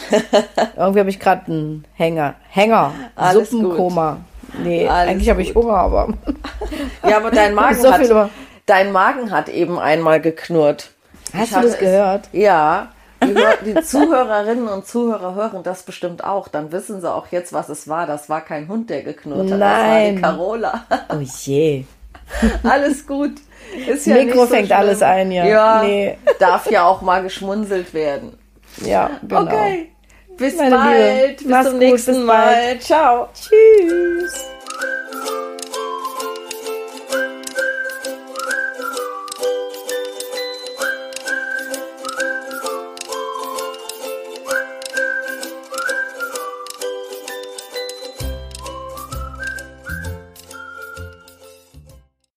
Irgendwie 0.76 1.00
habe 1.00 1.10
ich 1.12 1.20
gerade 1.20 1.46
einen 1.46 1.86
Hänger. 1.94 2.34
Hänger. 2.50 2.92
Alles 3.16 3.52
Suppenkoma. 3.52 4.18
Gut. 4.52 4.66
Nee, 4.66 4.88
Alles 4.88 5.12
eigentlich 5.12 5.30
habe 5.30 5.44
ich 5.44 5.54
Hunger, 5.54 5.76
aber. 5.76 6.12
ja, 7.08 7.18
aber 7.18 7.30
dein 7.30 7.54
Magen, 7.56 7.80
so 7.80 7.94
hat, 7.94 8.32
dein 8.66 8.92
Magen 8.92 9.30
hat 9.30 9.48
eben 9.48 9.78
einmal 9.78 10.20
geknurrt. 10.20 10.90
Hast 11.34 11.52
ich 11.52 11.56
du 11.56 11.62
das 11.62 11.78
gehört? 11.78 12.30
Es, 12.34 12.40
ja. 12.40 12.88
Die, 13.24 13.36
die, 13.66 13.82
Zuhörerinnen 13.84 14.70
und 14.70 14.88
Zuhörer 14.88 15.36
hören 15.36 15.62
das 15.62 15.84
bestimmt 15.84 16.24
auch. 16.24 16.48
Dann 16.48 16.72
wissen 16.72 17.00
sie 17.00 17.14
auch 17.14 17.28
jetzt, 17.28 17.54
was 17.54 17.70
es 17.70 17.88
war. 17.88 18.08
Das 18.08 18.28
war 18.28 18.42
kein 18.42 18.68
Hund, 18.68 18.90
der 18.90 19.04
geknurrt 19.04 19.52
hat. 19.52 19.60
Nein. 19.60 20.16
Das 20.20 20.24
war 20.24 20.32
die 20.32 20.38
Carola. 20.38 20.86
Oh 21.10 21.20
je. 21.20 21.84
Alles 22.64 23.06
gut. 23.06 23.34
Ist 23.88 24.06
ja 24.08 24.16
Mikro 24.16 24.42
so 24.42 24.48
fängt 24.48 24.68
schlimm. 24.68 24.80
alles 24.80 25.02
ein, 25.02 25.32
ja. 25.32 25.46
Ja, 25.46 25.84
nee. 25.84 26.18
darf 26.40 26.70
ja 26.72 26.86
auch 26.86 27.02
mal 27.02 27.24
geschmunzelt 27.24 27.94
werden. 27.94 28.38
Ja, 28.86 29.10
genau. 29.22 29.42
Okay. 29.42 29.92
Bis 30.38 30.56
Meine 30.56 30.76
bald. 30.76 31.42
Liebe. 31.42 31.54
Bis 31.54 31.64
zum 31.64 31.72
gut, 31.74 31.80
nächsten 31.80 32.16
bis 32.16 32.24
Mal. 32.24 32.80
Ciao. 32.80 33.28
Tschüss. 33.34 34.46